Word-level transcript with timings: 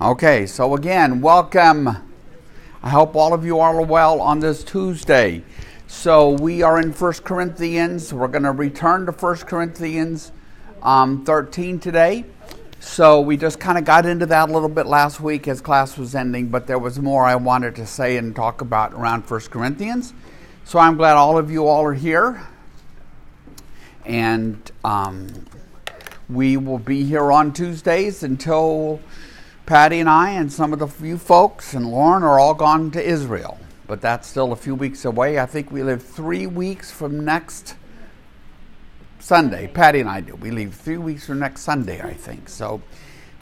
Okay, 0.00 0.46
so 0.46 0.76
again, 0.76 1.20
welcome. 1.20 1.88
I 2.84 2.88
hope 2.88 3.16
all 3.16 3.34
of 3.34 3.44
you 3.44 3.58
are 3.58 3.82
well 3.82 4.20
on 4.20 4.38
this 4.38 4.62
Tuesday. 4.62 5.42
So 5.88 6.30
we 6.30 6.62
are 6.62 6.80
in 6.80 6.92
1 6.92 7.12
Corinthians. 7.24 8.14
We're 8.14 8.28
going 8.28 8.44
to 8.44 8.52
return 8.52 9.06
to 9.06 9.12
1 9.12 9.36
Corinthians 9.38 10.30
um, 10.84 11.24
13 11.24 11.80
today. 11.80 12.24
So 12.78 13.20
we 13.20 13.36
just 13.36 13.58
kind 13.58 13.76
of 13.76 13.84
got 13.84 14.06
into 14.06 14.24
that 14.26 14.48
a 14.48 14.52
little 14.52 14.68
bit 14.68 14.86
last 14.86 15.20
week 15.20 15.48
as 15.48 15.60
class 15.60 15.98
was 15.98 16.14
ending, 16.14 16.46
but 16.46 16.68
there 16.68 16.78
was 16.78 17.00
more 17.00 17.24
I 17.24 17.34
wanted 17.34 17.74
to 17.74 17.84
say 17.84 18.18
and 18.18 18.36
talk 18.36 18.60
about 18.60 18.94
around 18.94 19.28
1 19.28 19.40
Corinthians. 19.50 20.14
So 20.62 20.78
I'm 20.78 20.96
glad 20.96 21.16
all 21.16 21.36
of 21.36 21.50
you 21.50 21.66
all 21.66 21.84
are 21.84 21.92
here. 21.92 22.46
And 24.04 24.70
um, 24.84 25.26
we 26.28 26.56
will 26.56 26.78
be 26.78 27.02
here 27.02 27.32
on 27.32 27.52
Tuesdays 27.52 28.22
until 28.22 29.00
Patty 29.68 30.00
and 30.00 30.08
I 30.08 30.30
and 30.30 30.50
some 30.50 30.72
of 30.72 30.78
the 30.78 30.88
few 30.88 31.18
folks 31.18 31.74
and 31.74 31.90
Lauren 31.90 32.22
are 32.22 32.38
all 32.38 32.54
gone 32.54 32.90
to 32.92 33.06
Israel, 33.06 33.58
but 33.86 34.00
that's 34.00 34.26
still 34.26 34.50
a 34.52 34.56
few 34.56 34.74
weeks 34.74 35.04
away. 35.04 35.38
I 35.38 35.44
think 35.44 35.70
we 35.70 35.82
live 35.82 36.02
three 36.02 36.46
weeks 36.46 36.90
from 36.90 37.22
next 37.22 37.76
Sunday. 39.18 39.66
Patty 39.66 40.00
and 40.00 40.08
I 40.08 40.22
do. 40.22 40.36
We 40.36 40.52
leave 40.52 40.72
three 40.72 40.96
weeks 40.96 41.26
from 41.26 41.40
next 41.40 41.60
Sunday, 41.60 42.00
I 42.00 42.14
think. 42.14 42.48
So 42.48 42.80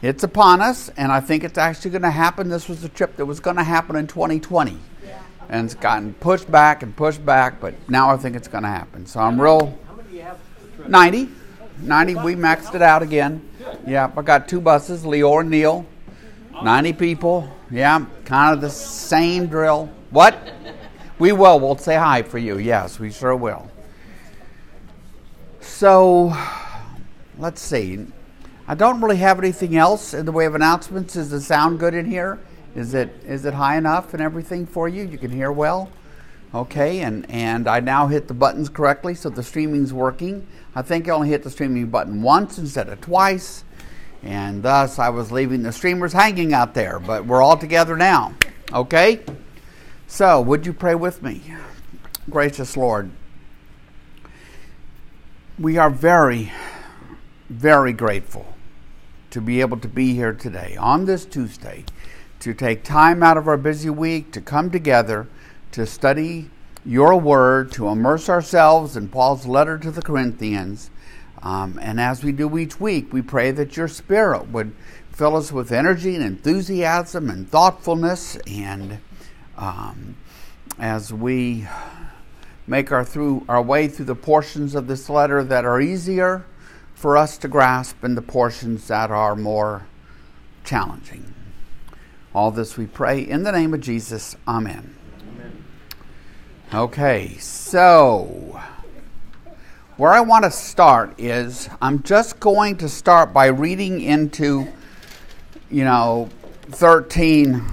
it's 0.02 0.24
upon 0.24 0.60
us, 0.60 0.88
and 0.96 1.12
I 1.12 1.20
think 1.20 1.44
it's 1.44 1.58
actually 1.58 1.92
going 1.92 2.02
to 2.02 2.10
happen. 2.10 2.48
This 2.48 2.68
was 2.68 2.82
a 2.82 2.88
trip 2.88 3.14
that 3.18 3.26
was 3.26 3.38
going 3.38 3.54
to 3.54 3.62
happen 3.62 3.94
in 3.94 4.08
2020. 4.08 4.80
Yeah. 5.04 5.22
And 5.48 5.66
it's 5.66 5.74
gotten 5.74 6.12
pushed 6.14 6.50
back 6.50 6.82
and 6.82 6.96
pushed 6.96 7.24
back, 7.24 7.60
but 7.60 7.74
now 7.88 8.10
I 8.10 8.16
think 8.16 8.34
it's 8.34 8.48
going 8.48 8.64
to 8.64 8.68
happen. 8.68 9.06
So 9.06 9.20
I'm 9.20 9.40
real. 9.40 9.78
How 9.86 9.94
many 9.94 10.08
do 10.08 10.16
you 10.16 10.22
have? 10.22 10.40
90. 10.88 11.28
90. 11.82 12.14
We 12.16 12.34
maxed 12.34 12.74
it 12.74 12.82
out 12.82 13.02
again. 13.04 13.48
Yeah, 13.86 14.10
I 14.16 14.22
got 14.22 14.48
two 14.48 14.60
buses, 14.60 15.04
Leor 15.04 15.42
and 15.42 15.50
Neil. 15.50 15.86
90 16.62 16.92
people. 16.94 17.50
Yeah, 17.70 18.06
kind 18.24 18.54
of 18.54 18.60
the 18.60 18.70
same 18.70 19.46
drill. 19.46 19.90
What? 20.10 20.36
We 21.18 21.32
will. 21.32 21.60
We'll 21.60 21.76
say 21.76 21.96
hi 21.96 22.22
for 22.22 22.38
you. 22.38 22.58
Yes, 22.58 22.98
we 22.98 23.10
sure 23.10 23.34
will. 23.34 23.70
So, 25.60 26.34
let's 27.38 27.60
see. 27.60 28.06
I 28.68 28.74
don't 28.74 29.00
really 29.00 29.16
have 29.16 29.38
anything 29.38 29.76
else 29.76 30.14
in 30.14 30.26
the 30.26 30.32
way 30.32 30.46
of 30.46 30.54
announcements. 30.54 31.14
Does 31.14 31.30
the 31.30 31.40
sound 31.40 31.78
good 31.78 31.94
in 31.94 32.06
here? 32.06 32.38
Is 32.74 32.94
it 32.94 33.10
is 33.26 33.44
it 33.44 33.54
high 33.54 33.76
enough 33.76 34.12
and 34.12 34.22
everything 34.22 34.66
for 34.66 34.88
you? 34.88 35.04
You 35.04 35.18
can 35.18 35.30
hear 35.30 35.52
well? 35.52 35.90
Okay, 36.54 37.00
and, 37.00 37.28
and 37.30 37.68
I 37.68 37.80
now 37.80 38.06
hit 38.06 38.28
the 38.28 38.34
buttons 38.34 38.68
correctly, 38.68 39.14
so 39.14 39.28
the 39.28 39.42
streaming's 39.42 39.92
working. 39.92 40.46
I 40.74 40.82
think 40.82 41.08
I 41.08 41.12
only 41.12 41.28
hit 41.28 41.42
the 41.42 41.50
streaming 41.50 41.88
button 41.88 42.22
once 42.22 42.56
instead 42.56 42.88
of 42.88 43.00
twice 43.00 43.64
and 44.26 44.62
thus 44.62 44.98
I 44.98 45.08
was 45.08 45.30
leaving 45.30 45.62
the 45.62 45.72
streamers 45.72 46.12
hanging 46.12 46.52
out 46.52 46.74
there, 46.74 46.98
but 46.98 47.26
we're 47.26 47.42
all 47.42 47.56
together 47.56 47.96
now. 47.96 48.34
Okay? 48.72 49.20
So, 50.06 50.40
would 50.40 50.66
you 50.66 50.72
pray 50.72 50.94
with 50.94 51.22
me? 51.22 51.42
Gracious 52.28 52.76
Lord, 52.76 53.10
we 55.58 55.78
are 55.78 55.90
very, 55.90 56.52
very 57.48 57.92
grateful 57.92 58.54
to 59.30 59.40
be 59.40 59.60
able 59.60 59.78
to 59.78 59.88
be 59.88 60.14
here 60.14 60.32
today 60.32 60.76
on 60.76 61.04
this 61.04 61.24
Tuesday 61.24 61.84
to 62.40 62.52
take 62.52 62.82
time 62.82 63.22
out 63.22 63.36
of 63.36 63.48
our 63.48 63.56
busy 63.56 63.90
week 63.90 64.32
to 64.32 64.40
come 64.40 64.70
together 64.70 65.28
to 65.72 65.86
study 65.86 66.50
your 66.84 67.18
word, 67.18 67.72
to 67.72 67.88
immerse 67.88 68.28
ourselves 68.28 68.96
in 68.96 69.08
Paul's 69.08 69.46
letter 69.46 69.76
to 69.78 69.90
the 69.90 70.02
Corinthians 70.02 70.90
um, 71.46 71.78
and 71.80 72.00
as 72.00 72.24
we 72.24 72.32
do 72.32 72.58
each 72.58 72.80
week, 72.80 73.12
we 73.12 73.22
pray 73.22 73.52
that 73.52 73.76
your 73.76 73.86
Spirit 73.86 74.48
would 74.48 74.74
fill 75.12 75.36
us 75.36 75.52
with 75.52 75.70
energy 75.70 76.16
and 76.16 76.24
enthusiasm 76.24 77.30
and 77.30 77.48
thoughtfulness. 77.48 78.34
And 78.48 78.98
um, 79.56 80.16
as 80.76 81.12
we 81.12 81.68
make 82.66 82.90
our 82.90 83.04
through 83.04 83.44
our 83.48 83.62
way 83.62 83.86
through 83.86 84.06
the 84.06 84.16
portions 84.16 84.74
of 84.74 84.88
this 84.88 85.08
letter 85.08 85.44
that 85.44 85.64
are 85.64 85.80
easier 85.80 86.44
for 86.96 87.16
us 87.16 87.38
to 87.38 87.46
grasp 87.46 88.02
and 88.02 88.16
the 88.16 88.22
portions 88.22 88.88
that 88.88 89.12
are 89.12 89.36
more 89.36 89.86
challenging. 90.64 91.32
All 92.34 92.50
this 92.50 92.76
we 92.76 92.86
pray 92.86 93.20
in 93.20 93.44
the 93.44 93.52
name 93.52 93.72
of 93.72 93.80
Jesus. 93.80 94.34
Amen. 94.48 94.96
Amen. 95.20 95.64
Okay, 96.74 97.36
so 97.38 98.55
where 99.96 100.12
I 100.12 100.20
want 100.20 100.44
to 100.44 100.50
start 100.50 101.18
is 101.18 101.70
I'm 101.80 102.02
just 102.02 102.38
going 102.38 102.76
to 102.78 102.88
start 102.88 103.32
by 103.32 103.46
reading 103.46 104.00
into, 104.02 104.68
you 105.70 105.84
know, 105.84 106.28
13 106.70 107.64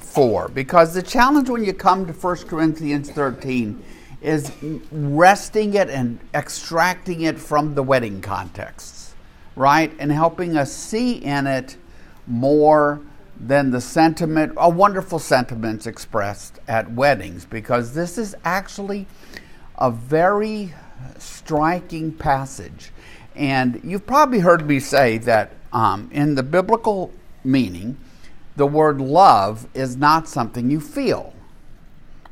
4. 0.00 0.48
Because 0.48 0.94
the 0.94 1.02
challenge 1.02 1.48
when 1.48 1.62
you 1.62 1.72
come 1.72 2.04
to 2.06 2.12
1 2.12 2.36
Corinthians 2.48 3.10
13 3.10 3.84
is 4.20 4.50
wresting 4.90 5.74
it 5.74 5.88
and 5.88 6.18
extracting 6.34 7.20
it 7.20 7.38
from 7.38 7.76
the 7.76 7.82
wedding 7.84 8.20
contexts, 8.20 9.14
right? 9.54 9.92
And 10.00 10.10
helping 10.10 10.56
us 10.56 10.72
see 10.72 11.12
in 11.12 11.46
it 11.46 11.76
more 12.26 13.00
than 13.38 13.70
the 13.70 13.80
sentiment, 13.80 14.52
a 14.56 14.68
wonderful 14.68 15.20
sentiments 15.20 15.86
expressed 15.86 16.58
at 16.66 16.90
weddings, 16.90 17.44
because 17.44 17.94
this 17.94 18.18
is 18.18 18.34
actually 18.44 19.06
a 19.76 19.92
very 19.92 20.74
striking 21.18 22.12
passage. 22.12 22.90
And 23.34 23.80
you've 23.84 24.06
probably 24.06 24.40
heard 24.40 24.66
me 24.66 24.80
say 24.80 25.18
that 25.18 25.52
um, 25.72 26.08
in 26.12 26.34
the 26.34 26.42
biblical 26.42 27.12
meaning, 27.44 27.96
the 28.56 28.66
word 28.66 29.00
love 29.00 29.68
is 29.74 29.96
not 29.96 30.28
something 30.28 30.70
you 30.70 30.80
feel, 30.80 31.34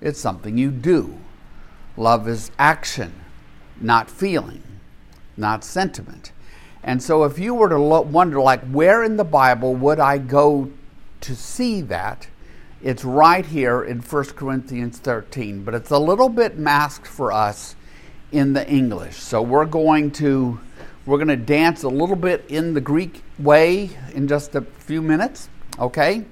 it's 0.00 0.20
something 0.20 0.58
you 0.58 0.70
do. 0.70 1.18
Love 1.96 2.28
is 2.28 2.50
action, 2.58 3.12
not 3.80 4.10
feeling, 4.10 4.62
not 5.36 5.64
sentiment. 5.64 6.32
And 6.82 7.02
so, 7.02 7.24
if 7.24 7.38
you 7.38 7.54
were 7.54 7.68
to 7.68 7.78
lo- 7.78 8.02
wonder, 8.02 8.40
like, 8.40 8.62
where 8.68 9.02
in 9.02 9.16
the 9.16 9.24
Bible 9.24 9.74
would 9.74 9.98
I 9.98 10.18
go 10.18 10.70
to 11.22 11.34
see 11.34 11.80
that? 11.82 12.28
It's 12.82 13.04
right 13.04 13.44
here 13.44 13.82
in 13.82 14.00
1 14.00 14.24
Corinthians 14.36 14.98
13, 14.98 15.64
but 15.64 15.74
it's 15.74 15.90
a 15.90 15.98
little 15.98 16.28
bit 16.28 16.58
masked 16.58 17.06
for 17.06 17.32
us 17.32 17.74
in 18.32 18.52
the 18.52 18.68
English. 18.68 19.16
So 19.16 19.42
we're 19.42 19.66
going 19.66 20.10
to 20.12 20.60
we're 21.04 21.18
going 21.18 21.28
to 21.28 21.36
dance 21.36 21.84
a 21.84 21.88
little 21.88 22.16
bit 22.16 22.44
in 22.48 22.74
the 22.74 22.80
Greek 22.80 23.22
way 23.38 23.90
in 24.12 24.26
just 24.26 24.56
a 24.56 24.62
few 24.62 25.00
minutes, 25.00 25.48
okay? 25.78 26.24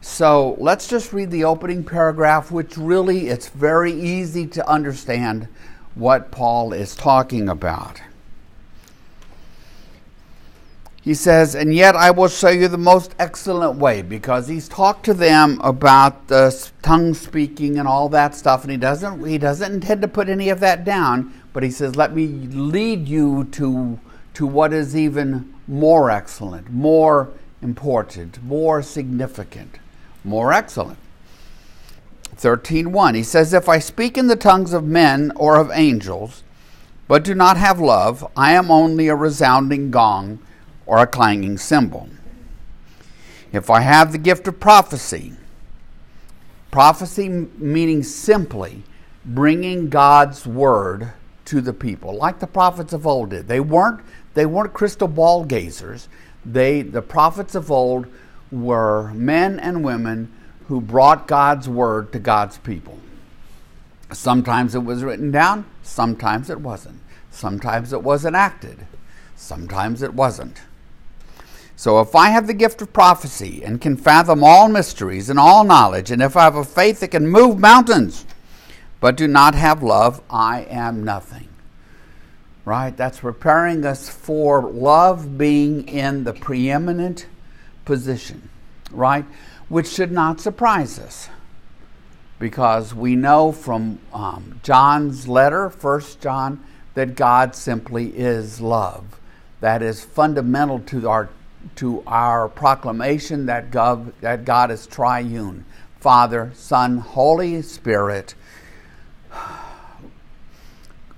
So 0.00 0.56
let's 0.58 0.88
just 0.88 1.12
read 1.12 1.30
the 1.30 1.44
opening 1.44 1.84
paragraph 1.84 2.50
which 2.50 2.76
really 2.78 3.28
it's 3.28 3.48
very 3.48 3.92
easy 3.92 4.46
to 4.46 4.66
understand 4.68 5.48
what 5.94 6.30
Paul 6.30 6.72
is 6.72 6.96
talking 6.96 7.48
about. 7.48 8.00
He 11.08 11.14
says, 11.14 11.54
And 11.54 11.72
yet 11.72 11.96
I 11.96 12.10
will 12.10 12.28
show 12.28 12.50
you 12.50 12.68
the 12.68 12.76
most 12.76 13.14
excellent 13.18 13.78
way, 13.78 14.02
because 14.02 14.46
he's 14.46 14.68
talked 14.68 15.06
to 15.06 15.14
them 15.14 15.58
about 15.64 16.28
the 16.28 16.70
tongue 16.82 17.14
speaking 17.14 17.78
and 17.78 17.88
all 17.88 18.10
that 18.10 18.34
stuff, 18.34 18.62
and 18.62 18.70
he 18.70 18.76
doesn't 18.76 19.24
he 19.24 19.38
doesn't 19.38 19.72
intend 19.72 20.02
to 20.02 20.08
put 20.08 20.28
any 20.28 20.50
of 20.50 20.60
that 20.60 20.84
down, 20.84 21.32
but 21.54 21.62
he 21.62 21.70
says, 21.70 21.96
Let 21.96 22.14
me 22.14 22.26
lead 22.26 23.08
you 23.08 23.44
to 23.52 23.98
to 24.34 24.46
what 24.46 24.74
is 24.74 24.94
even 24.94 25.54
more 25.66 26.10
excellent, 26.10 26.70
more 26.70 27.30
important, 27.62 28.44
more 28.44 28.82
significant, 28.82 29.78
more 30.24 30.52
excellent. 30.52 30.98
13:1 32.36 33.14
He 33.14 33.22
says 33.22 33.54
if 33.54 33.66
I 33.66 33.78
speak 33.78 34.18
in 34.18 34.26
the 34.26 34.36
tongues 34.36 34.74
of 34.74 34.84
men 34.84 35.32
or 35.36 35.56
of 35.56 35.70
angels 35.72 36.42
but 37.06 37.24
do 37.24 37.34
not 37.34 37.56
have 37.56 37.80
love 37.80 38.30
I 38.36 38.52
am 38.52 38.70
only 38.70 39.08
a 39.08 39.14
resounding 39.14 39.90
gong 39.90 40.40
or 40.88 40.98
a 40.98 41.06
clanging 41.06 41.58
cymbal. 41.58 42.08
If 43.52 43.68
I 43.70 43.80
have 43.80 44.10
the 44.10 44.18
gift 44.18 44.48
of 44.48 44.58
prophecy, 44.58 45.34
prophecy 46.70 47.28
meaning 47.28 48.02
simply 48.02 48.82
bringing 49.24 49.90
God's 49.90 50.46
word 50.46 51.12
to 51.44 51.60
the 51.60 51.74
people, 51.74 52.16
like 52.16 52.40
the 52.40 52.46
prophets 52.46 52.92
of 52.92 53.06
old 53.06 53.30
did. 53.30 53.48
They 53.48 53.60
weren't 53.60 54.00
they 54.34 54.46
weren't 54.46 54.72
crystal 54.72 55.08
ball 55.08 55.44
gazers. 55.44 56.08
They 56.44 56.82
the 56.82 57.02
prophets 57.02 57.54
of 57.54 57.70
old 57.70 58.06
were 58.50 59.12
men 59.12 59.60
and 59.60 59.84
women 59.84 60.32
who 60.68 60.80
brought 60.80 61.28
God's 61.28 61.68
word 61.68 62.12
to 62.12 62.18
God's 62.18 62.58
people. 62.58 62.98
Sometimes 64.10 64.74
it 64.74 64.84
was 64.84 65.04
written 65.04 65.30
down, 65.30 65.66
sometimes 65.82 66.48
it 66.48 66.60
wasn't. 66.60 67.00
Sometimes 67.30 67.92
it 67.92 68.02
was 68.02 68.24
enacted, 68.24 68.86
sometimes 69.36 70.00
it 70.00 70.14
wasn't. 70.14 70.62
So 71.78 72.00
if 72.00 72.16
I 72.16 72.30
have 72.30 72.48
the 72.48 72.54
gift 72.54 72.82
of 72.82 72.92
prophecy 72.92 73.62
and 73.62 73.80
can 73.80 73.96
fathom 73.96 74.42
all 74.42 74.68
mysteries 74.68 75.30
and 75.30 75.38
all 75.38 75.62
knowledge, 75.62 76.10
and 76.10 76.20
if 76.20 76.36
I 76.36 76.42
have 76.42 76.56
a 76.56 76.64
faith 76.64 76.98
that 76.98 77.12
can 77.12 77.28
move 77.28 77.60
mountains, 77.60 78.26
but 78.98 79.16
do 79.16 79.28
not 79.28 79.54
have 79.54 79.80
love, 79.80 80.20
I 80.28 80.62
am 80.62 81.04
nothing. 81.04 81.46
Right? 82.64 82.96
That's 82.96 83.20
preparing 83.20 83.86
us 83.86 84.08
for 84.08 84.60
love 84.62 85.38
being 85.38 85.86
in 85.86 86.24
the 86.24 86.32
preeminent 86.32 87.28
position, 87.84 88.48
right? 88.90 89.24
Which 89.68 89.86
should 89.86 90.10
not 90.10 90.40
surprise 90.40 90.98
us 90.98 91.28
because 92.40 92.92
we 92.92 93.14
know 93.14 93.52
from 93.52 94.00
um, 94.12 94.58
John's 94.64 95.28
letter, 95.28 95.70
First 95.70 96.20
John, 96.20 96.60
that 96.94 97.14
God 97.14 97.54
simply 97.54 98.08
is 98.16 98.60
love. 98.60 99.20
That 99.60 99.80
is 99.80 100.04
fundamental 100.04 100.80
to 100.80 101.08
our 101.08 101.28
to 101.76 102.02
our 102.06 102.48
proclamation 102.48 103.46
that 103.46 103.70
God, 103.70 104.12
that 104.20 104.44
God 104.44 104.70
is 104.70 104.86
triune 104.86 105.64
Father, 106.00 106.52
Son, 106.54 106.98
Holy 106.98 107.60
Spirit. 107.62 108.34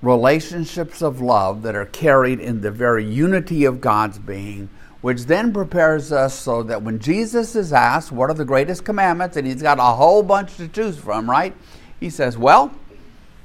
Relationships 0.03 1.03
of 1.03 1.21
love 1.21 1.61
that 1.63 1.75
are 1.75 1.85
carried 1.85 2.41
in 2.41 2.63
the 2.63 2.71
very 2.71 3.05
unity 3.05 3.67
of 3.67 3.83
God's 3.83 4.19
being, 4.19 4.71
which 5.03 5.27
then 5.27 5.53
prepares 5.53 6.11
us 6.11 6.35
so 6.35 6.63
that 6.63 6.83
when 6.83 6.99
Jesus 6.99 7.55
is 7.55 7.75
asked, 7.75 8.11
What 8.11 8.31
are 8.31 8.35
the 8.35 8.47
greatest 8.47 8.85
commandments? 8.85 9.37
and 9.37 9.47
he's 9.47 9.61
got 9.61 9.79
a 9.79 9.83
whole 9.83 10.23
bunch 10.23 10.57
to 10.57 10.69
choose 10.69 10.97
from, 10.97 11.29
right? 11.29 11.55
He 12.01 12.09
says, 12.09 12.39
Well, 12.39 12.73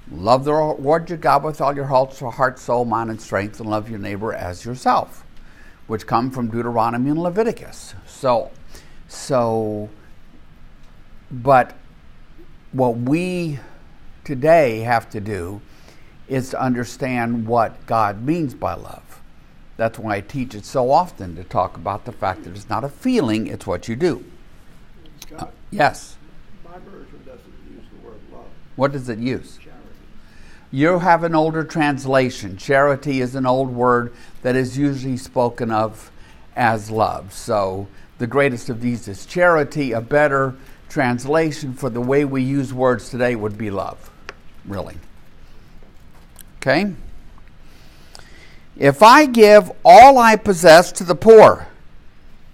love 0.10 0.46
the 0.46 0.54
Lord 0.54 1.10
your 1.10 1.18
God 1.18 1.44
with 1.44 1.60
all 1.60 1.76
your 1.76 1.86
heart, 1.86 2.60
soul, 2.60 2.86
mind, 2.86 3.10
and 3.10 3.20
strength, 3.20 3.60
and 3.60 3.70
love 3.70 3.90
your 3.90 4.00
neighbor 4.00 4.34
as 4.34 4.64
yourself 4.64 5.25
which 5.88 6.08
come 6.08 6.32
from 6.32 6.50
Deuteronomy 6.50 7.10
and 7.10 7.22
Leviticus. 7.22 7.94
So, 8.08 8.52
so, 9.08 9.90
but 11.32 11.76
what 12.72 12.98
we 12.98 13.60
today 14.24 14.80
have 14.80 15.10
to 15.12 15.22
do 15.22 15.62
is 16.28 16.50
to 16.50 16.62
understand 16.62 17.48
what 17.48 17.86
God 17.86 18.24
means 18.24 18.54
by 18.54 18.74
love. 18.74 19.22
That's 19.78 20.00
why 20.00 20.16
I 20.16 20.22
teach 20.22 20.56
it 20.56 20.66
so 20.66 20.90
often 20.90 21.36
to 21.36 21.44
talk 21.44 21.78
about 21.78 22.06
the 22.06 22.12
fact 22.12 22.44
that 22.44 22.56
it's 22.56 22.70
not 22.70 22.84
a 22.84 22.90
feeling, 22.90 23.48
it's 23.48 23.68
what 23.68 23.88
you 23.88 23.96
do. 23.96 24.26
Uh, 25.38 25.48
yes. 25.70 26.18
My 26.64 26.78
version 26.80 27.22
doesn't 27.26 27.54
use 27.70 27.84
the 27.92 28.08
word 28.08 28.20
love. 28.32 28.46
What 28.76 28.92
does 28.94 29.10
it 29.10 29.20
use? 29.20 29.60
You 30.72 31.00
have 31.00 31.24
an 31.24 31.36
older 31.36 31.64
translation. 31.64 32.58
Charity 32.58 33.22
is 33.22 33.36
an 33.36 33.46
old 33.46 33.70
word 33.70 34.14
that 34.42 34.56
is 34.56 34.78
usually 34.78 35.18
spoken 35.18 35.72
of 35.72 36.12
as 36.56 36.90
love. 36.90 37.34
So 37.34 37.88
the 38.18 38.28
greatest 38.28 38.70
of 38.70 38.82
these 38.82 39.08
is 39.08 39.26
charity. 39.26 39.92
A 39.92 40.02
better 40.02 40.56
translation 40.90 41.74
for 41.74 41.90
the 41.90 42.02
way 42.02 42.26
we 42.26 42.42
use 42.42 42.74
words 42.74 43.10
today 43.10 43.36
would 43.36 43.58
be 43.58 43.70
love, 43.70 44.10
really. 44.66 44.98
Okay? 46.58 46.94
If 48.78 49.04
I 49.04 49.26
give 49.26 49.72
all 49.86 50.18
I 50.18 50.36
possess 50.36 50.92
to 50.94 51.04
the 51.04 51.16
poor 51.16 51.68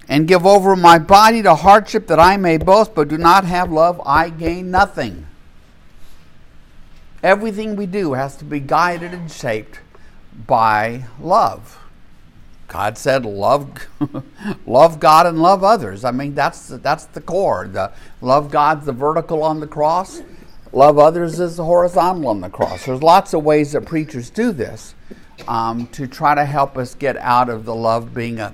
and 0.07 0.28
give 0.28 0.46
over 0.46 0.75
my 0.75 1.00
body 1.00 1.42
to 1.42 1.56
hardship 1.56 2.07
that 2.07 2.19
I 2.19 2.38
may 2.38 2.57
boast, 2.57 2.94
but 2.94 3.07
do 3.07 3.18
not 3.18 3.46
have 3.46 3.72
love, 3.72 4.02
I 4.06 4.30
gain 4.30 4.69
nothing. 4.69 5.25
Everything 7.23 7.75
we 7.75 7.85
do 7.85 8.13
has 8.13 8.35
to 8.38 8.45
be 8.45 8.59
guided 8.59 9.13
and 9.13 9.31
shaped 9.31 9.79
by 10.47 11.06
love. 11.19 11.77
God 12.68 12.97
said, 12.97 13.25
"Love, 13.25 13.69
love 14.65 15.00
God 15.00 15.25
and 15.27 15.41
love 15.41 15.63
others." 15.63 16.06
I 16.06 16.12
mean, 16.12 16.33
that's 16.33 16.69
that's 16.69 17.06
the 17.06 17.21
core. 17.21 17.68
The 17.68 17.91
love 18.21 18.50
God's 18.50 18.85
the 18.85 18.94
vertical 18.94 19.44
on 19.44 19.59
the 19.59 19.68
cross. 19.68 20.21
Love 20.71 20.97
others 20.97 21.39
is 21.39 21.57
the 21.57 21.65
horizontal 21.65 22.29
on 22.29 22.39
the 22.39 22.50
cross. 22.50 22.85
There's 22.85 23.03
lots 23.03 23.33
of 23.33 23.44
ways 23.44 23.73
that 23.73 23.85
preachers 23.85 24.29
do 24.29 24.53
this 24.53 24.95
um, 25.47 25.88
to 25.88 26.07
try 26.07 26.33
to 26.33 26.45
help 26.45 26.77
us 26.77 26.95
get 26.95 27.18
out 27.18 27.50
of 27.50 27.65
the 27.65 27.75
love 27.75 28.13
being 28.13 28.39
a, 28.39 28.53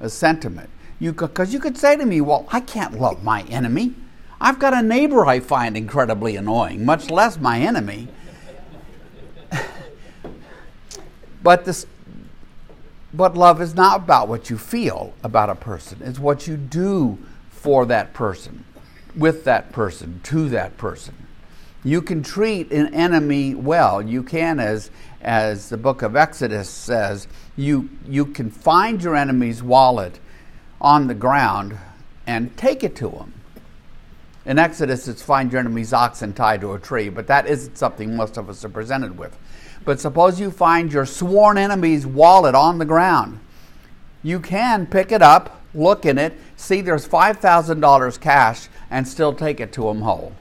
a 0.00 0.08
sentiment. 0.08 0.70
You 0.98 1.12
because 1.12 1.52
you 1.52 1.60
could 1.60 1.76
say 1.76 1.96
to 1.96 2.06
me, 2.06 2.20
"Well, 2.22 2.48
I 2.50 2.60
can't 2.60 2.98
love 2.98 3.22
my 3.22 3.42
enemy." 3.42 3.94
I've 4.40 4.58
got 4.58 4.72
a 4.72 4.80
neighbor 4.80 5.26
I 5.26 5.40
find 5.40 5.76
incredibly 5.76 6.36
annoying, 6.36 6.84
much 6.84 7.10
less 7.10 7.38
my 7.38 7.60
enemy. 7.60 8.08
but 11.42 11.66
this 11.66 11.86
but 13.12 13.36
love 13.36 13.60
is 13.60 13.74
not 13.74 14.00
about 14.00 14.28
what 14.28 14.48
you 14.50 14.56
feel 14.56 15.12
about 15.24 15.50
a 15.50 15.54
person. 15.56 16.00
It's 16.02 16.18
what 16.18 16.46
you 16.46 16.56
do 16.56 17.18
for 17.50 17.84
that 17.86 18.14
person, 18.14 18.64
with 19.16 19.44
that 19.44 19.72
person, 19.72 20.20
to 20.24 20.48
that 20.50 20.78
person. 20.78 21.14
You 21.82 22.02
can 22.02 22.22
treat 22.22 22.70
an 22.70 22.94
enemy 22.94 23.54
well. 23.54 24.00
You 24.00 24.22
can, 24.22 24.58
as 24.58 24.90
as 25.20 25.68
the 25.68 25.76
book 25.76 26.00
of 26.00 26.16
Exodus 26.16 26.70
says, 26.70 27.28
you 27.56 27.90
you 28.08 28.24
can 28.24 28.50
find 28.50 29.02
your 29.02 29.16
enemy's 29.16 29.62
wallet 29.62 30.18
on 30.80 31.08
the 31.08 31.14
ground 31.14 31.76
and 32.26 32.56
take 32.56 32.82
it 32.82 32.96
to 32.96 33.10
him 33.10 33.34
in 34.46 34.58
Exodus, 34.58 35.06
it's 35.08 35.22
find 35.22 35.52
your 35.52 35.60
enemy's 35.60 35.92
oxen 35.92 36.32
tied 36.32 36.62
to 36.62 36.72
a 36.72 36.78
tree, 36.78 37.08
but 37.08 37.26
that 37.26 37.46
isn't 37.46 37.76
something 37.76 38.16
most 38.16 38.36
of 38.36 38.48
us 38.48 38.64
are 38.64 38.70
presented 38.70 39.18
with. 39.18 39.36
But 39.84 40.00
suppose 40.00 40.40
you 40.40 40.50
find 40.50 40.92
your 40.92 41.06
sworn 41.06 41.58
enemy's 41.58 42.06
wallet 42.06 42.54
on 42.54 42.78
the 42.78 42.84
ground. 42.84 43.40
You 44.22 44.40
can 44.40 44.86
pick 44.86 45.12
it 45.12 45.22
up, 45.22 45.62
look 45.74 46.04
in 46.04 46.18
it, 46.18 46.34
see 46.56 46.80
there's 46.80 47.06
$5,000 47.06 48.20
cash, 48.20 48.68
and 48.90 49.06
still 49.06 49.32
take 49.32 49.60
it 49.60 49.72
to 49.74 49.88
him 49.88 50.02
whole. 50.02 50.34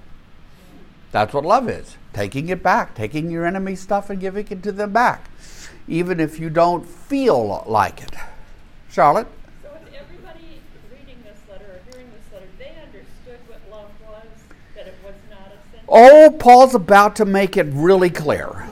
That's 1.12 1.34
what 1.34 1.46
love 1.46 1.70
is 1.70 1.98
taking 2.14 2.50
it 2.50 2.64
back, 2.64 2.96
taking 2.96 3.30
your 3.30 3.46
enemy's 3.46 3.80
stuff 3.80 4.10
and 4.10 4.20
giving 4.20 4.48
it 4.50 4.64
to 4.64 4.72
them 4.72 4.92
back, 4.92 5.30
even 5.88 6.20
if 6.20 6.40
you 6.40 6.50
don't 6.50 6.86
feel 6.86 7.64
like 7.68 8.02
it. 8.02 8.14
Charlotte? 8.90 9.28
Oh, 15.92 16.36
Paul's 16.38 16.76
about 16.76 17.16
to 17.18 17.26
make 17.26 17.58
it 17.58 17.68
really 17.72 18.10
clear. 18.10 18.68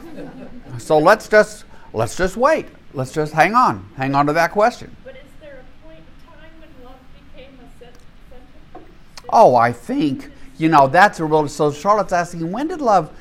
So 0.78 1.00
let's 1.00 1.28
just 1.28 1.66
let's 1.94 2.16
just 2.16 2.38
wait. 2.38 2.68
Let's 2.94 3.12
just 3.12 3.34
hang 3.34 3.56
on. 3.56 3.90
Hang 3.98 4.16
on 4.16 4.28
to 4.28 4.34
that 4.34 4.52
question. 4.52 4.96
But 5.04 5.16
is 5.16 5.22
there 5.42 5.60
a 5.60 5.88
point 5.88 6.00
in 6.00 6.32
time 6.32 6.52
when 6.60 6.86
love 6.86 7.00
became 7.34 7.60
a 7.60 7.80
sentiment? 7.80 8.94
Oh, 9.30 9.56
I 9.56 9.72
think 9.72 10.32
you 10.58 10.70
know 10.70 10.88
that's 10.88 11.20
a 11.20 11.26
real. 11.26 11.48
So 11.48 11.72
Charlotte's 11.72 12.14
asking, 12.14 12.52
when 12.52 12.68
did 12.68 12.82
love 12.82 13.12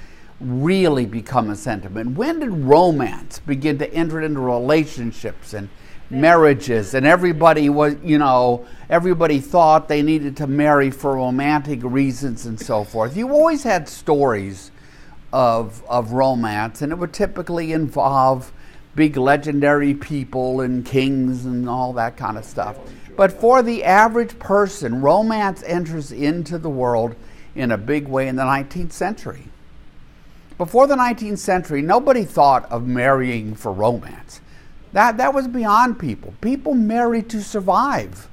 really 0.41 1.07
become 1.07 1.49
a 1.49 1.57
sentiment? 1.57 2.17
When 2.17 2.41
did 2.41 2.51
romance 2.51 3.39
begin 3.39 3.79
to 3.79 3.93
enter 3.93 4.21
into 4.21 4.41
relationships 4.41 5.55
and 5.55 5.71
marriages 6.11 6.95
and 6.95 7.05
everybody 7.05 7.69
was 7.69 7.97
you 8.03 8.19
know 8.19 8.65
everybody 8.89 9.41
thought 9.41 9.89
they 9.89 10.03
needed 10.03 10.37
to 10.37 10.47
marry 10.47 10.91
for 10.91 11.17
romantic 11.17 11.81
reasons 11.83 12.47
and 12.47 12.61
so 12.61 12.85
forth. 12.85 13.17
You 13.17 13.31
always 13.33 13.65
had 13.65 13.89
stories 13.89 14.71
of 15.33 15.83
of 15.89 16.13
romance 16.13 16.81
and 16.83 16.93
it 16.93 16.97
would 16.97 17.13
typically 17.13 17.73
involve 17.73 18.53
big 18.95 19.17
legendary 19.17 19.95
people 19.95 20.61
and 20.61 20.87
kings 20.87 21.45
and 21.45 21.69
all 21.69 21.93
that 21.95 22.17
kind 22.17 22.39
of 22.39 22.45
stuff. 22.45 22.79
But 23.17 23.33
for 23.33 23.63
the 23.63 23.83
average 23.83 24.39
person 24.39 25.01
romance 25.01 25.63
enters 25.65 26.13
into 26.13 26.59
the 26.59 26.71
world 26.71 27.17
in 27.55 27.73
a 27.73 27.79
big 27.79 28.07
way 28.07 28.29
in 28.29 28.37
the 28.37 28.43
19th 28.43 28.93
century. 28.93 29.45
Before 30.57 30.87
the 30.87 30.95
19th 30.95 31.39
century 31.39 31.83
nobody 31.83 32.25
thought 32.25 32.71
of 32.71 32.87
marrying 32.87 33.57
for 33.57 33.73
romance 33.73 34.41
that, 34.97 35.19
that 35.19 35.35
was 35.35 35.47
beyond 35.47 35.99
people. 35.99 36.33
People 36.41 36.73
married 36.73 37.29
to 37.29 37.43
survive. 37.43 38.31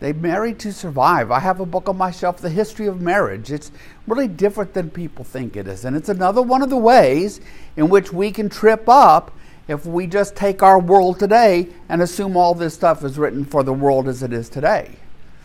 They 0.00 0.12
married 0.12 0.58
to 0.58 0.70
survive. 0.70 1.30
I 1.30 1.38
have 1.38 1.60
a 1.60 1.64
book 1.64 1.88
on 1.88 1.96
my 1.96 2.10
shelf, 2.10 2.42
The 2.42 2.50
History 2.50 2.86
of 2.86 3.00
Marriage. 3.00 3.50
It's 3.50 3.72
really 4.06 4.28
different 4.28 4.74
than 4.74 4.90
people 4.90 5.24
think 5.24 5.56
it 5.56 5.66
is. 5.66 5.86
And 5.86 5.96
it's 5.96 6.10
another 6.10 6.42
one 6.42 6.60
of 6.60 6.68
the 6.68 6.76
ways 6.76 7.40
in 7.74 7.88
which 7.88 8.12
we 8.12 8.32
can 8.32 8.50
trip 8.50 8.86
up 8.86 9.34
if 9.66 9.86
we 9.86 10.06
just 10.06 10.36
take 10.36 10.62
our 10.62 10.78
world 10.78 11.18
today 11.18 11.68
and 11.88 12.02
assume 12.02 12.36
all 12.36 12.52
this 12.52 12.74
stuff 12.74 13.02
is 13.02 13.18
written 13.18 13.42
for 13.42 13.62
the 13.62 13.72
world 13.72 14.08
as 14.08 14.22
it 14.22 14.34
is 14.34 14.50
today. 14.50 14.90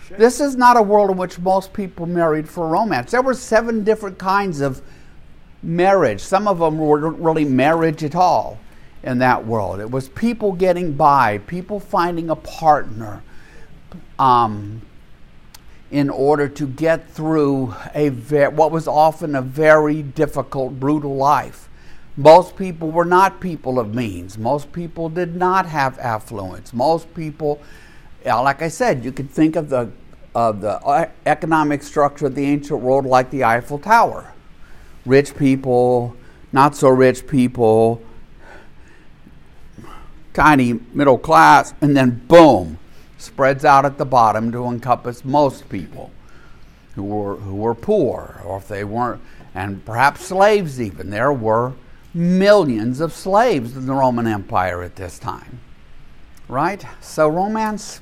Sure. 0.10 0.18
This 0.18 0.42
is 0.42 0.58
not 0.58 0.76
a 0.76 0.82
world 0.82 1.10
in 1.10 1.16
which 1.16 1.40
most 1.40 1.72
people 1.72 2.06
married 2.06 2.50
for 2.50 2.68
romance. 2.68 3.12
There 3.12 3.22
were 3.22 3.34
seven 3.34 3.86
different 3.86 4.18
kinds 4.18 4.60
of 4.60 4.82
marriage. 5.64 6.20
Some 6.20 6.50
of 6.50 6.60
them 6.60 6.80
were 6.80 7.12
really 7.12 7.46
marriage 7.46 8.04
at 8.04 8.14
all 8.14 8.60
in 9.04 9.20
that 9.20 9.46
world. 9.46 9.80
It 9.80 9.92
was 9.92 10.10
people 10.10 10.54
getting 10.54 10.94
by, 10.94 11.40
people 11.40 11.80
finding 11.80 12.30
a 12.30 12.36
partner 12.36 13.24
um, 14.20 14.82
in 15.92 16.10
order 16.10 16.48
to 16.50 16.68
get 16.68 17.10
through 17.10 17.74
a 17.94 18.10
ve- 18.10 18.48
what 18.48 18.72
was 18.72 18.88
often 18.88 19.36
a 19.36 19.42
very 19.42 20.02
difficult, 20.02 20.80
brutal 20.80 21.16
life. 21.16 21.70
Most 22.16 22.56
people 22.56 22.90
were 22.90 23.06
not 23.06 23.40
people 23.40 23.80
of 23.80 23.94
means. 23.94 24.38
Most 24.38 24.72
people 24.72 25.08
did 25.08 25.36
not 25.36 25.68
have 25.68 26.00
affluence. 26.00 26.74
Most 26.74 27.14
people, 27.14 27.62
like 28.26 28.62
I 28.64 28.70
said, 28.70 29.06
you 29.06 29.12
could 29.12 29.30
think 29.30 29.56
of 29.56 29.70
the 29.70 29.92
of 30.34 30.62
the 30.62 30.74
uh, 30.82 31.10
economic 31.26 31.82
structure 31.82 32.28
of 32.28 32.36
the 32.36 32.46
ancient 32.46 32.80
world 32.80 33.06
like 33.06 33.32
the 33.32 33.44
Eiffel 33.44 33.80
Tower. 33.80 34.34
Rich 35.04 35.36
people, 35.36 36.16
not 36.52 36.76
so 36.76 36.90
rich 36.90 37.26
people, 37.26 38.02
tiny 40.38 40.74
middle 40.94 41.18
class, 41.18 41.74
and 41.82 41.98
then 41.98 42.22
boom, 42.28 42.78
spreads 43.18 43.66
out 43.66 43.86
at 43.86 43.98
the 43.98 44.06
bottom 44.06 44.52
to 44.52 44.68
encompass 44.68 45.26
most 45.26 45.68
people 45.68 46.12
who 46.94 47.02
were, 47.02 47.38
who 47.38 47.56
were 47.56 47.74
poor, 47.74 48.40
or 48.46 48.58
if 48.58 48.68
they 48.68 48.84
weren't, 48.84 49.20
and 49.56 49.84
perhaps 49.84 50.26
slaves 50.26 50.80
even. 50.80 51.10
There 51.10 51.34
were 51.34 51.74
millions 52.14 53.00
of 53.00 53.14
slaves 53.14 53.76
in 53.76 53.88
the 53.88 53.94
Roman 53.96 54.28
Empire 54.28 54.84
at 54.84 54.96
this 54.96 55.18
time. 55.18 55.60
Right? 56.48 56.86
So 57.02 57.28
romance 57.28 58.00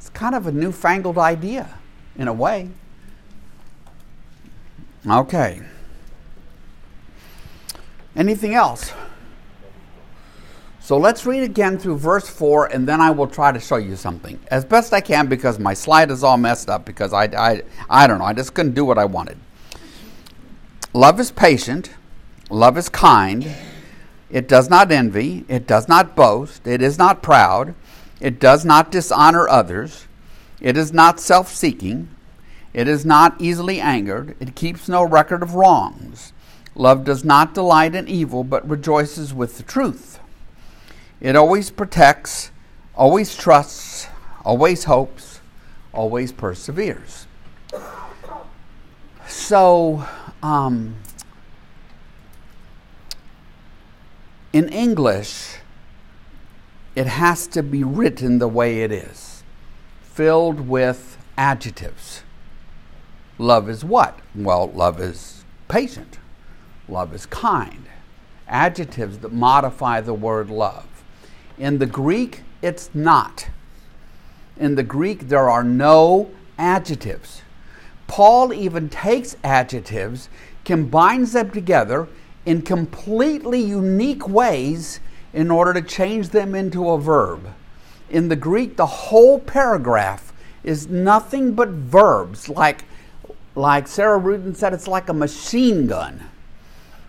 is 0.00 0.08
kind 0.08 0.34
of 0.34 0.46
a 0.46 0.52
newfangled 0.52 1.18
idea 1.18 1.78
in 2.16 2.28
a 2.28 2.32
way. 2.32 2.70
Okay. 5.06 5.60
Anything 8.16 8.54
else? 8.54 8.92
So 10.90 10.96
let's 10.96 11.24
read 11.24 11.44
again 11.44 11.78
through 11.78 11.98
verse 11.98 12.28
4 12.28 12.72
and 12.72 12.84
then 12.84 13.00
I 13.00 13.12
will 13.12 13.28
try 13.28 13.52
to 13.52 13.60
show 13.60 13.76
you 13.76 13.94
something. 13.94 14.40
As 14.48 14.64
best 14.64 14.92
I 14.92 15.00
can 15.00 15.28
because 15.28 15.56
my 15.56 15.72
slide 15.72 16.10
is 16.10 16.24
all 16.24 16.36
messed 16.36 16.68
up 16.68 16.84
because 16.84 17.12
I, 17.12 17.26
I, 17.26 17.62
I 17.88 18.08
don't 18.08 18.18
know, 18.18 18.24
I 18.24 18.32
just 18.32 18.54
couldn't 18.54 18.74
do 18.74 18.84
what 18.84 18.98
I 18.98 19.04
wanted. 19.04 19.38
Love 20.92 21.20
is 21.20 21.30
patient, 21.30 21.92
love 22.50 22.76
is 22.76 22.88
kind, 22.88 23.54
it 24.30 24.48
does 24.48 24.68
not 24.68 24.90
envy, 24.90 25.44
it 25.46 25.64
does 25.64 25.86
not 25.86 26.16
boast, 26.16 26.66
it 26.66 26.82
is 26.82 26.98
not 26.98 27.22
proud, 27.22 27.76
it 28.18 28.40
does 28.40 28.64
not 28.64 28.90
dishonor 28.90 29.48
others, 29.48 30.08
it 30.60 30.76
is 30.76 30.92
not 30.92 31.20
self 31.20 31.54
seeking, 31.54 32.08
it 32.74 32.88
is 32.88 33.06
not 33.06 33.40
easily 33.40 33.80
angered, 33.80 34.34
it 34.40 34.56
keeps 34.56 34.88
no 34.88 35.04
record 35.04 35.44
of 35.44 35.54
wrongs. 35.54 36.32
Love 36.74 37.04
does 37.04 37.24
not 37.24 37.54
delight 37.54 37.94
in 37.94 38.08
evil, 38.08 38.42
but 38.42 38.68
rejoices 38.68 39.32
with 39.32 39.56
the 39.56 39.62
truth. 39.62 40.19
It 41.20 41.36
always 41.36 41.70
protects, 41.70 42.50
always 42.94 43.36
trusts, 43.36 44.08
always 44.42 44.84
hopes, 44.84 45.40
always 45.92 46.32
perseveres. 46.32 47.26
So, 49.26 50.06
um, 50.42 50.96
in 54.52 54.68
English, 54.70 55.56
it 56.96 57.06
has 57.06 57.46
to 57.48 57.62
be 57.62 57.84
written 57.84 58.38
the 58.38 58.48
way 58.48 58.82
it 58.82 58.90
is, 58.90 59.42
filled 60.02 60.68
with 60.68 61.18
adjectives. 61.36 62.22
Love 63.38 63.68
is 63.68 63.84
what? 63.84 64.18
Well, 64.34 64.70
love 64.70 65.00
is 65.00 65.44
patient, 65.68 66.18
love 66.88 67.14
is 67.14 67.26
kind. 67.26 67.86
Adjectives 68.48 69.18
that 69.18 69.32
modify 69.32 70.00
the 70.00 70.14
word 70.14 70.50
love. 70.50 70.99
In 71.60 71.76
the 71.76 71.84
Greek, 71.84 72.40
it's 72.62 72.88
not. 72.94 73.48
In 74.56 74.76
the 74.76 74.82
Greek, 74.82 75.28
there 75.28 75.50
are 75.50 75.62
no 75.62 76.30
adjectives. 76.58 77.42
Paul 78.06 78.54
even 78.54 78.88
takes 78.88 79.36
adjectives, 79.44 80.30
combines 80.64 81.34
them 81.34 81.50
together 81.50 82.08
in 82.46 82.62
completely 82.62 83.60
unique 83.60 84.26
ways 84.26 85.00
in 85.34 85.50
order 85.50 85.74
to 85.74 85.82
change 85.82 86.30
them 86.30 86.54
into 86.54 86.88
a 86.88 86.98
verb. 86.98 87.52
In 88.08 88.30
the 88.30 88.36
Greek, 88.36 88.78
the 88.78 88.86
whole 88.86 89.38
paragraph 89.38 90.32
is 90.64 90.88
nothing 90.88 91.52
but 91.52 91.68
verbs. 91.68 92.48
Like, 92.48 92.84
like 93.54 93.86
Sarah 93.86 94.18
Ruden 94.18 94.56
said, 94.56 94.72
it's 94.72 94.88
like 94.88 95.10
a 95.10 95.14
machine 95.14 95.86
gun, 95.86 96.22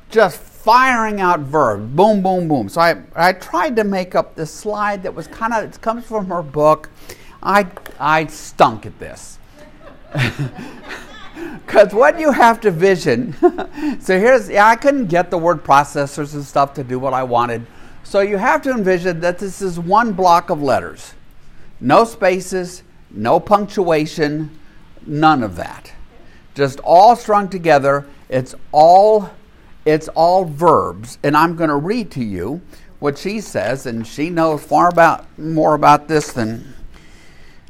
just 0.10 0.51
firing 0.64 1.20
out 1.22 1.40
verbs, 1.40 1.84
boom, 1.96 2.22
boom, 2.22 2.48
boom. 2.48 2.70
So 2.70 2.82
I, 2.82 3.02
I 3.16 3.34
tried 3.34 3.76
to 3.78 3.84
make 3.84 4.16
up 4.16 4.36
this 4.36 4.54
slide 4.54 5.04
that 5.04 5.14
was 5.14 5.28
kind 5.28 5.54
of, 5.54 5.64
it 5.64 5.82
comes 5.82 6.06
from 6.06 6.28
her 6.28 6.42
book. 6.42 6.90
I, 7.42 7.68
I 8.00 8.28
stunk 8.28 8.86
at 8.86 8.98
this. 9.00 9.40
Because 11.66 11.94
what 11.94 12.20
you 12.20 12.32
have 12.32 12.60
to 12.62 12.72
vision, 12.72 13.34
so 14.02 14.20
here's, 14.20 14.50
yeah, 14.50 14.68
I 14.68 14.76
couldn't 14.76 15.08
get 15.08 15.32
the 15.32 15.38
word 15.38 15.64
processors 15.64 16.34
and 16.34 16.44
stuff 16.44 16.74
to 16.74 16.84
do 16.84 17.00
what 17.00 17.14
I 17.14 17.24
wanted. 17.24 17.66
So 18.04 18.20
you 18.20 18.38
have 18.38 18.62
to 18.64 18.72
envision 18.72 19.22
that 19.22 19.40
this 19.40 19.62
is 19.62 19.80
one 19.80 20.12
block 20.12 20.50
of 20.50 20.62
letters. 20.62 21.14
No 21.80 22.04
spaces, 22.04 22.84
no 23.10 23.40
punctuation, 23.40 24.52
none 25.06 25.44
of 25.44 25.56
that. 25.56 25.94
Just 26.54 26.80
all 26.82 27.16
strung 27.16 27.48
together. 27.48 28.06
It's 28.28 28.54
all 28.72 29.32
it's 29.86 30.08
all 30.10 30.46
verbs. 30.46 31.18
And 31.24 31.36
I'm 31.36 31.56
going 31.56 31.70
to 31.70 31.76
read 31.76 32.12
to 32.12 32.24
you 32.24 32.62
what 33.00 33.18
she 33.18 33.42
says, 33.42 33.86
and 33.86 34.06
she 34.06 34.30
knows 34.30 34.64
far 34.64 34.90
about 34.90 35.26
more 35.40 35.74
about 35.74 36.08
this 36.08 36.32
than 36.32 36.76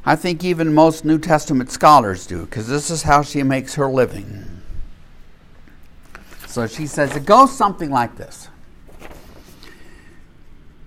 I 0.04 0.16
think 0.16 0.44
even 0.44 0.74
most 0.74 1.04
New 1.04 1.18
Testament 1.18 1.70
scholars 1.70 2.26
do, 2.26 2.44
because 2.44 2.68
this 2.68 2.90
is 2.90 3.04
how 3.04 3.22
she 3.22 3.42
makes 3.42 3.76
her 3.76 3.88
living. 3.88 4.44
So 6.46 6.66
she 6.66 6.86
says 6.86 7.16
it 7.16 7.24
goes 7.24 7.56
something 7.56 7.90
like 7.90 8.16
this. 8.16 8.48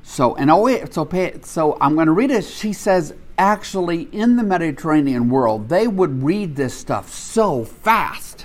So 0.04 0.36
and 0.36 0.52
oh, 0.52 0.86
so 0.92 1.10
so 1.42 1.78
I'm 1.82 1.96
going 1.96 2.06
to 2.06 2.14
read 2.14 2.30
it. 2.30 2.44
She 2.44 2.72
says 2.72 3.16
actually 3.38 4.04
in 4.12 4.36
the 4.36 4.44
Mediterranean 4.44 5.30
world 5.30 5.70
they 5.70 5.88
would 5.88 6.24
read 6.24 6.56
this 6.56 6.78
stuff 6.78 7.10
so 7.10 7.66
fast. 7.66 8.45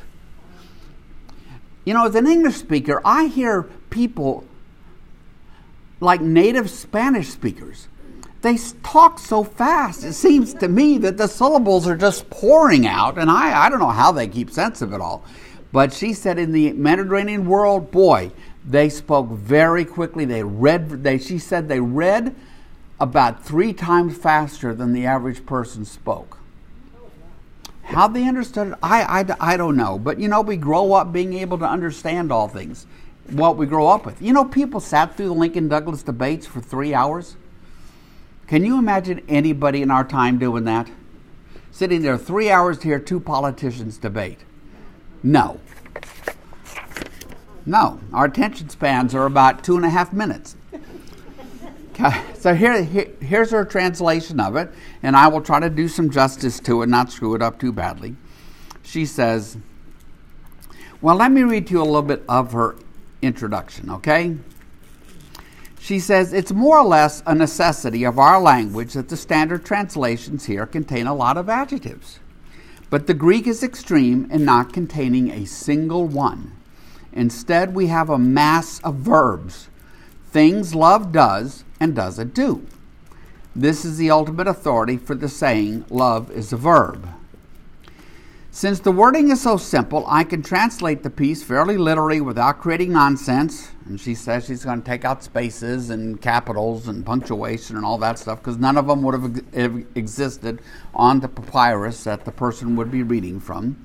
You 1.85 1.95
know, 1.95 2.07
as 2.07 2.15
an 2.15 2.27
English 2.27 2.57
speaker, 2.57 3.01
I 3.05 3.27
hear 3.27 3.63
people 3.91 4.45
like 6.01 6.21
native 6.21 6.71
Spanish 6.71 7.29
speakers 7.29 7.89
they 8.43 8.57
talk 8.83 9.19
so 9.19 9.45
fast. 9.45 10.05
It 10.05 10.15
seems 10.15 10.55
to 10.55 10.69
me 10.69 10.99
that 10.99 11.17
the 11.17 11.27
syllables 11.27 11.87
are 11.87 11.97
just 11.97 12.31
pouring 12.31 12.87
out, 12.87 13.19
and 13.19 13.31
I, 13.31 13.67
I 13.67 13.69
don't 13.69 13.81
know 13.81 13.89
how 13.89 14.13
they 14.13 14.29
keep 14.29 14.51
sense 14.51 14.81
of 14.81 14.93
it 14.93 15.01
all. 15.01 15.23
But 15.73 15.93
she 15.93 16.15
said 16.15 16.39
in 16.39 16.53
the 16.53 16.73
Mediterranean 16.73 17.47
world, 17.47 17.91
boy, 17.91 18.33
they 18.65 18.89
spoke 18.89 19.29
very 19.29 19.85
quickly. 19.85 20.25
They 20.25 20.43
read, 20.43 21.05
they, 21.05 21.19
she 21.19 21.39
said 21.39 21.69
they 21.69 21.81
read 21.81 22.35
about 22.99 23.45
three 23.45 23.73
times 23.73 24.17
faster 24.17 24.75
than 24.75 24.93
the 24.93 25.07
average 25.07 25.47
person 25.47 25.85
spoke. 25.85 26.39
How 27.91 28.07
they 28.07 28.29
understood 28.29 28.69
it, 28.69 28.75
I, 28.85 29.03
I, 29.03 29.53
I 29.55 29.57
don't 29.57 29.77
know. 29.77 29.99
But 29.99 30.21
you 30.21 30.29
know, 30.29 30.43
we 30.43 30.57
grow 30.57 30.93
up 30.93 31.13
being 31.13 31.35
able 31.35 31.59
to 31.59 31.65
understand 31.65 32.31
all 32.31 32.47
things, 32.47 32.87
what 33.31 33.57
we 33.57 33.67
grow 33.67 33.89
up 33.89 34.07
with. 34.07 34.23
You 34.23 34.33
know, 34.33 34.45
people 34.45 34.79
sat 34.79 35.17
through 35.17 35.27
the 35.27 35.35
Lincoln 35.35 35.67
Douglas 35.67 36.05
debates 36.05 36.47
for 36.47 36.61
three 36.61 36.95
hours. 36.95 37.37
Can 38.47 38.65
you 38.65 38.79
imagine 38.79 39.25
anybody 39.29 39.83
in 39.83 39.91
our 39.91 40.05
time 40.05 40.39
doing 40.39 40.63
that? 40.65 40.89
Sitting 41.73 42.03
there 42.03 42.17
three 42.17 42.49
hours 42.49 42.79
to 42.79 42.85
hear 42.85 43.01
two 43.01 43.19
politicians 43.19 43.99
debate? 43.99 44.39
No. 45.25 45.59
No. 47.67 48.01
Our 48.13 48.27
attention 48.27 48.69
spans 48.69 49.17
are 49.17 49.27
about 49.27 49.65
two 49.65 49.75
and 49.75 49.85
a 49.85 49.91
half 49.91 50.13
minutes. 50.13 50.55
Okay. 52.01 52.23
So 52.35 52.55
here, 52.55 52.83
here, 52.83 53.11
here's 53.21 53.51
her 53.51 53.65
translation 53.65 54.41
of 54.41 54.57
it, 54.57 54.71
and 55.03 55.15
I 55.15 55.29
will 55.29 55.43
try 55.43 55.61
to 55.61 55.69
do 55.69 55.89
some 55.89 56.11
justice 56.11 56.59
to 56.61 56.81
it, 56.83 56.89
not 56.89 57.13
screw 57.13 57.35
it 57.35 57.43
up 57.43 57.61
too 57.61 57.73
badly. 57.73 58.17
She 58.83 59.05
says, 59.05 59.59
Well, 61.03 61.17
let 61.17 61.31
me 61.31 61.43
read 61.43 61.67
to 61.67 61.75
you 61.75 61.83
a 61.83 61.85
little 61.85 62.01
bit 62.01 62.23
of 62.29 62.53
her 62.53 62.77
introduction, 63.21 63.91
okay? 63.91 64.37
She 65.79 65.99
says 65.99 66.33
it's 66.33 66.53
more 66.53 66.79
or 66.79 66.87
less 66.87 67.23
a 67.27 67.35
necessity 67.35 68.05
of 68.05 68.19
our 68.19 68.41
language 68.41 68.95
that 68.95 69.09
the 69.09 69.17
standard 69.17 69.65
translations 69.65 70.47
here 70.47 70.67
contain 70.67 71.07
a 71.07 71.15
lot 71.15 71.37
of 71.37 71.49
adjectives. 71.49 72.21
But 72.89 73.07
the 73.07 73.15
Greek 73.15 73.47
is 73.47 73.63
extreme 73.63 74.31
in 74.31 74.45
not 74.45 74.73
containing 74.73 75.31
a 75.31 75.47
single 75.47 76.07
one. 76.07 76.57
Instead, 77.13 77.75
we 77.75 77.89
have 77.89 78.09
a 78.09 78.19
mass 78.19 78.81
of 78.81 78.97
verbs 78.97 79.69
things 80.31 80.75
love 80.75 81.11
does 81.11 81.65
and 81.81 81.97
doesn't 81.97 82.35
do. 82.35 82.67
This 83.57 83.85
is 83.85 83.97
the 83.97 84.11
ultimate 84.11 84.47
authority 84.47 84.97
for 84.97 85.17
the 85.17 85.29
saying, 85.29 85.87
love 85.91 86.31
is 86.31 86.53
a 86.53 86.57
verb. 86.57 87.09
Since 88.53 88.81
the 88.81 88.91
wording 88.91 89.31
is 89.31 89.41
so 89.41 89.57
simple, 89.57 90.05
I 90.09 90.25
can 90.25 90.43
translate 90.43 91.05
the 91.05 91.11
piece 91.11 91.43
fairly 91.43 91.77
literally 91.77 92.21
without 92.21 92.59
creating 92.59 92.93
nonsense. 92.93 93.71
And 93.87 94.01
she 94.01 94.15
says 94.15 94.47
she's 94.47 94.65
going 94.65 94.83
to 94.83 94.87
take 94.87 95.05
out 95.05 95.23
spaces 95.23 95.89
and 95.89 96.21
capitals 96.21 96.89
and 96.89 97.07
punctuation 97.07 97.77
and 97.77 97.85
all 97.85 97.97
that 97.99 98.19
stuff 98.19 98.41
because 98.41 98.57
none 98.57 98.77
of 98.77 98.89
them 98.89 99.03
would 99.03 99.15
have 99.55 99.87
existed 99.95 100.61
on 100.95 101.21
the 101.21 101.29
papyrus 101.29 102.03
that 102.05 102.25
the 102.25 102.33
person 102.33 102.75
would 102.75 102.91
be 102.91 103.05
reading 103.05 103.39
from. 103.39 103.85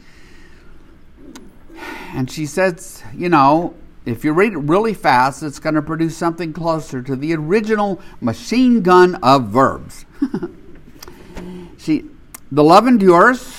And 2.14 2.30
she 2.32 2.48
says, 2.48 3.04
you 3.14 3.30
know, 3.30 3.76
if 4.06 4.24
you 4.24 4.34
read 4.34 4.54
it 4.54 4.60
really 4.60 4.94
fast, 4.94 5.42
it's 5.42 5.60
going 5.60 5.76
to 5.76 5.82
produce 5.82 6.16
something 6.16 6.54
closer 6.54 7.02
to 7.02 7.16
the 7.16 7.34
original 7.34 8.00
machine 8.22 8.82
gun 8.82 9.16
of 9.16 9.48
verbs. 9.48 10.06
See, 11.78 12.06
the 12.52 12.64
love 12.64 12.88
endures 12.88 13.58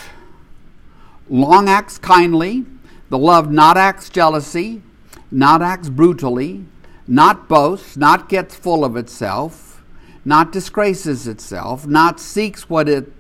long 1.29 1.69
acts 1.69 1.99
kindly, 1.99 2.65
the 3.09 3.19
love 3.19 3.51
not 3.51 3.77
acts 3.77 4.09
jealousy, 4.09 4.83
not 5.31 5.63
acts 5.63 5.89
brutally, 5.89 6.65
not 7.09 7.49
boasts, 7.49 7.97
not 7.97 8.29
gets 8.29 8.55
full 8.55 8.85
of 8.85 8.97
itself, 8.97 9.83
not 10.25 10.53
disgraces 10.53 11.27
itself, 11.27 11.87
not 11.87 12.21
seeks 12.21 12.71
what 12.71 12.89
it 12.89 13.13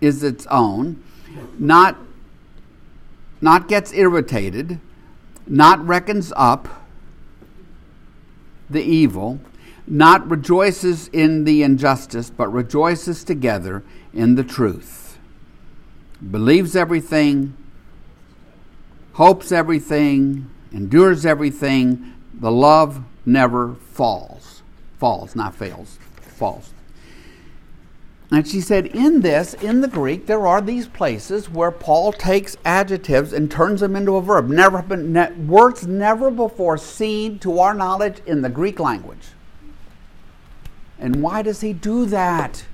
is 0.00 0.22
its 0.22 0.46
own, 0.46 1.02
not 1.58 1.96
not 3.42 3.68
gets 3.68 3.92
irritated, 3.92 4.78
not 5.50 5.84
reckons 5.84 6.32
up 6.36 6.68
the 8.70 8.82
evil, 8.82 9.40
not 9.84 10.30
rejoices 10.30 11.08
in 11.08 11.42
the 11.44 11.64
injustice, 11.64 12.30
but 12.30 12.48
rejoices 12.48 13.24
together 13.24 13.82
in 14.14 14.36
the 14.36 14.44
truth. 14.44 15.18
Believes 16.30 16.76
everything, 16.76 17.56
hopes 19.14 19.50
everything, 19.50 20.48
endures 20.70 21.26
everything. 21.26 22.14
The 22.32 22.52
love 22.52 23.02
never 23.26 23.74
falls. 23.74 24.62
Falls, 24.98 25.34
not 25.34 25.56
fails. 25.56 25.98
Falls. 26.20 26.72
And 28.32 28.46
she 28.46 28.60
said, 28.60 28.86
in 28.86 29.22
this, 29.22 29.54
in 29.54 29.80
the 29.80 29.88
Greek, 29.88 30.26
there 30.26 30.46
are 30.46 30.60
these 30.60 30.86
places 30.86 31.50
where 31.50 31.72
Paul 31.72 32.12
takes 32.12 32.56
adjectives 32.64 33.32
and 33.32 33.50
turns 33.50 33.80
them 33.80 33.96
into 33.96 34.16
a 34.16 34.22
verb. 34.22 34.48
Never 34.48 34.82
been, 34.82 35.12
ne- 35.12 35.32
words 35.32 35.86
never 35.86 36.30
before 36.30 36.78
seen 36.78 37.40
to 37.40 37.58
our 37.58 37.74
knowledge 37.74 38.20
in 38.26 38.42
the 38.42 38.48
Greek 38.48 38.78
language. 38.78 39.30
And 40.96 41.22
why 41.22 41.42
does 41.42 41.60
he 41.60 41.72
do 41.72 42.06
that? 42.06 42.66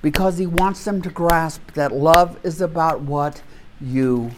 Because 0.00 0.38
he 0.38 0.46
wants 0.46 0.84
them 0.84 1.02
to 1.02 1.10
grasp 1.10 1.72
that 1.72 1.92
love 1.92 2.38
is 2.42 2.62
about 2.62 3.02
what 3.02 3.42
you 3.78 4.30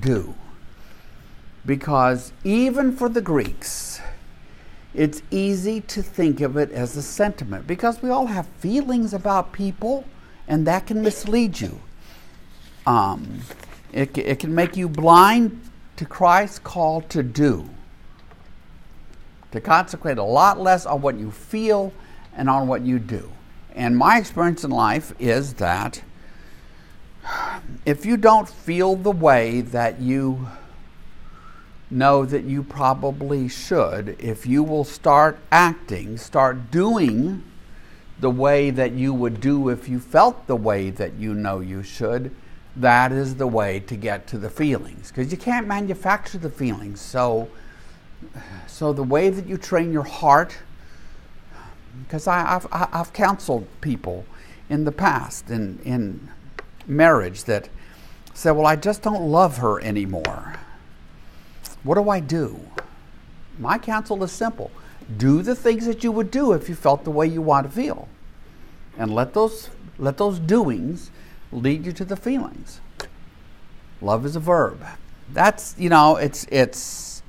do. 0.00 0.34
Because 1.64 2.32
even 2.44 2.94
for 2.94 3.08
the 3.08 3.22
Greeks, 3.22 4.00
it's 4.94 5.22
easy 5.30 5.80
to 5.82 6.02
think 6.02 6.40
of 6.40 6.56
it 6.56 6.72
as 6.72 6.96
a 6.96 7.02
sentiment 7.02 7.66
because 7.66 8.02
we 8.02 8.10
all 8.10 8.26
have 8.26 8.46
feelings 8.58 9.12
about 9.12 9.52
people 9.52 10.04
and 10.46 10.66
that 10.66 10.86
can 10.86 11.02
mislead 11.02 11.60
you. 11.60 11.80
Um, 12.86 13.40
it, 13.92 14.16
it 14.16 14.38
can 14.38 14.54
make 14.54 14.76
you 14.76 14.88
blind 14.88 15.60
to 15.96 16.04
Christ's 16.04 16.58
call 16.58 17.02
to 17.02 17.22
do, 17.22 17.68
to 19.50 19.60
concentrate 19.60 20.18
a 20.18 20.22
lot 20.22 20.60
less 20.60 20.86
on 20.86 21.02
what 21.02 21.16
you 21.18 21.30
feel 21.30 21.92
and 22.34 22.48
on 22.48 22.66
what 22.66 22.82
you 22.82 22.98
do. 22.98 23.30
And 23.74 23.96
my 23.96 24.18
experience 24.18 24.64
in 24.64 24.70
life 24.70 25.12
is 25.18 25.54
that 25.54 26.02
if 27.84 28.06
you 28.06 28.16
don't 28.16 28.48
feel 28.48 28.96
the 28.96 29.10
way 29.10 29.60
that 29.60 30.00
you 30.00 30.48
know 31.90 32.24
that 32.24 32.44
you 32.44 32.62
probably 32.62 33.48
should 33.48 34.16
if 34.18 34.46
you 34.46 34.62
will 34.62 34.84
start 34.84 35.38
acting, 35.50 36.18
start 36.18 36.70
doing 36.70 37.42
the 38.20 38.30
way 38.30 38.70
that 38.70 38.92
you 38.92 39.14
would 39.14 39.40
do 39.40 39.68
if 39.68 39.88
you 39.88 40.00
felt 40.00 40.46
the 40.46 40.56
way 40.56 40.90
that 40.90 41.14
you 41.14 41.34
know 41.34 41.60
you 41.60 41.82
should. 41.82 42.34
That 42.76 43.12
is 43.12 43.36
the 43.36 43.46
way 43.46 43.80
to 43.80 43.96
get 43.96 44.26
to 44.28 44.38
the 44.38 44.50
feelings 44.50 45.08
because 45.08 45.32
you 45.32 45.38
can't 45.38 45.66
manufacture 45.66 46.38
the 46.38 46.50
feelings. 46.50 47.00
So, 47.00 47.48
so 48.66 48.92
the 48.92 49.02
way 49.02 49.30
that 49.30 49.46
you 49.46 49.56
train 49.56 49.92
your 49.92 50.04
heart, 50.04 50.58
because 52.04 52.26
I've, 52.26 52.66
I've 52.70 53.12
counseled 53.12 53.66
people 53.80 54.26
in 54.68 54.84
the 54.84 54.92
past 54.92 55.50
in, 55.50 55.80
in 55.84 56.28
marriage 56.86 57.44
that 57.44 57.68
said, 58.34 58.52
Well, 58.52 58.66
I 58.66 58.76
just 58.76 59.02
don't 59.02 59.28
love 59.28 59.58
her 59.58 59.80
anymore. 59.80 60.56
What 61.82 61.94
do 61.94 62.08
I 62.10 62.20
do? 62.20 62.60
My 63.58 63.78
counsel 63.78 64.22
is 64.24 64.32
simple 64.32 64.70
do 65.16 65.40
the 65.42 65.54
things 65.54 65.86
that 65.86 66.04
you 66.04 66.12
would 66.12 66.30
do 66.30 66.52
if 66.52 66.68
you 66.68 66.74
felt 66.74 67.04
the 67.04 67.10
way 67.10 67.26
you 67.26 67.40
want 67.40 67.66
to 67.66 67.72
feel. 67.72 68.08
And 68.98 69.14
let 69.14 69.32
those, 69.32 69.70
let 69.96 70.18
those 70.18 70.38
doings 70.38 71.10
lead 71.50 71.86
you 71.86 71.92
to 71.92 72.04
the 72.04 72.16
feelings. 72.16 72.80
Love 74.00 74.26
is 74.26 74.36
a 74.36 74.40
verb. 74.40 74.84
That's, 75.32 75.74
you 75.78 75.88
know, 75.88 76.16
it's, 76.16 76.46
it's, 76.50 77.22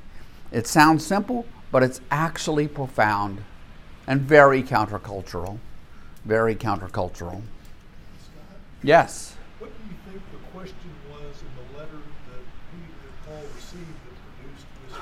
it 0.51 0.67
sounds 0.67 1.05
simple, 1.05 1.45
but 1.71 1.83
it's 1.83 2.01
actually 2.11 2.67
profound 2.67 3.43
and 4.07 4.21
very 4.21 4.61
countercultural. 4.61 5.59
Very 6.25 6.55
countercultural. 6.55 7.41
Yes. 8.83 9.35
what 9.59 9.69
do 9.69 9.83
you 9.89 9.95
think 10.11 10.21
the 10.31 10.57
question 10.57 10.89
was 11.09 11.41
in 11.41 11.47
the 11.55 11.77
letter 11.77 12.01
that 12.27 12.43
he, 12.71 12.79
that 13.03 13.25
Paul 13.25 13.43
received 13.55 13.87
that 13.87 14.15
produced 14.41 14.65
this 14.83 14.97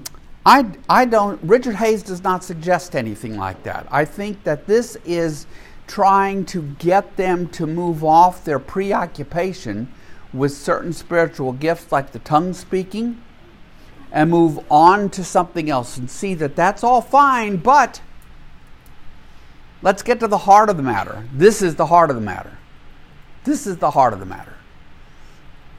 response? 0.00 0.31
I, 0.44 0.66
I 0.88 1.04
don't, 1.04 1.40
Richard 1.42 1.76
Hays 1.76 2.02
does 2.02 2.22
not 2.22 2.42
suggest 2.42 2.96
anything 2.96 3.36
like 3.36 3.62
that. 3.62 3.86
I 3.90 4.04
think 4.04 4.42
that 4.44 4.66
this 4.66 4.96
is 5.04 5.46
trying 5.86 6.44
to 6.46 6.62
get 6.62 7.16
them 7.16 7.48
to 7.50 7.66
move 7.66 8.02
off 8.02 8.44
their 8.44 8.58
preoccupation 8.58 9.92
with 10.32 10.52
certain 10.52 10.92
spiritual 10.92 11.52
gifts 11.52 11.92
like 11.92 12.12
the 12.12 12.18
tongue 12.20 12.54
speaking 12.54 13.22
and 14.10 14.30
move 14.30 14.58
on 14.70 15.10
to 15.10 15.22
something 15.22 15.70
else 15.70 15.96
and 15.96 16.10
see 16.10 16.34
that 16.34 16.56
that's 16.56 16.82
all 16.82 17.00
fine, 17.00 17.56
but 17.56 18.00
let's 19.80 20.02
get 20.02 20.20
to 20.20 20.28
the 20.28 20.38
heart 20.38 20.68
of 20.68 20.76
the 20.76 20.82
matter. 20.82 21.28
This 21.32 21.62
is 21.62 21.76
the 21.76 21.86
heart 21.86 22.10
of 22.10 22.16
the 22.16 22.22
matter. 22.22 22.58
This 23.44 23.66
is 23.66 23.76
the 23.78 23.92
heart 23.92 24.12
of 24.12 24.20
the 24.20 24.26
matter. 24.26 24.54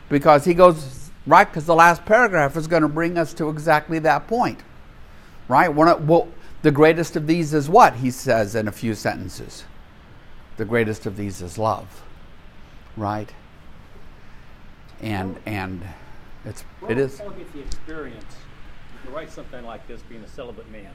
Because 0.10 0.45
he 0.45 0.54
goes, 0.54 1.03
right, 1.26 1.46
because 1.46 1.66
the 1.66 1.76
last 1.76 2.06
paragraph 2.06 2.56
is 2.58 2.68
going 2.68 2.82
to 2.82 2.88
bring 2.88 3.18
us 3.18 3.34
to 3.36 3.50
exactly 3.50 4.00
that 4.00 4.28
point. 4.28 4.60
Right? 5.48 5.70
One 5.70 5.88
of, 5.88 6.08
well, 6.08 6.28
the 6.62 6.72
greatest 6.72 7.16
of 7.16 7.28
these 7.28 7.54
is 7.54 7.70
what? 7.70 7.96
He 7.96 8.12
says 8.12 8.56
in 8.56 8.68
a 8.68 8.72
few 8.72 8.96
sentences. 8.96 9.66
The 10.58 10.66
greatest 10.66 11.06
of 11.06 11.18
these 11.18 11.42
is 11.42 11.58
love. 11.58 12.04
Right? 12.96 13.34
And 15.02 15.38
and 15.46 15.82
it's 16.46 16.62
Where 16.80 16.92
it 16.92 16.98
would 16.98 17.38
get 17.38 17.54
the 17.54 17.60
experience 17.62 18.36
to 19.06 19.12
write 19.12 19.32
something 19.32 19.66
like 19.66 19.86
this 19.88 20.02
being 20.04 20.24
a 20.24 20.28
celibate 20.28 20.70
man? 20.72 20.92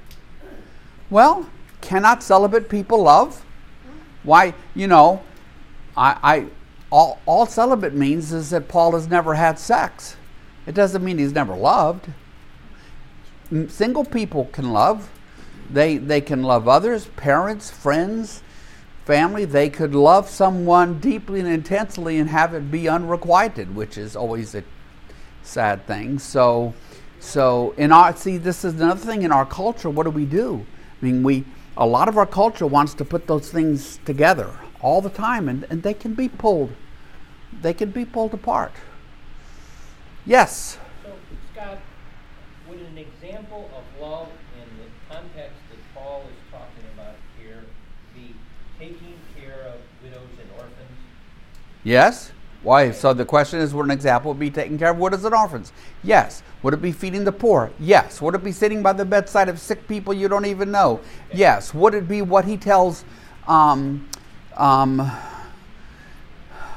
Well, 1.10 1.48
cannot 1.80 2.22
celibate 2.22 2.68
people 2.68 3.02
love? 3.02 3.44
Why, 4.22 4.54
you 4.74 4.86
know, 4.86 5.22
I, 5.96 6.18
I 6.22 6.46
all, 6.90 7.20
all 7.26 7.46
celibate 7.46 7.94
means 7.94 8.32
is 8.32 8.50
that 8.50 8.68
Paul 8.68 8.92
has 8.92 9.08
never 9.08 9.34
had 9.34 9.58
sex. 9.58 10.16
It 10.68 10.74
doesn't 10.74 11.02
mean 11.02 11.16
he's 11.16 11.32
never 11.32 11.56
loved. 11.56 12.08
Single 13.68 14.04
people 14.04 14.44
can 14.52 14.70
love. 14.70 15.10
They, 15.70 15.96
they 15.96 16.20
can 16.20 16.42
love 16.42 16.68
others, 16.68 17.06
parents, 17.16 17.70
friends, 17.70 18.42
family. 19.06 19.46
They 19.46 19.70
could 19.70 19.94
love 19.94 20.28
someone 20.28 21.00
deeply 21.00 21.40
and 21.40 21.48
intensely 21.48 22.18
and 22.18 22.28
have 22.28 22.52
it 22.52 22.70
be 22.70 22.86
unrequited, 22.86 23.74
which 23.74 23.96
is 23.96 24.14
always 24.14 24.54
a 24.54 24.62
sad 25.42 25.86
thing. 25.86 26.18
So, 26.18 26.74
so 27.18 27.72
in 27.78 27.90
our 27.90 28.14
see, 28.14 28.36
this 28.36 28.62
is 28.62 28.74
another 28.74 29.00
thing 29.00 29.22
in 29.22 29.32
our 29.32 29.46
culture. 29.46 29.88
What 29.88 30.04
do 30.04 30.10
we 30.10 30.26
do? 30.26 30.66
I 31.00 31.04
mean, 31.04 31.22
we 31.22 31.46
a 31.78 31.86
lot 31.86 32.08
of 32.08 32.18
our 32.18 32.26
culture 32.26 32.66
wants 32.66 32.92
to 32.94 33.06
put 33.06 33.26
those 33.26 33.50
things 33.50 34.00
together 34.04 34.50
all 34.82 35.00
the 35.00 35.08
time, 35.08 35.48
and, 35.48 35.64
and 35.70 35.82
they 35.82 35.94
can 35.94 36.12
be 36.12 36.28
pulled. 36.28 36.72
They 37.62 37.72
can 37.72 37.90
be 37.90 38.04
pulled 38.04 38.34
apart. 38.34 38.72
Yes. 40.28 40.76
So, 41.02 41.10
Scott, 41.54 41.78
would 42.68 42.80
an 42.80 42.98
example 42.98 43.70
of 43.74 43.82
love 43.98 44.28
in 44.60 44.68
the 44.76 45.14
context 45.14 45.56
that 45.70 45.78
Paul 45.94 46.24
is 46.28 46.52
talking 46.52 46.84
about 46.92 47.14
here 47.40 47.64
be 48.14 48.34
taking 48.78 49.14
care 49.40 49.62
of 49.62 49.80
widows 50.02 50.28
and 50.38 50.50
orphans? 50.52 50.98
Yes. 51.82 52.30
Why? 52.62 52.90
So 52.90 53.14
the 53.14 53.24
question 53.24 53.60
is, 53.60 53.72
would 53.72 53.86
an 53.86 53.90
example 53.90 54.34
be 54.34 54.50
taking 54.50 54.78
care 54.78 54.90
of 54.90 54.98
widows 54.98 55.24
and 55.24 55.34
orphans? 55.34 55.72
Yes. 56.04 56.42
Would 56.62 56.74
it 56.74 56.82
be 56.82 56.92
feeding 56.92 57.24
the 57.24 57.32
poor? 57.32 57.70
Yes. 57.80 58.20
Would 58.20 58.34
it 58.34 58.44
be 58.44 58.52
sitting 58.52 58.82
by 58.82 58.92
the 58.92 59.06
bedside 59.06 59.48
of 59.48 59.58
sick 59.58 59.88
people 59.88 60.12
you 60.12 60.28
don't 60.28 60.44
even 60.44 60.70
know? 60.70 61.00
Yes. 61.32 61.72
Would 61.72 61.94
it 61.94 62.06
be 62.06 62.20
what 62.20 62.44
he 62.44 62.58
tells 62.58 63.02
um, 63.46 64.06
um, 64.58 65.10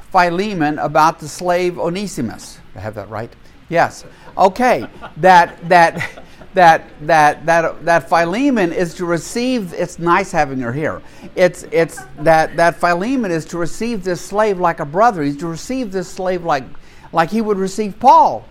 Philemon 0.10 0.80
about 0.80 1.20
the 1.20 1.28
slave 1.28 1.78
Onesimus? 1.78 2.60
I 2.78 2.80
have 2.80 2.96
that 2.96 3.10
right. 3.10 3.34
Yes. 3.72 4.04
Okay. 4.38 4.86
That 5.18 5.58
that 5.70 6.22
that 6.54 6.84
that 7.08 7.46
that 7.46 7.86
that 7.86 8.10
Philemon 8.10 8.74
is 8.74 8.94
to 8.96 9.06
receive. 9.06 9.74
It's 9.74 9.98
nice 9.98 10.30
having 10.30 10.60
her 10.60 10.74
here. 10.74 11.02
It's 11.36 11.64
it's 11.72 11.98
that 12.20 12.58
that 12.58 12.76
Philemon 12.76 13.32
is 13.32 13.46
to 13.46 13.58
receive 13.58 14.04
this 14.04 14.20
slave 14.20 14.60
like 14.60 14.82
a 14.82 14.86
brother. 14.86 15.24
He's 15.24 15.38
to 15.38 15.48
receive 15.48 15.94
this 15.94 16.10
slave 16.10 16.44
like 16.44 16.66
like 17.14 17.32
he 17.32 17.40
would 17.40 17.58
receive 17.58 17.98
Paul. 17.98 18.46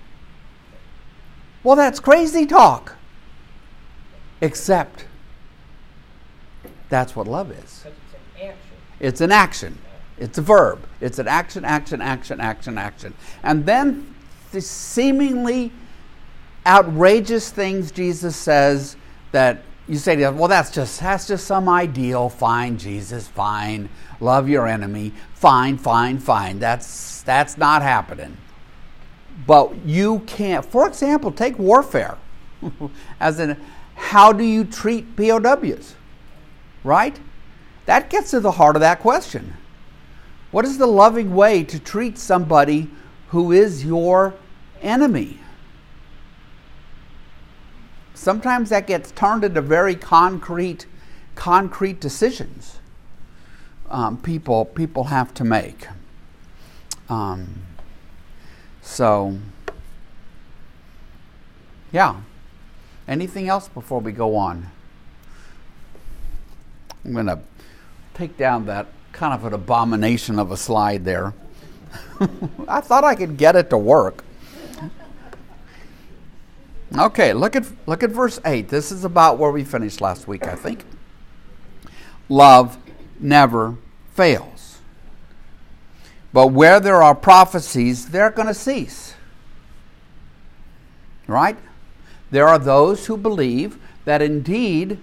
Well, 1.62 1.76
that's 1.76 2.00
crazy 2.00 2.46
talk. 2.46 2.96
Except 4.40 5.04
that's 6.88 7.14
what 7.14 7.28
love 7.28 7.50
is. 7.50 7.84
It's 7.84 7.90
an 8.40 8.40
action. 8.40 8.76
It's 9.00 9.20
an 9.20 9.32
action. 9.32 9.78
It's 10.16 10.38
a 10.38 10.42
verb. 10.42 10.80
It's 11.02 11.18
an 11.18 11.28
action, 11.28 11.66
action, 11.66 12.00
action, 12.00 12.40
action, 12.40 12.78
action. 12.78 13.14
And 13.42 13.66
then 13.66 14.14
the 14.52 14.60
seemingly 14.60 15.72
outrageous 16.66 17.50
things 17.50 17.90
Jesus 17.90 18.36
says 18.36 18.96
that 19.32 19.62
you 19.88 19.96
say 19.96 20.14
to 20.14 20.22
them, 20.22 20.38
well, 20.38 20.48
that's 20.48 20.70
just 20.70 21.00
that's 21.00 21.26
just 21.26 21.46
some 21.46 21.68
ideal. 21.68 22.28
Fine, 22.28 22.78
Jesus, 22.78 23.26
fine. 23.26 23.88
Love 24.20 24.48
your 24.48 24.66
enemy. 24.66 25.12
Fine, 25.34 25.78
fine, 25.78 26.18
fine. 26.18 26.58
That's 26.58 27.22
that's 27.22 27.58
not 27.58 27.82
happening. 27.82 28.36
But 29.46 29.84
you 29.84 30.20
can't. 30.26 30.64
For 30.64 30.86
example, 30.86 31.32
take 31.32 31.58
warfare. 31.58 32.18
As 33.20 33.40
in, 33.40 33.56
how 33.94 34.32
do 34.32 34.44
you 34.44 34.64
treat 34.64 35.16
POWs? 35.16 35.94
Right? 36.84 37.18
That 37.86 38.10
gets 38.10 38.30
to 38.30 38.40
the 38.40 38.52
heart 38.52 38.76
of 38.76 38.80
that 38.80 39.00
question. 39.00 39.54
What 40.50 40.64
is 40.64 40.78
the 40.78 40.86
loving 40.86 41.34
way 41.34 41.64
to 41.64 41.78
treat 41.78 42.18
somebody 42.18 42.90
who 43.30 43.52
is 43.52 43.84
your 43.84 44.34
enemy? 44.82 45.38
Sometimes 48.14 48.70
that 48.70 48.86
gets 48.86 49.12
turned 49.12 49.44
into 49.44 49.60
very 49.60 49.94
concrete, 49.94 50.86
concrete 51.34 52.00
decisions. 52.00 52.78
Um, 53.88 54.18
people 54.18 54.64
people 54.66 55.04
have 55.04 55.32
to 55.34 55.44
make. 55.44 55.86
Um, 57.08 57.62
so, 58.82 59.38
yeah. 61.92 62.20
Anything 63.08 63.48
else 63.48 63.68
before 63.68 64.00
we 64.00 64.12
go 64.12 64.36
on? 64.36 64.70
I'm 67.04 67.12
going 67.12 67.26
to 67.26 67.40
take 68.14 68.36
down 68.36 68.66
that 68.66 68.86
kind 69.12 69.34
of 69.34 69.44
an 69.44 69.52
abomination 69.52 70.38
of 70.38 70.52
a 70.52 70.56
slide 70.56 71.04
there. 71.04 71.34
I 72.68 72.80
thought 72.80 73.04
I 73.04 73.14
could 73.14 73.36
get 73.36 73.56
it 73.56 73.70
to 73.70 73.78
work. 73.78 74.24
Okay, 76.98 77.32
look 77.32 77.54
at 77.54 77.66
look 77.86 78.02
at 78.02 78.10
verse 78.10 78.40
8. 78.44 78.68
This 78.68 78.90
is 78.90 79.04
about 79.04 79.38
where 79.38 79.50
we 79.50 79.62
finished 79.62 80.00
last 80.00 80.26
week, 80.26 80.46
I 80.46 80.56
think. 80.56 80.84
Love 82.28 82.78
never 83.20 83.76
fails. 84.14 84.78
But 86.32 86.48
where 86.48 86.80
there 86.80 87.02
are 87.02 87.14
prophecies, 87.14 88.10
they're 88.10 88.30
going 88.30 88.48
to 88.48 88.54
cease. 88.54 89.14
Right? 91.26 91.56
There 92.30 92.48
are 92.48 92.58
those 92.58 93.06
who 93.06 93.16
believe 93.16 93.78
that 94.04 94.22
indeed 94.22 94.98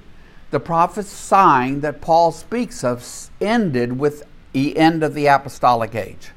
the 0.52 0.60
prophesying 0.60 1.82
that 1.82 2.02
Paul 2.02 2.32
speaks 2.32 2.84
of 2.84 3.06
ended 3.42 4.00
with 4.00 4.24
the 4.54 4.78
end 4.78 5.04
of 5.04 5.14
the 5.14 5.28
apostolic 5.28 5.94
age. 5.94 6.32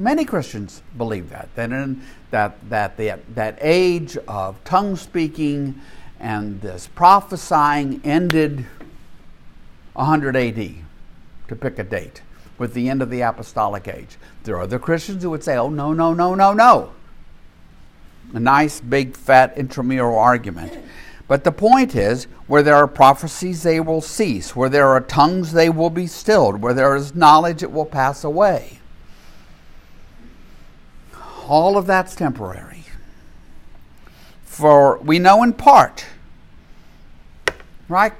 Many 0.00 0.24
Christians 0.24 0.80
believe 0.96 1.28
that 1.28 1.54
that 1.56 1.72
in, 1.72 2.00
that 2.30 2.56
that 2.70 2.96
the, 2.96 3.18
that 3.34 3.58
age 3.60 4.16
of 4.26 4.64
tongue 4.64 4.96
speaking 4.96 5.78
and 6.18 6.58
this 6.62 6.88
prophesying 6.94 8.00
ended 8.02 8.64
100 9.92 10.36
AD, 10.36 10.74
to 11.48 11.54
pick 11.54 11.78
a 11.78 11.84
date, 11.84 12.22
with 12.56 12.72
the 12.72 12.88
end 12.88 13.02
of 13.02 13.10
the 13.10 13.20
apostolic 13.20 13.88
age. 13.88 14.16
There 14.44 14.56
are 14.56 14.62
other 14.62 14.78
Christians 14.78 15.22
who 15.22 15.28
would 15.28 15.44
say, 15.44 15.58
"Oh 15.58 15.68
no, 15.68 15.92
no, 15.92 16.14
no, 16.14 16.34
no, 16.34 16.54
no." 16.54 16.92
A 18.32 18.40
nice 18.40 18.80
big 18.80 19.14
fat 19.14 19.52
intramural 19.54 20.18
argument. 20.18 20.78
But 21.28 21.44
the 21.44 21.52
point 21.52 21.94
is, 21.94 22.24
where 22.46 22.62
there 22.62 22.76
are 22.76 22.88
prophecies, 22.88 23.64
they 23.64 23.80
will 23.80 24.00
cease. 24.00 24.56
Where 24.56 24.70
there 24.70 24.88
are 24.88 25.02
tongues, 25.02 25.52
they 25.52 25.68
will 25.68 25.90
be 25.90 26.06
stilled. 26.06 26.62
Where 26.62 26.72
there 26.72 26.96
is 26.96 27.14
knowledge, 27.14 27.62
it 27.62 27.70
will 27.70 27.84
pass 27.84 28.24
away 28.24 28.79
all 31.50 31.76
of 31.76 31.84
that's 31.86 32.14
temporary. 32.14 32.84
For 34.44 34.98
we 34.98 35.18
know 35.18 35.42
in 35.42 35.52
part, 35.52 36.06
right? 37.88 38.12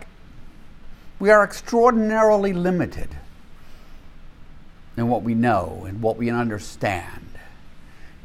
We 1.21 1.31
are 1.31 1.45
extraordinarily 1.45 2.53
limited 2.53 3.17
in 4.97 5.09
what 5.09 5.23
we 5.23 5.35
know 5.35 5.85
and 5.87 6.03
what 6.03 6.17
we 6.17 6.29
understand 6.29 7.39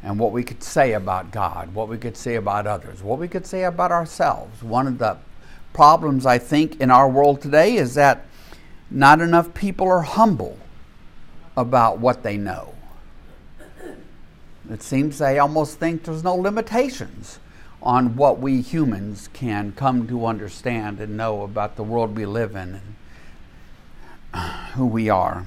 and 0.01 0.17
what 0.17 0.31
we 0.31 0.43
could 0.43 0.63
say 0.63 0.93
about 0.93 1.31
God, 1.31 1.75
what 1.75 1.87
we 1.87 1.99
could 1.99 2.17
say 2.17 2.33
about 2.33 2.65
others, 2.65 3.03
what 3.03 3.19
we 3.19 3.27
could 3.27 3.45
say 3.45 3.63
about 3.63 3.91
ourselves. 3.91 4.63
One 4.63 4.87
of 4.87 4.97
the 4.97 5.17
problems 5.73 6.25
I 6.25 6.39
think 6.39 6.81
in 6.81 6.89
our 6.89 7.07
world 7.07 7.41
today 7.41 7.75
is 7.75 7.93
that 7.93 8.25
not 8.89 9.21
enough 9.21 9.53
people 9.53 9.87
are 9.87 10.01
humble 10.01 10.57
about 11.55 11.99
what 11.99 12.23
they 12.23 12.37
know. 12.37 12.74
It 14.69 14.81
seems 14.81 15.17
they 15.17 15.39
almost 15.39 15.79
think 15.79 16.03
there's 16.03 16.23
no 16.23 16.35
limitations 16.35 17.39
on 17.81 18.15
what 18.15 18.39
we 18.39 18.61
humans 18.61 19.29
can 19.33 19.71
come 19.73 20.07
to 20.07 20.25
understand 20.25 20.99
and 20.99 21.15
know 21.15 21.43
about 21.43 21.75
the 21.75 21.83
world 21.83 22.15
we 22.15 22.25
live 22.25 22.55
in 22.55 22.81
and 24.33 24.41
who 24.73 24.85
we 24.85 25.09
are. 25.09 25.45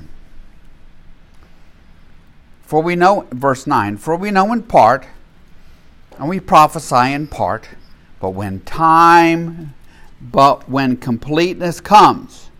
For 2.62 2.82
we 2.82 2.96
know, 2.96 3.26
verse 3.32 3.66
9, 3.66 3.96
for 3.96 4.14
we 4.14 4.30
know 4.30 4.52
in 4.52 4.62
part, 4.62 5.06
and 6.18 6.28
we 6.28 6.38
prophesy 6.38 7.12
in 7.12 7.26
part, 7.26 7.68
but 8.20 8.30
when 8.30 8.60
time, 8.60 9.74
but 10.20 10.68
when 10.68 10.96
completeness 10.96 11.80
comes, 11.80 12.50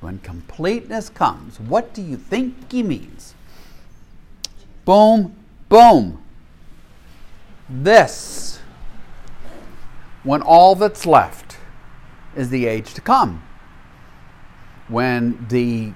when 0.00 0.18
completeness 0.18 1.08
comes, 1.08 1.58
what 1.58 1.94
do 1.94 2.02
you 2.02 2.16
think 2.16 2.70
he 2.70 2.82
means? 2.82 3.34
Boom, 4.86 5.34
boom. 5.68 6.22
This, 7.68 8.60
when 10.22 10.42
all 10.42 10.76
that's 10.76 11.04
left 11.04 11.58
is 12.36 12.50
the 12.50 12.66
age 12.66 12.94
to 12.94 13.00
come. 13.00 13.42
When 14.86 15.44
the 15.48 15.92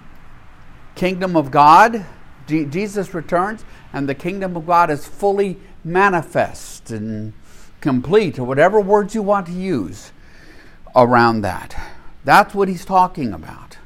kingdom 0.96 1.37
of 1.37 1.53
God, 1.53 2.05
Jesus 2.48 3.14
returns, 3.14 3.64
and 3.92 4.09
the 4.09 4.14
kingdom 4.16 4.57
of 4.57 4.66
God 4.66 4.90
is 4.90 5.07
fully 5.07 5.57
manifest 5.85 6.90
and 6.90 7.33
complete, 7.81 8.40
or 8.40 8.44
whatever 8.44 8.81
words 8.81 9.14
you 9.14 9.22
want 9.22 9.46
to 9.46 9.53
use 9.53 10.11
around 10.96 11.42
that. 11.42 11.81
That's 12.24 12.57
what 12.57 12.66
he's 12.66 12.85
talking 12.85 13.33
about. 13.33 13.79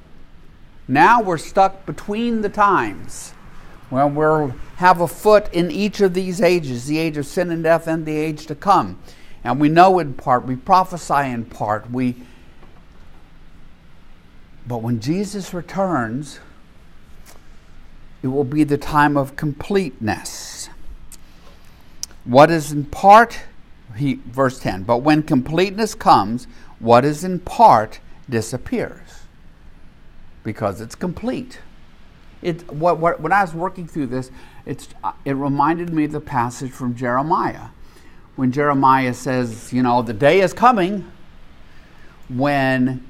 Now 0.88 1.20
we're 1.20 1.36
stuck 1.36 1.84
between 1.84 2.40
the 2.40 2.48
times. 2.48 3.33
Well, 3.94 4.10
we'll 4.10 4.48
have 4.78 5.00
a 5.00 5.06
foot 5.06 5.48
in 5.54 5.70
each 5.70 6.00
of 6.00 6.14
these 6.14 6.40
ages 6.40 6.86
the 6.86 6.98
age 6.98 7.16
of 7.16 7.26
sin 7.26 7.52
and 7.52 7.62
death 7.62 7.86
and 7.86 8.04
the 8.04 8.16
age 8.16 8.46
to 8.46 8.56
come. 8.56 8.98
And 9.44 9.60
we 9.60 9.68
know 9.68 10.00
in 10.00 10.14
part, 10.14 10.46
we 10.46 10.56
prophesy 10.56 11.30
in 11.30 11.44
part, 11.44 11.88
we 11.92 12.16
but 14.66 14.78
when 14.78 14.98
Jesus 14.98 15.54
returns, 15.54 16.40
it 18.20 18.26
will 18.26 18.42
be 18.42 18.64
the 18.64 18.78
time 18.78 19.16
of 19.16 19.36
completeness. 19.36 20.70
What 22.24 22.50
is 22.50 22.72
in 22.72 22.86
part, 22.86 23.42
he, 23.94 24.14
verse 24.26 24.58
10, 24.58 24.82
but 24.82 24.98
when 24.98 25.22
completeness 25.22 25.94
comes, 25.94 26.48
what 26.80 27.04
is 27.04 27.22
in 27.22 27.38
part 27.38 28.00
disappears 28.28 29.20
because 30.42 30.80
it's 30.80 30.96
complete. 30.96 31.60
It, 32.44 32.70
what, 32.70 32.98
what, 32.98 33.20
when 33.20 33.32
I 33.32 33.42
was 33.42 33.54
working 33.54 33.88
through 33.88 34.08
this, 34.08 34.30
it's, 34.66 34.88
uh, 35.02 35.12
it 35.24 35.32
reminded 35.32 35.92
me 35.92 36.04
of 36.04 36.12
the 36.12 36.20
passage 36.20 36.70
from 36.70 36.94
Jeremiah. 36.94 37.68
When 38.36 38.52
Jeremiah 38.52 39.14
says, 39.14 39.72
you 39.72 39.82
know, 39.82 40.02
the 40.02 40.12
day 40.12 40.40
is 40.40 40.52
coming 40.52 41.10
when 42.28 43.06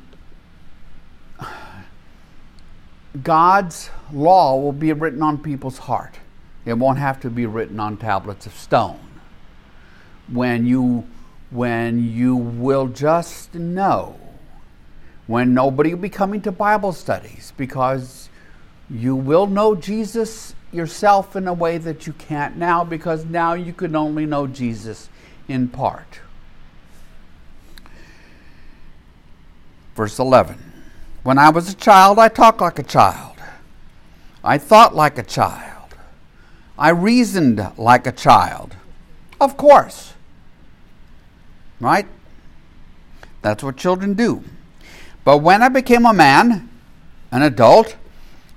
God's 3.22 3.90
law 4.12 4.56
will 4.56 4.72
be 4.72 4.92
written 4.92 5.22
on 5.22 5.38
people's 5.38 5.78
heart. 5.78 6.14
It 6.64 6.74
won't 6.74 6.98
have 6.98 7.20
to 7.20 7.30
be 7.30 7.46
written 7.46 7.80
on 7.80 7.96
tablets 7.96 8.46
of 8.46 8.54
stone. 8.54 9.00
When 10.32 10.64
you, 10.64 11.06
when 11.50 12.12
you 12.12 12.36
will 12.36 12.86
just 12.86 13.54
know, 13.54 14.18
when 15.26 15.54
nobody 15.54 15.94
will 15.94 16.02
be 16.02 16.08
coming 16.08 16.40
to 16.42 16.52
Bible 16.52 16.92
studies 16.92 17.52
because 17.56 18.23
you 18.90 19.16
will 19.16 19.46
know 19.46 19.74
Jesus 19.74 20.54
yourself 20.72 21.36
in 21.36 21.48
a 21.48 21.52
way 21.52 21.78
that 21.78 22.06
you 22.06 22.12
can't 22.12 22.56
now 22.56 22.84
because 22.84 23.24
now 23.24 23.54
you 23.54 23.72
can 23.72 23.96
only 23.96 24.26
know 24.26 24.46
Jesus 24.46 25.08
in 25.48 25.68
part. 25.68 26.20
Verse 29.94 30.18
11 30.18 30.58
When 31.22 31.38
I 31.38 31.50
was 31.50 31.72
a 31.72 31.76
child, 31.76 32.18
I 32.18 32.28
talked 32.28 32.60
like 32.60 32.78
a 32.78 32.82
child. 32.82 33.36
I 34.42 34.58
thought 34.58 34.94
like 34.94 35.16
a 35.16 35.22
child. 35.22 35.94
I 36.78 36.90
reasoned 36.90 37.66
like 37.78 38.06
a 38.06 38.12
child. 38.12 38.76
Of 39.40 39.56
course. 39.56 40.14
Right? 41.80 42.06
That's 43.42 43.62
what 43.62 43.76
children 43.76 44.14
do. 44.14 44.42
But 45.24 45.38
when 45.38 45.62
I 45.62 45.68
became 45.68 46.04
a 46.04 46.12
man, 46.12 46.68
an 47.30 47.42
adult, 47.42 47.96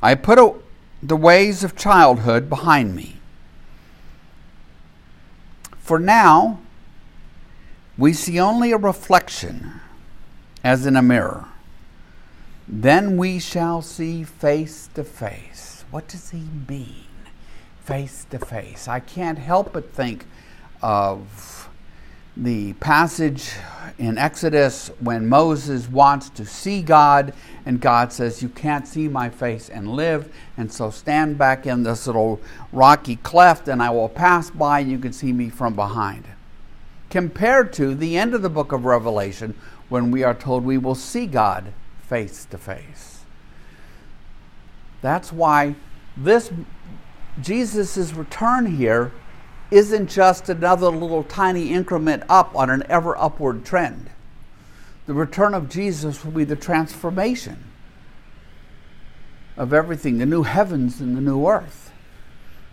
I 0.01 0.15
put 0.15 0.37
a, 0.37 0.53
the 1.01 1.15
ways 1.15 1.63
of 1.63 1.75
childhood 1.75 2.49
behind 2.49 2.95
me. 2.95 3.17
For 5.79 5.99
now, 5.99 6.59
we 7.97 8.13
see 8.13 8.39
only 8.39 8.71
a 8.71 8.77
reflection, 8.77 9.79
as 10.63 10.85
in 10.85 10.95
a 10.95 11.01
mirror. 11.01 11.45
Then 12.67 13.17
we 13.17 13.39
shall 13.39 13.81
see 13.81 14.23
face 14.23 14.89
to 14.93 15.03
face. 15.03 15.85
What 15.89 16.07
does 16.07 16.31
he 16.31 16.43
mean? 16.67 17.05
Face 17.83 18.25
to 18.29 18.39
face. 18.39 18.87
I 18.87 18.99
can't 18.99 19.39
help 19.39 19.71
but 19.71 19.93
think 19.93 20.25
of 20.81 21.56
the 22.43 22.73
passage 22.73 23.51
in 23.97 24.17
Exodus 24.17 24.91
when 24.99 25.27
Moses 25.27 25.89
wants 25.89 26.29
to 26.29 26.45
see 26.45 26.83
God, 26.83 27.33
and 27.65 27.81
God 27.81 28.13
says, 28.13 28.43
You 28.43 28.49
can't 28.49 28.87
see 28.87 29.07
my 29.07 29.29
face 29.29 29.69
and 29.69 29.91
live, 29.91 30.31
and 30.55 30.71
so 30.71 30.91
stand 30.91 31.37
back 31.37 31.65
in 31.65 31.81
this 31.81 32.05
little 32.05 32.39
rocky 32.71 33.15
cleft, 33.15 33.67
and 33.67 33.81
I 33.81 33.89
will 33.89 34.09
pass 34.09 34.51
by, 34.51 34.81
and 34.81 34.91
you 34.91 34.99
can 34.99 35.13
see 35.13 35.33
me 35.33 35.49
from 35.49 35.73
behind. 35.73 36.25
Compared 37.09 37.73
to 37.73 37.95
the 37.95 38.17
end 38.17 38.35
of 38.35 38.43
the 38.43 38.49
book 38.49 38.71
of 38.71 38.85
Revelation, 38.85 39.55
when 39.89 40.11
we 40.11 40.23
are 40.23 40.35
told 40.35 40.63
we 40.63 40.77
will 40.77 40.95
see 40.95 41.25
God 41.25 41.73
face 42.01 42.45
to 42.45 42.57
face. 42.57 43.21
That's 45.01 45.31
why 45.33 45.75
this 46.15 46.51
Jesus' 47.41 48.13
return 48.13 48.77
here 48.77 49.11
isn't 49.71 50.09
just 50.09 50.49
another 50.49 50.89
little 50.89 51.23
tiny 51.23 51.73
increment 51.73 52.23
up 52.29 52.55
on 52.55 52.69
an 52.69 52.83
ever 52.89 53.17
upward 53.17 53.65
trend. 53.65 54.09
The 55.05 55.13
return 55.13 55.53
of 55.53 55.69
Jesus 55.69 56.23
will 56.23 56.31
be 56.31 56.43
the 56.43 56.55
transformation 56.55 57.63
of 59.55 59.73
everything, 59.73 60.17
the 60.17 60.25
new 60.25 60.43
heavens 60.43 61.01
and 61.01 61.15
the 61.15 61.21
new 61.21 61.47
earth. 61.47 61.91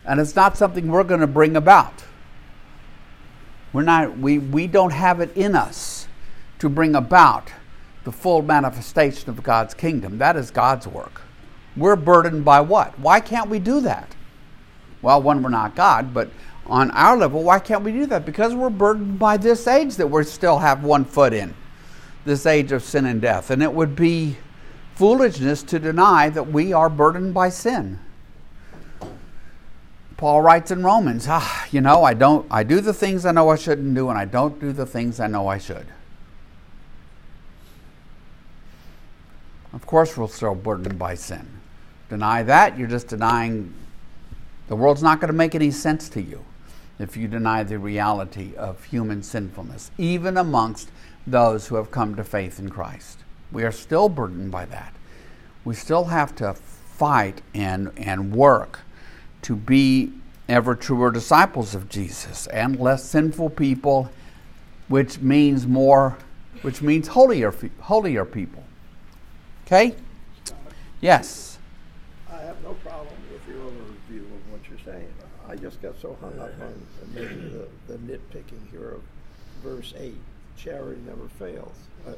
And 0.05 0.21
it's 0.21 0.37
not 0.37 0.57
something 0.57 0.89
we're 0.89 1.05
going 1.05 1.21
to 1.21 1.27
bring 1.27 1.57
about. 1.57 2.05
We're 3.73 3.83
not, 3.83 4.19
we, 4.19 4.39
we 4.39 4.67
don't 4.67 4.93
have 4.93 5.21
it 5.21 5.37
in 5.37 5.57
us 5.57 6.07
to 6.59 6.69
bring 6.69 6.95
about 6.95 7.51
the 8.05 8.13
full 8.13 8.43
manifestation 8.43 9.31
of 9.31 9.43
God's 9.43 9.75
kingdom. 9.75 10.19
That 10.19 10.37
is 10.37 10.51
God's 10.51 10.87
work. 10.87 11.23
We're 11.77 11.97
burdened 11.97 12.45
by 12.45 12.61
what? 12.61 12.99
Why 12.99 13.21
can't 13.21 13.49
we 13.49 13.59
do 13.59 13.81
that? 13.81 14.15
Well, 15.03 15.21
one, 15.23 15.43
we're 15.43 15.51
not 15.51 15.75
God, 15.75 16.15
but 16.15 16.31
on 16.67 16.91
our 16.93 17.17
level, 17.17 17.43
why 17.43 17.59
can't 17.59 17.83
we 17.83 17.93
do 17.93 18.07
that? 18.07 18.25
Because 18.25 18.55
we're 18.55 18.71
burdened 18.71 19.19
by 19.19 19.37
this 19.37 19.67
age 19.67 19.97
that 19.97 20.07
we 20.07 20.25
still 20.25 20.59
have 20.59 20.83
one 20.83 21.05
foot 21.05 21.33
in, 21.33 21.55
this 22.25 22.47
age 22.47 22.73
of 22.73 22.83
sin 22.83 23.07
and 23.07 23.21
death. 23.21 23.51
And 23.51 23.63
it 23.63 23.73
would 23.73 23.95
be 23.95 24.39
foolishness 24.95 25.63
to 25.65 25.79
deny 25.79 26.31
that 26.31 26.49
we 26.49 26.73
are 26.73 26.89
burdened 26.89 27.35
by 27.35 27.51
sin. 27.51 27.99
Paul 30.17 30.41
writes 30.43 30.71
in 30.71 30.83
Romans, 30.83 31.27
ah, 31.29 31.67
you 31.71 31.81
know, 31.81 32.05
I 32.05 32.15
don't 32.15 32.47
I 32.51 32.63
do 32.63 32.81
the 32.81 32.95
things 32.95 33.27
I 33.27 33.33
know 33.33 33.51
I 33.51 33.57
shouldn't 33.57 33.95
do 33.95 34.09
and 34.09 34.19
I 34.19 34.25
don't 34.25 34.61
do 34.61 34.73
the 34.73 34.87
things 34.87 35.21
I 35.21 35.27
know 35.27 35.49
I 35.49 35.59
should. 35.59 35.87
Of 39.73 39.87
course 39.87 40.17
we're 40.17 40.29
still 40.29 40.55
burdened 40.55 40.99
by 40.99 41.17
sin. 41.17 41.47
Deny 42.09 42.45
that, 42.45 42.79
you're 42.79 42.89
just 42.89 43.09
denying 43.09 43.75
the 44.69 44.77
world's 44.77 45.03
not 45.03 45.21
going 45.21 45.29
to 45.29 45.37
make 45.37 45.55
any 45.57 45.73
sense 45.73 46.09
to 46.11 46.23
you 46.23 46.45
if 46.99 47.17
you 47.17 47.29
deny 47.29 47.63
the 47.63 47.79
reality 47.79 48.55
of 48.57 48.85
human 48.85 49.23
sinfulness, 49.23 49.91
even 49.99 50.37
amongst 50.37 50.91
those 51.27 51.69
who 51.69 51.77
have 51.77 51.91
come 51.91 52.15
to 52.15 52.25
faith 52.25 52.59
in 52.59 52.71
Christ. 52.71 53.19
We 53.51 53.65
are 53.65 53.73
still 53.73 54.09
burdened 54.09 54.51
by 54.51 54.67
that. 54.67 54.95
We 55.65 55.75
still 55.75 56.05
have 56.05 56.35
to 56.37 56.55
fight 56.55 57.41
and, 57.55 57.91
and 57.97 58.33
work 58.33 58.81
to 59.43 59.57
be 59.57 60.13
ever 60.49 60.75
truer 60.75 61.11
disciples 61.11 61.75
of 61.75 61.89
Jesus 61.89 62.47
and 62.49 62.79
less 62.79 63.05
sinful 63.05 63.51
people, 63.51 64.11
which 64.89 65.21
means 65.21 65.67
more, 65.67 66.17
which 66.63 66.83
means 66.83 67.09
holier, 67.09 67.55
holier 67.81 68.25
people. 68.25 68.63
Okay? 69.67 69.95
Yes. 71.01 71.59
I 72.31 72.41
have 72.43 72.63
no 72.63 72.75
problem 72.75 73.15
with 73.33 73.47
your 73.49 73.65
overview 73.65 74.21
of 74.21 74.53
what 74.53 74.61
you're 74.69 74.79
saying. 74.85 75.09
I 75.49 75.54
just 75.65 75.81
got 75.81 75.99
so 75.99 76.15
hung 76.21 76.39
up 76.39 76.51
on 76.61 76.87
maybe 77.15 77.37
the, 77.37 77.67
the 77.89 77.95
nitpicking 78.01 78.71
here 78.71 78.91
of 78.91 79.03
verse 79.63 79.95
8 79.97 80.15
charity 80.59 81.01
never 81.07 81.27
fails. 81.39 81.75
Uh, 82.07 82.13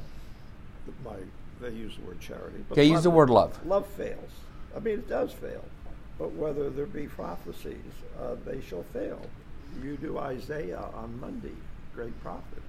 my, 1.05 1.15
they 1.61 1.73
use 1.73 1.95
the 1.95 2.01
word 2.05 2.19
charity. 2.19 2.57
But 2.67 2.73
okay, 2.73 2.83
use 2.83 3.03
the 3.03 3.09
word 3.09 3.29
love. 3.29 3.57
Love 3.65 3.87
fails. 3.87 4.31
I 4.75 4.79
mean, 4.79 4.95
it 4.95 5.07
does 5.07 5.31
fail. 5.31 5.63
But 6.19 6.33
whether 6.33 6.69
there 6.69 6.87
be 6.87 7.07
prophecies, 7.07 7.93
uh, 8.21 8.35
they 8.45 8.59
shall 8.59 8.83
fail. 8.91 9.21
You 9.81 9.95
do 9.95 10.17
Isaiah 10.17 10.89
on 10.93 11.17
Monday, 11.21 11.55
great 11.95 12.19
prophet. 12.21 12.61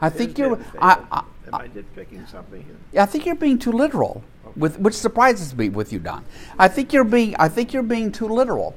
I 0.00 0.08
think 0.08 0.38
you're. 0.38 0.58
I, 0.78 0.98
I, 1.12 1.24
Am 1.46 1.54
I 1.54 1.68
nitpicking 1.68 2.28
something 2.28 2.62
here? 2.62 3.02
I 3.02 3.06
think 3.06 3.26
you're 3.26 3.34
being 3.34 3.58
too 3.58 3.72
literal, 3.72 4.24
okay. 4.46 4.58
with 4.58 4.78
which 4.78 4.94
surprises 4.94 5.54
me 5.54 5.68
with 5.68 5.92
you, 5.92 5.98
Don. 5.98 6.24
I 6.58 6.68
think 6.68 6.92
you're 6.92 7.04
being. 7.04 7.36
I 7.36 7.48
think 7.48 7.72
you're 7.72 7.82
being 7.82 8.10
too 8.10 8.28
literal. 8.28 8.74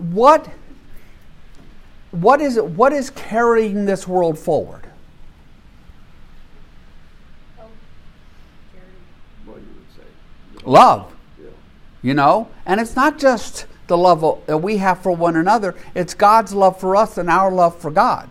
What? 0.00 0.48
what, 2.10 2.40
is, 2.40 2.58
what 2.58 2.92
is 2.92 3.10
carrying 3.10 3.84
this 3.84 4.06
world 4.06 4.38
forward? 4.38 4.86
Love. 10.64 11.16
You 12.02 12.14
know, 12.14 12.48
and 12.64 12.80
it's 12.80 12.96
not 12.96 13.18
just 13.18 13.66
the 13.86 13.96
love 13.96 14.42
that 14.46 14.58
we 14.58 14.78
have 14.78 15.02
for 15.02 15.12
one 15.12 15.36
another. 15.36 15.74
It's 15.94 16.14
God's 16.14 16.54
love 16.54 16.80
for 16.80 16.96
us 16.96 17.18
and 17.18 17.28
our 17.28 17.50
love 17.50 17.78
for 17.78 17.90
God. 17.90 18.30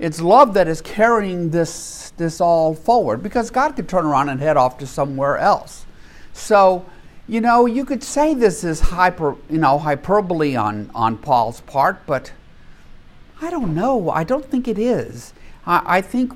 It's 0.00 0.20
love 0.20 0.54
that 0.54 0.66
is 0.66 0.80
carrying 0.80 1.50
this, 1.50 2.12
this 2.16 2.40
all 2.40 2.74
forward 2.74 3.22
because 3.22 3.50
God 3.50 3.76
could 3.76 3.88
turn 3.88 4.04
around 4.04 4.30
and 4.30 4.40
head 4.40 4.56
off 4.56 4.78
to 4.78 4.86
somewhere 4.86 5.38
else. 5.38 5.86
So, 6.32 6.84
you 7.26 7.40
know, 7.40 7.66
you 7.66 7.84
could 7.84 8.02
say 8.02 8.34
this 8.34 8.64
is 8.64 8.80
hyper, 8.80 9.36
you 9.48 9.58
know, 9.58 9.78
hyperbole 9.78 10.56
on, 10.56 10.90
on 10.94 11.16
Paul's 11.16 11.60
part, 11.62 12.04
but 12.06 12.32
I 13.40 13.50
don't 13.50 13.74
know. 13.74 14.10
I 14.10 14.24
don't 14.24 14.44
think 14.44 14.68
it 14.68 14.78
is. 14.78 15.32
I, 15.66 15.82
I 15.98 16.00
think 16.02 16.32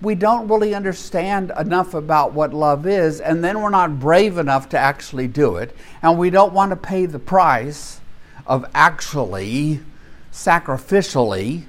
we 0.00 0.14
don't 0.14 0.46
really 0.48 0.74
understand 0.74 1.52
enough 1.58 1.94
about 1.94 2.32
what 2.32 2.52
love 2.52 2.86
is, 2.86 3.20
and 3.20 3.42
then 3.42 3.60
we're 3.60 3.70
not 3.70 3.98
brave 3.98 4.38
enough 4.38 4.68
to 4.70 4.78
actually 4.78 5.26
do 5.26 5.56
it, 5.56 5.74
and 6.02 6.18
we 6.18 6.30
don't 6.30 6.52
want 6.52 6.70
to 6.70 6.76
pay 6.76 7.06
the 7.06 7.18
price 7.18 8.00
of 8.46 8.64
actually 8.74 9.80
sacrificially 10.32 11.64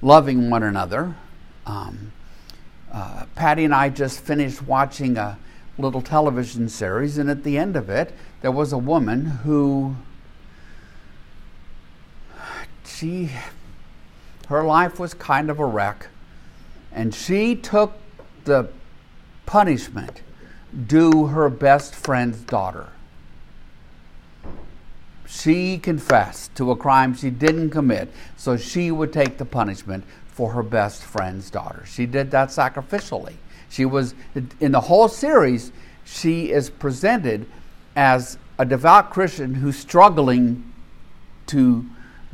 loving 0.00 0.50
one 0.50 0.62
another. 0.62 1.16
Um, 1.66 2.12
uh, 2.92 3.26
Patty 3.34 3.64
and 3.64 3.74
I 3.74 3.88
just 3.88 4.20
finished 4.20 4.62
watching 4.62 5.16
a 5.16 5.38
little 5.78 6.02
television 6.02 6.68
series, 6.68 7.18
and 7.18 7.30
at 7.30 7.44
the 7.44 7.56
end 7.56 7.76
of 7.76 7.88
it, 7.88 8.14
there 8.40 8.50
was 8.50 8.72
a 8.72 8.78
woman 8.78 9.26
who 9.26 9.96
she 12.84 13.30
her 14.48 14.64
life 14.64 14.98
was 14.98 15.12
kind 15.14 15.50
of 15.50 15.58
a 15.58 15.64
wreck, 15.64 16.08
and 16.90 17.14
she 17.14 17.54
took 17.54 17.92
the 18.44 18.68
punishment 19.44 20.22
due 20.86 21.26
her 21.26 21.50
best 21.50 21.94
friend's 21.94 22.40
daughter. 22.40 22.88
She 25.26 25.76
confessed 25.78 26.54
to 26.56 26.70
a 26.70 26.76
crime 26.76 27.14
she 27.14 27.28
didn't 27.28 27.70
commit, 27.70 28.10
so 28.38 28.56
she 28.56 28.90
would 28.90 29.12
take 29.12 29.36
the 29.36 29.44
punishment 29.44 30.04
for 30.26 30.52
her 30.52 30.62
best 30.62 31.02
friend's 31.02 31.50
daughter. 31.50 31.84
She 31.86 32.06
did 32.06 32.30
that 32.30 32.48
sacrificially. 32.48 33.34
She 33.70 33.84
was, 33.84 34.14
in 34.60 34.72
the 34.72 34.80
whole 34.80 35.08
series, 35.08 35.72
she 36.04 36.50
is 36.50 36.70
presented 36.70 37.46
as 37.96 38.38
a 38.58 38.64
devout 38.64 39.10
Christian 39.10 39.54
who's 39.54 39.78
struggling 39.78 40.72
to 41.48 41.84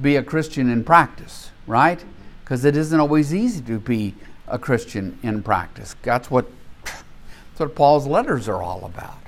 be 0.00 0.16
a 0.16 0.22
Christian 0.22 0.70
in 0.70 0.84
practice, 0.84 1.50
right? 1.66 2.04
Because 2.42 2.64
it 2.64 2.76
isn't 2.76 2.98
always 2.98 3.34
easy 3.34 3.62
to 3.62 3.78
be 3.78 4.14
a 4.46 4.58
Christian 4.58 5.18
in 5.22 5.42
practice. 5.42 5.96
That's 6.02 6.30
what, 6.30 6.46
that's 6.84 7.58
what 7.58 7.74
Paul's 7.74 8.06
letters 8.06 8.48
are 8.48 8.62
all 8.62 8.84
about. 8.84 9.18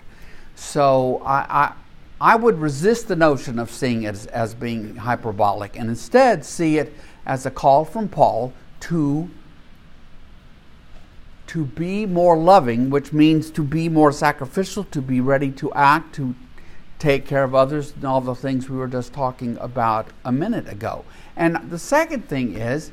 So 0.54 1.22
I, 1.24 1.72
I 2.20 2.36
would 2.36 2.58
resist 2.58 3.08
the 3.08 3.16
notion 3.16 3.58
of 3.58 3.70
seeing 3.70 4.04
it 4.04 4.08
as, 4.08 4.26
as, 4.26 4.54
being 4.54 4.96
hyperbolic 4.96 5.78
and 5.78 5.90
instead 5.90 6.44
see 6.44 6.78
it 6.78 6.94
as 7.26 7.44
a 7.44 7.50
call 7.50 7.84
from 7.84 8.08
Paul 8.08 8.52
to, 8.80 9.30
to 11.48 11.64
be 11.64 12.06
more 12.06 12.36
loving, 12.36 12.90
which 12.90 13.12
means 13.12 13.50
to 13.50 13.62
be 13.62 13.88
more 13.88 14.12
sacrificial, 14.12 14.84
to 14.84 15.00
be 15.00 15.20
ready 15.20 15.50
to 15.52 15.72
act, 15.74 16.14
to 16.16 16.34
take 16.98 17.26
care 17.26 17.44
of 17.44 17.54
others, 17.54 17.92
and 17.92 18.04
all 18.04 18.20
the 18.20 18.34
things 18.34 18.68
we 18.68 18.76
were 18.76 18.88
just 18.88 19.12
talking 19.12 19.56
about 19.60 20.08
a 20.24 20.32
minute 20.32 20.68
ago. 20.68 21.04
And 21.36 21.70
the 21.70 21.78
second 21.78 22.28
thing 22.28 22.56
is, 22.56 22.90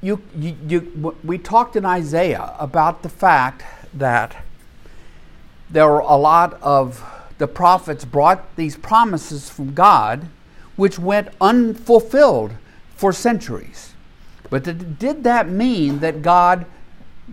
you, 0.00 0.22
you, 0.36 0.56
you, 0.66 1.16
we 1.22 1.38
talked 1.38 1.76
in 1.76 1.84
Isaiah 1.84 2.54
about 2.58 3.02
the 3.02 3.08
fact 3.08 3.64
that 3.94 4.44
there 5.70 5.88
were 5.88 6.00
a 6.00 6.16
lot 6.16 6.60
of 6.62 7.04
the 7.38 7.46
prophets 7.46 8.04
brought 8.04 8.56
these 8.56 8.76
promises 8.76 9.48
from 9.48 9.74
God, 9.74 10.28
which 10.76 10.98
went 10.98 11.28
unfulfilled 11.40 12.52
for 12.94 13.12
centuries. 13.12 13.94
But 14.50 14.98
did 14.98 15.24
that 15.24 15.48
mean 15.48 16.00
that 16.00 16.22
God 16.22 16.66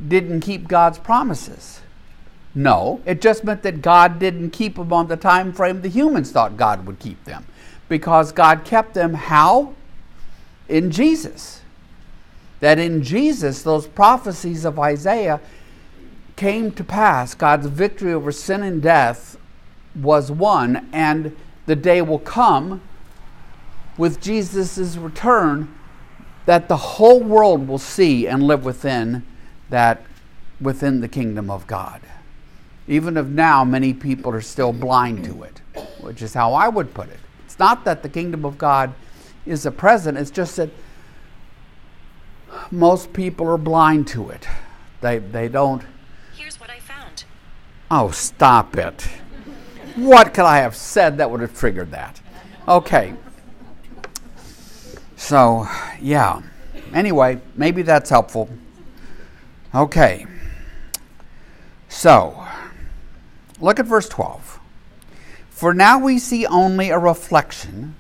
didn't 0.08 0.42
keep 0.42 0.68
God's 0.68 0.98
promises? 0.98 1.82
No, 2.56 3.02
it 3.06 3.22
just 3.22 3.44
meant 3.44 3.64
that 3.64 3.82
God 3.82 4.20
didn't 4.20 4.52
keep 4.52 4.76
them 4.76 4.92
on 4.92 5.08
the 5.08 5.18
time 5.18 5.54
frame 5.54 5.82
the 5.82 5.90
humans 5.90 6.32
thought 6.32 6.58
God 6.58 6.86
would 6.86 7.00
keep 7.00 7.24
them. 7.26 7.46
Because 7.88 8.32
God 8.32 8.66
kept 8.66 8.94
them 8.94 9.14
how? 9.14 9.74
In 10.68 10.92
Jesus. 10.92 11.62
That 12.60 12.80
in 12.80 13.04
Jesus, 13.04 13.62
those 13.62 13.88
prophecies 13.88 14.66
of 14.66 14.80
Isaiah 14.80 15.40
came 16.36 16.72
to 16.72 16.84
pass. 16.84 17.36
God's 17.36 17.68
victory 17.68 18.14
over 18.14 18.32
sin 18.32 18.64
and 18.64 18.82
death 18.82 19.38
was 19.96 20.32
won, 20.32 20.90
and 20.94 21.36
the 21.66 21.76
day 21.76 22.02
will 22.02 22.20
come 22.20 22.82
with 23.98 24.22
Jesus' 24.22 24.96
return 24.98 25.74
that 26.46 26.68
the 26.68 26.78
whole 26.78 27.20
world 27.20 27.68
will 27.68 27.78
see 27.78 28.26
and 28.26 28.42
live 28.42 28.66
within 28.66 29.24
that 29.70 30.04
within 30.60 31.02
the 31.02 31.08
kingdom 31.08 31.50
of 31.50 31.68
God. 31.68 32.02
Even 32.88 33.18
if 33.18 33.28
now 33.28 33.64
many 33.64 33.94
people 33.94 34.32
are 34.34 34.42
still 34.42 34.74
blind 34.74 35.24
to 35.26 35.44
it, 35.44 35.62
which 36.02 36.22
is 36.22 36.34
how 36.34 36.54
I 36.54 36.68
would 36.68 36.94
put 36.94 37.10
it. 37.10 37.20
It's 37.46 37.60
not 37.60 37.86
that 37.86 38.04
the 38.04 38.10
kingdom 38.10 38.46
of 38.46 38.58
God 38.58 38.94
is 39.46 39.66
a 39.66 39.72
present, 39.72 40.18
it's 40.18 40.32
just 40.32 40.56
that 40.58 40.70
most 42.72 43.14
people 43.14 43.48
are 43.48 43.58
blind 43.58 44.08
to 44.10 44.30
it. 44.30 44.48
They, 45.02 45.20
they 45.20 45.48
don't. 45.48 45.84
Here's 46.36 46.60
what 46.60 46.70
I 46.70 46.80
found. 46.80 47.24
Oh, 47.92 48.12
stop 48.12 48.76
it. 48.76 49.08
What 49.96 50.34
could 50.34 50.46
I 50.46 50.58
have 50.58 50.76
said 50.76 51.18
that 51.18 51.30
would 51.30 51.42
have 51.42 51.58
triggered 51.58 51.92
that? 51.92 52.22
Okay. 52.68 53.14
So, 55.16 55.68
yeah. 56.02 56.42
Anyway, 56.94 57.40
maybe 57.56 57.82
that's 57.82 58.10
helpful. 58.10 58.50
Okay. 59.74 60.26
So, 61.88 62.48
look 63.60 63.80
at 63.80 63.86
verse 63.86 64.10
12. 64.10 64.60
For 65.50 65.74
now 65.74 66.00
we 66.00 66.18
see 66.18 66.46
only 66.46 66.90
a 66.90 66.98
reflection 66.98 67.96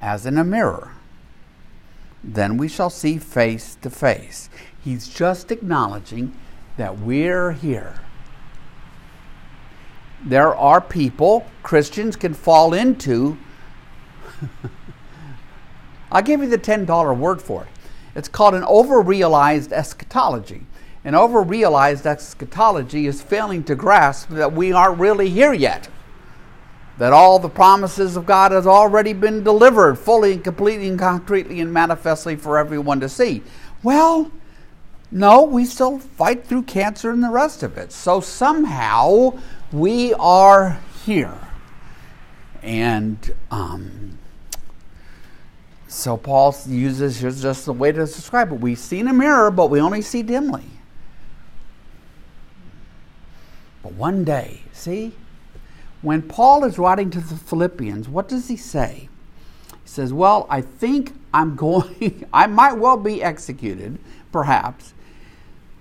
as 0.00 0.24
in 0.24 0.38
a 0.38 0.44
mirror. 0.44 0.92
Then 2.22 2.56
we 2.56 2.68
shall 2.68 2.90
see 2.90 3.18
face 3.18 3.76
to 3.82 3.90
face. 3.90 4.48
He's 4.82 5.08
just 5.08 5.50
acknowledging 5.50 6.34
that 6.76 6.98
we're 6.98 7.52
here. 7.52 8.00
There 10.24 10.54
are 10.54 10.80
people, 10.80 11.44
Christians 11.62 12.16
can 12.16 12.32
fall 12.32 12.72
into. 12.72 13.36
I'll 16.12 16.22
give 16.22 16.40
you 16.40 16.48
the 16.48 16.58
$10 16.58 17.18
word 17.18 17.42
for 17.42 17.64
it. 17.64 17.68
It's 18.14 18.28
called 18.28 18.54
an 18.54 18.62
overrealized 18.62 19.72
eschatology. 19.72 20.66
An 21.04 21.14
overrealized 21.14 22.06
eschatology 22.06 23.06
is 23.06 23.20
failing 23.20 23.62
to 23.64 23.74
grasp 23.74 24.30
that 24.30 24.52
we 24.52 24.72
aren't 24.72 24.98
really 24.98 25.28
here 25.28 25.52
yet. 25.52 25.88
That 26.96 27.12
all 27.12 27.38
the 27.38 27.48
promises 27.48 28.16
of 28.16 28.24
God 28.24 28.52
has 28.52 28.66
already 28.66 29.12
been 29.12 29.44
delivered 29.44 29.96
fully 29.96 30.32
and 30.32 30.42
completely 30.42 30.88
and 30.88 30.98
concretely 30.98 31.60
and 31.60 31.72
manifestly 31.72 32.36
for 32.36 32.56
everyone 32.56 33.00
to 33.00 33.08
see. 33.08 33.42
Well, 33.82 34.30
no, 35.10 35.42
we 35.42 35.66
still 35.66 35.98
fight 35.98 36.46
through 36.46 36.62
cancer 36.62 37.10
and 37.10 37.22
the 37.22 37.30
rest 37.30 37.62
of 37.62 37.76
it. 37.76 37.92
So 37.92 38.20
somehow 38.20 39.38
we 39.72 40.14
are 40.14 40.80
here. 41.04 41.38
And 42.62 43.34
um, 43.50 44.18
so 45.86 46.16
Paul 46.16 46.56
uses 46.66 47.20
here's 47.20 47.42
just 47.42 47.66
the 47.66 47.74
way 47.74 47.92
to 47.92 47.98
describe 47.98 48.52
it. 48.52 48.60
We 48.60 48.74
see 48.74 49.00
in 49.00 49.08
a 49.08 49.12
mirror, 49.12 49.50
but 49.50 49.68
we 49.68 49.80
only 49.80 50.00
see 50.00 50.22
dimly. 50.22 50.64
But 53.84 53.92
one 53.92 54.24
day, 54.24 54.62
see, 54.72 55.12
when 56.00 56.22
Paul 56.22 56.64
is 56.64 56.78
writing 56.78 57.10
to 57.10 57.20
the 57.20 57.36
Philippians, 57.36 58.08
what 58.08 58.28
does 58.28 58.48
he 58.48 58.56
say? 58.56 59.10
He 59.68 59.88
says, 59.88 60.10
Well, 60.10 60.46
I 60.48 60.62
think 60.62 61.12
I'm 61.34 61.54
going, 61.54 62.26
I 62.32 62.46
might 62.46 62.78
well 62.78 62.96
be 62.96 63.22
executed, 63.22 63.98
perhaps, 64.32 64.94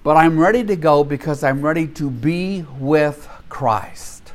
but 0.04 0.18
I'm 0.18 0.38
ready 0.38 0.66
to 0.66 0.76
go 0.76 1.06
because 1.06 1.46
I'm 1.46 1.62
ready 1.62 1.88
to 1.88 2.10
be 2.10 2.66
with 2.78 3.30
Christ. 3.48 4.34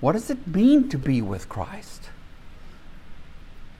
What 0.00 0.12
does 0.12 0.28
it 0.28 0.46
mean 0.46 0.90
to 0.90 0.98
be 0.98 1.22
with 1.22 1.48
Christ? 1.48 2.10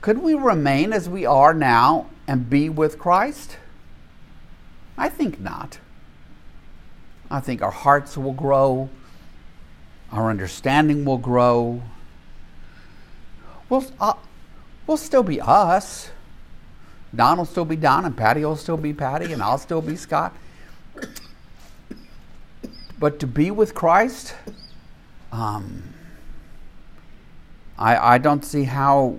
Could 0.01 0.23
we 0.23 0.33
remain 0.33 0.91
as 0.91 1.07
we 1.07 1.23
are 1.23 1.53
now 1.53 2.09
and 2.27 2.49
be 2.49 2.67
with 2.67 2.97
Christ? 2.97 3.57
I 4.97 5.07
think 5.07 5.39
not. 5.39 5.77
I 7.29 7.39
think 7.39 7.61
our 7.61 7.71
hearts 7.71 8.17
will 8.17 8.33
grow, 8.33 8.89
our 10.13 10.29
understanding 10.29 11.05
will 11.05 11.17
grow. 11.17 11.81
We'll, 13.67 13.83
uh, 13.99 14.13
we'll 14.85 14.97
still 14.97 15.23
be 15.23 15.41
us. 15.41 16.11
Don 17.15 17.39
will 17.39 17.45
still 17.45 17.65
be 17.65 17.75
Don, 17.75 18.05
and 18.05 18.15
Patty 18.15 18.45
will 18.45 18.55
still 18.55 18.77
be 18.77 18.93
Patty, 18.93 19.33
and 19.33 19.41
I'll 19.41 19.57
still 19.57 19.81
be 19.81 19.95
Scott. 19.95 20.35
But 22.99 23.19
to 23.19 23.27
be 23.27 23.49
with 23.49 23.73
Christ, 23.73 24.35
um, 25.31 25.95
I, 27.77 28.15
I 28.15 28.17
don't 28.19 28.45
see 28.45 28.65
how 28.65 29.17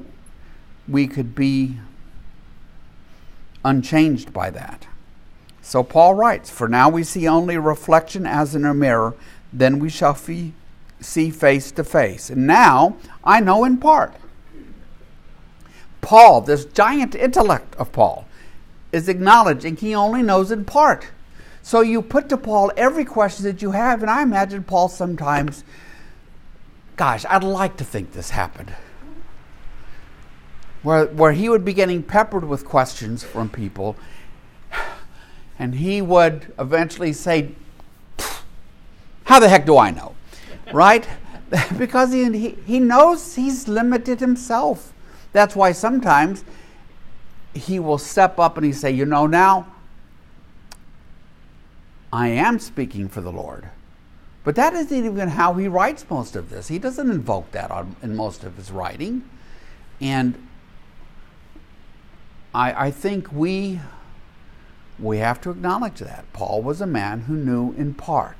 we 0.86 1.08
could 1.08 1.34
be 1.34 1.78
unchanged 3.64 4.32
by 4.32 4.50
that. 4.50 4.86
So 5.60 5.82
Paul 5.82 6.14
writes, 6.14 6.50
For 6.50 6.68
now 6.68 6.88
we 6.88 7.02
see 7.02 7.26
only 7.26 7.58
reflection 7.58 8.26
as 8.26 8.54
in 8.54 8.64
a 8.64 8.72
mirror, 8.72 9.14
then 9.52 9.80
we 9.80 9.88
shall 9.88 10.14
fee, 10.14 10.52
see 11.04 11.30
face 11.30 11.70
to 11.72 11.84
face. 11.84 12.30
And 12.30 12.46
now 12.46 12.96
I 13.22 13.40
know 13.40 13.64
in 13.64 13.78
part. 13.78 14.14
Paul, 16.00 16.42
this 16.42 16.64
giant 16.66 17.14
intellect 17.14 17.74
of 17.76 17.92
Paul, 17.92 18.26
is 18.92 19.08
acknowledging 19.08 19.76
he 19.76 19.94
only 19.94 20.22
knows 20.22 20.50
in 20.50 20.64
part. 20.64 21.08
So 21.62 21.80
you 21.80 22.02
put 22.02 22.28
to 22.28 22.36
Paul 22.36 22.70
every 22.76 23.06
question 23.06 23.46
that 23.46 23.62
you 23.62 23.70
have, 23.70 24.02
and 24.02 24.10
I 24.10 24.22
imagine 24.22 24.64
Paul 24.64 24.88
sometimes, 24.88 25.64
gosh, 26.96 27.24
I'd 27.28 27.42
like 27.42 27.78
to 27.78 27.84
think 27.84 28.12
this 28.12 28.30
happened. 28.30 28.74
Where, 30.82 31.06
where 31.06 31.32
he 31.32 31.48
would 31.48 31.64
be 31.64 31.72
getting 31.72 32.02
peppered 32.02 32.44
with 32.44 32.66
questions 32.66 33.24
from 33.24 33.48
people, 33.48 33.96
and 35.58 35.76
he 35.76 36.02
would 36.02 36.52
eventually 36.58 37.14
say, 37.14 37.52
How 39.24 39.40
the 39.40 39.48
heck 39.48 39.64
do 39.64 39.78
I 39.78 39.90
know? 39.90 40.13
Right? 40.72 41.08
because 41.78 42.12
he, 42.12 42.30
he, 42.32 42.48
he 42.66 42.80
knows 42.80 43.34
he's 43.34 43.68
limited 43.68 44.20
himself. 44.20 44.92
That's 45.32 45.56
why 45.56 45.72
sometimes 45.72 46.44
he 47.54 47.78
will 47.78 47.98
step 47.98 48.38
up 48.38 48.56
and 48.56 48.64
he 48.64 48.72
say, 48.72 48.90
You 48.90 49.06
know, 49.06 49.26
now 49.26 49.66
I 52.12 52.28
am 52.28 52.58
speaking 52.58 53.08
for 53.08 53.20
the 53.20 53.32
Lord. 53.32 53.68
But 54.44 54.56
that 54.56 54.74
isn't 54.74 55.04
even 55.04 55.28
how 55.30 55.54
he 55.54 55.68
writes 55.68 56.04
most 56.10 56.36
of 56.36 56.50
this. 56.50 56.68
He 56.68 56.78
doesn't 56.78 57.10
invoke 57.10 57.50
that 57.52 57.70
on, 57.70 57.96
in 58.02 58.14
most 58.14 58.44
of 58.44 58.56
his 58.56 58.70
writing. 58.70 59.28
And 60.00 60.46
I, 62.54 62.86
I 62.86 62.90
think 62.90 63.32
we, 63.32 63.80
we 64.98 65.18
have 65.18 65.40
to 65.40 65.50
acknowledge 65.50 66.00
that. 66.00 66.30
Paul 66.34 66.62
was 66.62 66.80
a 66.82 66.86
man 66.86 67.22
who 67.22 67.34
knew 67.34 67.72
in 67.72 67.94
part. 67.94 68.36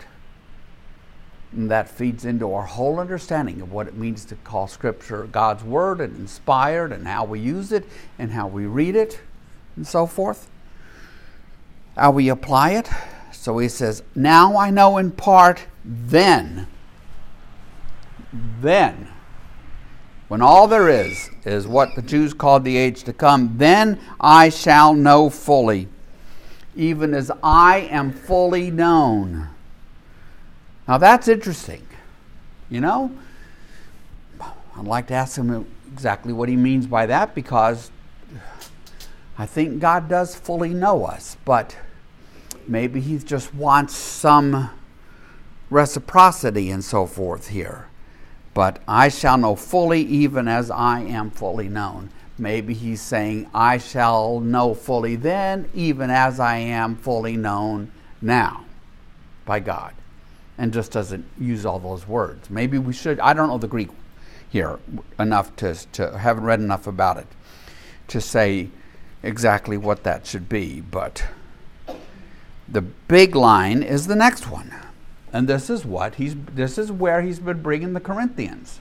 And 1.55 1.71
that 1.71 1.89
feeds 1.89 2.25
into 2.25 2.53
our 2.53 2.67
whole 2.67 2.99
understanding 2.99 3.61
of 3.61 3.71
what 3.71 3.87
it 3.87 3.95
means 3.95 4.25
to 4.27 4.35
call 4.37 4.67
Scripture 4.67 5.29
God's 5.31 5.63
Word 5.63 6.01
and 6.01 6.17
inspired, 6.17 6.91
and 6.91 7.07
how 7.07 7.25
we 7.25 7.39
use 7.39 7.71
it, 7.71 7.87
and 8.19 8.33
how 8.33 8.49
we 8.49 8.67
read 8.67 8.97
it, 8.97 9.21
and 9.77 9.87
so 9.87 10.05
forth, 10.05 10.49
how 11.97 12.11
we 12.11 12.29
apply 12.29 12.71
it. 12.71 12.91
So 13.31 13.59
he 13.59 13.69
says, 13.69 14.03
Now 14.17 14.57
I 14.57 14.71
know 14.71 14.99
in 14.99 15.13
part, 15.13 15.67
then, 15.85 16.67
then, 18.61 19.09
when 20.27 20.43
all 20.43 20.67
there 20.67 20.89
is 20.89 21.31
is 21.45 21.69
what 21.69 21.95
the 21.95 22.03
Jews 22.03 22.35
called 22.35 22.65
the 22.65 22.77
age 22.77 23.05
to 23.05 23.13
come, 23.13 23.55
then 23.59 24.01
I 24.19 24.49
shall 24.49 24.93
know 24.93 25.31
fully, 25.31 25.87
even 26.75 27.15
as 27.15 27.31
I 27.45 27.89
am 27.93 28.13
fully 28.13 28.73
known. 28.73 29.54
Now 30.87 30.99
that's 30.99 31.29
interesting. 31.29 31.87
You 32.71 32.81
know, 32.81 33.13
I'd 34.77 34.85
like 34.85 35.07
to 35.09 35.15
ask 35.15 35.37
him 35.37 35.67
exactly 35.93 36.33
what 36.33 36.49
he 36.49 36.57
means 36.57 36.87
by 36.87 37.07
that 37.07 37.35
because 37.35 37.91
I 39.39 39.47
think 39.47 39.81
God 39.81 40.09
does 40.09 40.35
fully 40.35 40.71
know 40.71 41.05
us, 41.05 41.37
but 41.45 41.77
maybe 42.67 43.01
he 43.01 43.19
just 43.19 43.55
wants 43.55 43.95
some 43.95 44.71
reciprocity 45.71 46.71
and 46.71 46.85
so 46.85 47.07
forth 47.07 47.49
here. 47.49 47.89
But 48.53 48.81
I 48.87 49.09
shall 49.09 49.37
know 49.37 49.57
fully, 49.57 50.03
even 50.03 50.47
as 50.47 50.71
I 50.71 51.01
am 51.01 51.31
fully 51.31 51.69
known. 51.69 52.11
Maybe 52.39 52.75
he's 52.75 53.01
saying, 53.01 53.49
I 53.53 53.79
shall 53.79 54.41
know 54.41 54.75
fully 54.75 55.17
then, 55.17 55.69
even 55.75 56.11
as 56.11 56.39
I 56.39 56.57
am 56.57 56.97
fully 56.97 57.37
known 57.37 57.91
now 58.21 58.65
by 59.45 59.61
God. 59.61 59.95
And 60.57 60.73
just 60.73 60.93
doesn't 60.93 61.25
use 61.39 61.67
all 61.67 61.79
those 61.79 62.07
words. 62.07 62.49
Maybe 62.49 62.79
we 62.79 62.93
should, 62.93 63.19
I 63.21 63.35
don't 63.35 63.49
know 63.49 63.59
the 63.59 63.67
Greek 63.67 63.89
here 64.49 64.79
enough 65.19 65.55
to, 65.57 65.75
to 65.93 66.17
haven't 66.19 66.45
read 66.45 66.61
enough 66.61 66.87
about 66.87 67.17
it 67.17 67.27
to 68.09 68.21
say 68.21 68.69
exactly 69.23 69.77
what 69.77 70.05
that 70.05 70.27
should 70.27 70.49
be, 70.49 70.81
but 70.81 71.25
the 72.69 72.83
big 72.83 73.35
line 73.35 73.83
is 73.83 74.07
the 74.07 74.15
next 74.15 74.51
one. 74.51 74.73
And 75.33 75.49
this 75.49 75.69
is 75.69 75.85
what 75.85 76.15
he's 76.15 76.37
this 76.37 76.79
is 76.79 76.93
where 76.93 77.21
he's 77.21 77.41
been 77.41 77.63
bringing 77.63 77.93
the 77.93 78.01
Corinthians. 78.01 78.79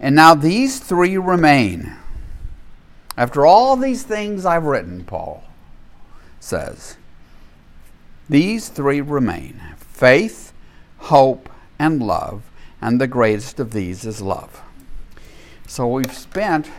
And 0.00 0.14
now 0.14 0.34
these 0.34 0.78
three 0.78 1.18
remain. 1.18 1.94
After 3.16 3.44
all 3.44 3.76
these 3.76 4.02
things 4.02 4.44
I've 4.44 4.64
written, 4.64 5.04
Paul 5.04 5.44
says, 6.40 6.96
these 8.28 8.68
three 8.68 9.00
remain 9.00 9.60
faith, 9.96 10.52
hope, 10.98 11.48
and 11.78 12.02
love, 12.02 12.50
and 12.82 13.00
the 13.00 13.06
greatest 13.06 13.58
of 13.58 13.72
these 13.72 14.04
is 14.04 14.20
love. 14.20 14.62
So 15.66 15.86
we've 15.86 16.12
spent 16.12 16.70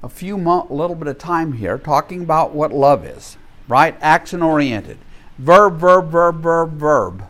a 0.00 0.08
few 0.08 0.38
mo- 0.38 0.68
little 0.70 0.94
bit 0.94 1.08
of 1.08 1.18
time 1.18 1.54
here 1.54 1.76
talking 1.76 2.22
about 2.22 2.54
what 2.54 2.72
love 2.72 3.04
is, 3.04 3.36
right? 3.66 3.96
Action 4.00 4.42
oriented. 4.42 4.98
Verb, 5.38 5.78
verb, 5.78 6.08
verb, 6.10 6.40
verb, 6.40 6.72
verb. 6.74 7.24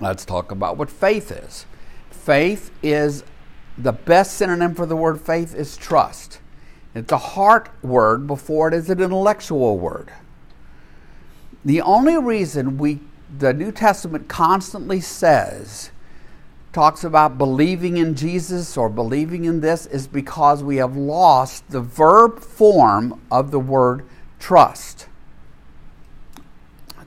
Let's 0.00 0.24
talk 0.24 0.50
about 0.50 0.76
what 0.76 0.90
faith 0.90 1.30
is. 1.30 1.66
Faith 2.10 2.72
is 2.82 3.22
the 3.78 3.92
best 3.92 4.34
synonym 4.34 4.74
for 4.74 4.86
the 4.86 4.96
word 4.96 5.20
faith 5.20 5.54
is 5.54 5.76
trust. 5.76 6.40
It's 6.96 7.12
a 7.12 7.16
heart 7.16 7.68
word 7.80 8.26
before 8.26 8.66
it 8.66 8.74
is 8.74 8.90
an 8.90 9.00
intellectual 9.00 9.78
word. 9.78 10.10
The 11.64 11.80
only 11.80 12.18
reason 12.18 12.78
we 12.78 13.00
the 13.36 13.52
New 13.52 13.72
Testament 13.72 14.28
constantly 14.28 15.00
says 15.00 15.90
talks 16.72 17.04
about 17.04 17.38
believing 17.38 17.96
in 17.96 18.14
Jesus 18.14 18.76
or 18.76 18.88
believing 18.88 19.44
in 19.44 19.60
this 19.60 19.86
is 19.86 20.06
because 20.06 20.62
we 20.62 20.76
have 20.76 20.96
lost 20.96 21.68
the 21.70 21.80
verb 21.80 22.40
form 22.40 23.20
of 23.30 23.50
the 23.50 23.60
word 23.60 24.04
trust. 24.38 25.06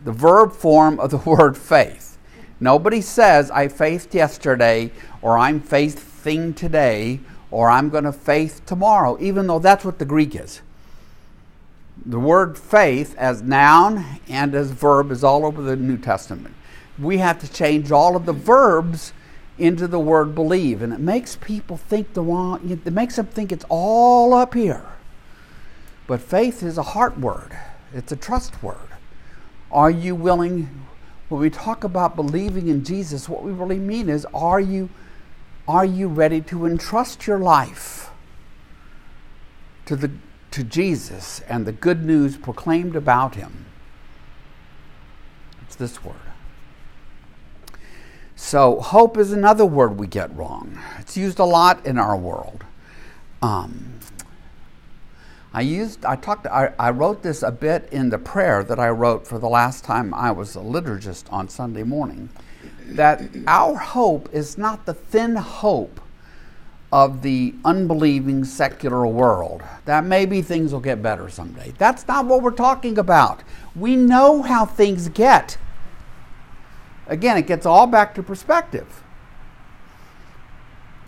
The 0.04 0.14
verb 0.14 0.54
form 0.54 1.00
of 1.00 1.12
the 1.12 1.18
word 1.30 1.58
faith. 1.58 2.18
Nobody 2.60 3.02
says, 3.02 3.52
I 3.52 3.68
faithed 3.68 4.16
yesterday, 4.16 4.92
or 5.22 5.38
I'm 5.38 5.60
faithing 5.60 6.54
today, 6.54 7.20
or 7.52 7.70
I'm 7.70 7.90
going 7.90 8.06
to 8.06 8.12
faith 8.12 8.66
tomorrow, 8.66 9.18
even 9.20 9.46
though 9.46 9.60
that's 9.60 9.86
what 9.86 10.00
the 10.00 10.06
Greek 10.06 10.34
is. 10.34 10.62
The 12.06 12.20
word 12.20 12.58
faith 12.58 13.16
as 13.18 13.42
noun 13.42 14.06
and 14.28 14.56
as 14.56 14.72
verb 14.72 15.12
is 15.12 15.24
all 15.24 15.46
over 15.46 15.62
the 15.62 15.76
New 15.76 15.98
Testament. 15.98 16.56
We 16.98 17.18
have 17.18 17.40
to 17.40 17.52
change 17.52 17.92
all 17.92 18.16
of 18.16 18.26
the 18.26 18.34
verbs 18.34 19.14
into 19.58 19.88
the 19.88 20.00
word 20.00 20.36
believe, 20.36 20.82
and 20.82 20.94
it 20.94 21.00
makes 21.00 21.36
people 21.36 21.78
think 21.78 22.14
the 22.14 22.22
wrong, 22.22 22.70
it 22.70 22.94
makes 22.94 23.16
them 23.16 23.26
think 23.26 23.52
it's 23.52 23.66
all 23.70 24.34
up 24.34 24.54
here. 24.54 24.86
But 26.06 26.22
faith 26.22 26.64
is 26.64 26.78
a 26.78 26.84
heart 26.84 27.20
word, 27.20 27.58
it's 27.94 28.12
a 28.12 28.16
trust 28.16 28.62
word. 28.62 28.78
Are 29.72 29.92
you 29.92 30.16
willing, 30.16 30.86
when 31.28 31.42
we 31.42 31.50
talk 31.50 31.84
about 31.84 32.16
believing 32.16 32.68
in 32.68 32.84
Jesus, 32.84 33.28
what 33.28 33.44
we 33.44 33.52
really 33.52 33.80
mean 33.80 34.10
is 34.10 34.26
are 34.34 34.60
you, 34.60 34.90
are 35.68 35.86
you 35.86 36.08
ready 36.08 36.40
to 36.42 36.66
entrust 36.66 37.28
your 37.28 37.40
life 37.40 38.12
to, 39.88 39.96
the, 39.96 40.12
to 40.58 40.64
Jesus 40.64 41.42
and 41.42 41.68
the 41.68 41.72
good 41.72 42.04
news 42.04 42.36
proclaimed 42.36 42.96
about 42.96 43.36
him? 43.36 43.68
It's 45.62 45.76
this 45.76 46.04
word. 46.04 46.16
So, 48.36 48.80
hope 48.80 49.18
is 49.18 49.32
another 49.32 49.68
word 49.68 50.00
we 50.00 50.08
get 50.08 50.36
wrong. 50.36 50.80
It's 50.98 51.16
used 51.16 51.38
a 51.38 51.46
lot 51.46 51.86
in 51.86 52.00
our 52.00 52.18
world. 52.18 52.64
Um, 53.40 54.00
I 55.54 55.62
used, 55.62 56.04
I 56.06 56.16
talked, 56.16 56.48
I, 56.48 56.74
I 56.80 56.90
wrote 56.90 57.22
this 57.22 57.44
a 57.44 57.52
bit 57.52 57.88
in 57.92 58.10
the 58.10 58.18
prayer 58.18 58.64
that 58.64 58.80
I 58.80 58.90
wrote 58.90 59.28
for 59.28 59.38
the 59.38 59.50
last 59.50 59.84
time 59.84 60.12
I 60.12 60.32
was 60.32 60.56
a 60.56 60.60
liturgist 60.60 61.32
on 61.32 61.50
Sunday 61.50 61.84
morning. 61.84 62.30
That 62.88 63.22
our 63.46 63.76
hope 63.76 64.28
is 64.34 64.58
not 64.58 64.88
the 64.88 64.96
thin 64.96 65.36
hope 65.36 66.02
of 66.92 67.22
the 67.22 67.54
unbelieving 67.66 68.44
secular 68.44 69.06
world. 69.06 69.62
That 69.86 70.06
maybe 70.06 70.42
things 70.42 70.72
will 70.72 70.80
get 70.80 71.02
better 71.02 71.30
someday. 71.30 71.74
That's 71.78 72.08
not 72.08 72.26
what 72.26 72.42
we're 72.42 72.52
talking 72.52 72.98
about. 72.98 73.44
We 73.76 73.96
know 73.96 74.42
how 74.42 74.66
things 74.66 75.10
get. 75.10 75.58
Again, 77.08 77.38
it 77.38 77.48
gets 77.48 77.66
all 77.66 77.88
back 77.88 78.16
to 78.16 78.24
perspective. 78.24 79.04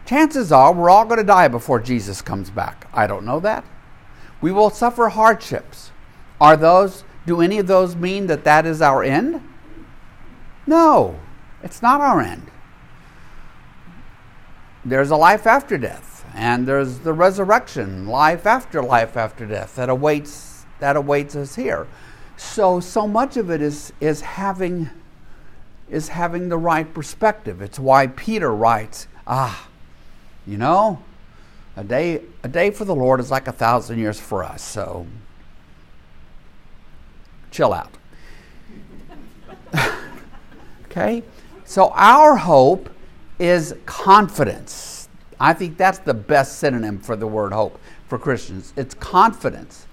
Chances 0.06 0.52
are 0.52 0.74
we're 0.74 0.90
all 0.90 1.06
going 1.06 1.20
to 1.20 1.24
die 1.24 1.48
before 1.48 1.80
Jesus 1.80 2.22
comes 2.22 2.50
back. 2.50 2.88
I 2.94 3.06
don't 3.06 3.26
know 3.26 3.40
that. 3.42 3.64
We 4.42 4.52
will 4.52 4.70
suffer 4.70 5.10
hardships. 5.10 5.92
Are 6.42 6.58
those 6.58 7.04
do 7.26 7.42
any 7.42 7.60
of 7.60 7.68
those 7.68 7.96
mean 7.96 8.28
that 8.28 8.44
that 8.44 8.66
is 8.66 8.82
our 8.82 9.04
end? 9.04 9.42
No. 10.66 11.20
It's 11.62 11.82
not 11.82 12.02
our 12.02 12.22
end. 12.22 12.49
There's 14.86 15.12
a 15.12 15.18
life 15.18 15.46
after 15.46 15.78
death, 15.78 16.26
and 16.34 16.68
there's 16.68 17.00
the 17.00 17.14
resurrection, 17.14 18.08
life 18.08 18.46
after 18.46 18.82
life 18.82 19.18
after 19.18 19.46
death 19.46 19.76
that 19.76 19.90
awaits 19.90 20.66
that 20.80 20.96
awaits 20.96 21.36
us 21.36 21.56
here. 21.56 21.88
So 22.38 22.80
so 22.80 23.08
much 23.08 23.36
of 23.36 23.50
it 23.50 23.62
is 23.62 23.92
is 24.00 24.22
having 24.22 24.90
is 25.90 26.10
having 26.10 26.50
the 26.50 26.58
right 26.58 26.92
perspective. 26.94 27.62
It's 27.62 27.80
why 27.80 28.08
Peter 28.08 28.54
writes, 28.56 29.08
ah, 29.28 29.68
you 30.48 30.58
know, 30.58 31.04
a 31.76 31.84
day 31.84 32.22
a 32.44 32.48
day 32.48 32.72
for 32.72 32.86
the 32.86 32.96
Lord 32.96 33.20
is 33.20 33.30
like 33.30 33.48
a 33.48 33.52
thousand 33.52 34.00
years 34.00 34.20
for 34.20 34.44
us. 34.44 34.62
So 34.62 35.08
chill 37.52 37.74
out. 37.74 37.92
okay? 40.86 41.24
So 41.66 41.90
our 41.90 42.38
hope 42.38 42.90
is 43.40 43.76
confidence. 43.86 45.10
I 45.40 45.54
think 45.54 45.78
that's 45.78 46.00
the 46.00 46.14
best 46.14 46.60
synonym 46.60 47.00
for 47.00 47.16
the 47.16 47.28
word 47.28 47.54
hope 47.54 47.80
for 48.08 48.20
Christians. 48.20 48.74
It's 48.76 48.94
confidence 48.94 49.88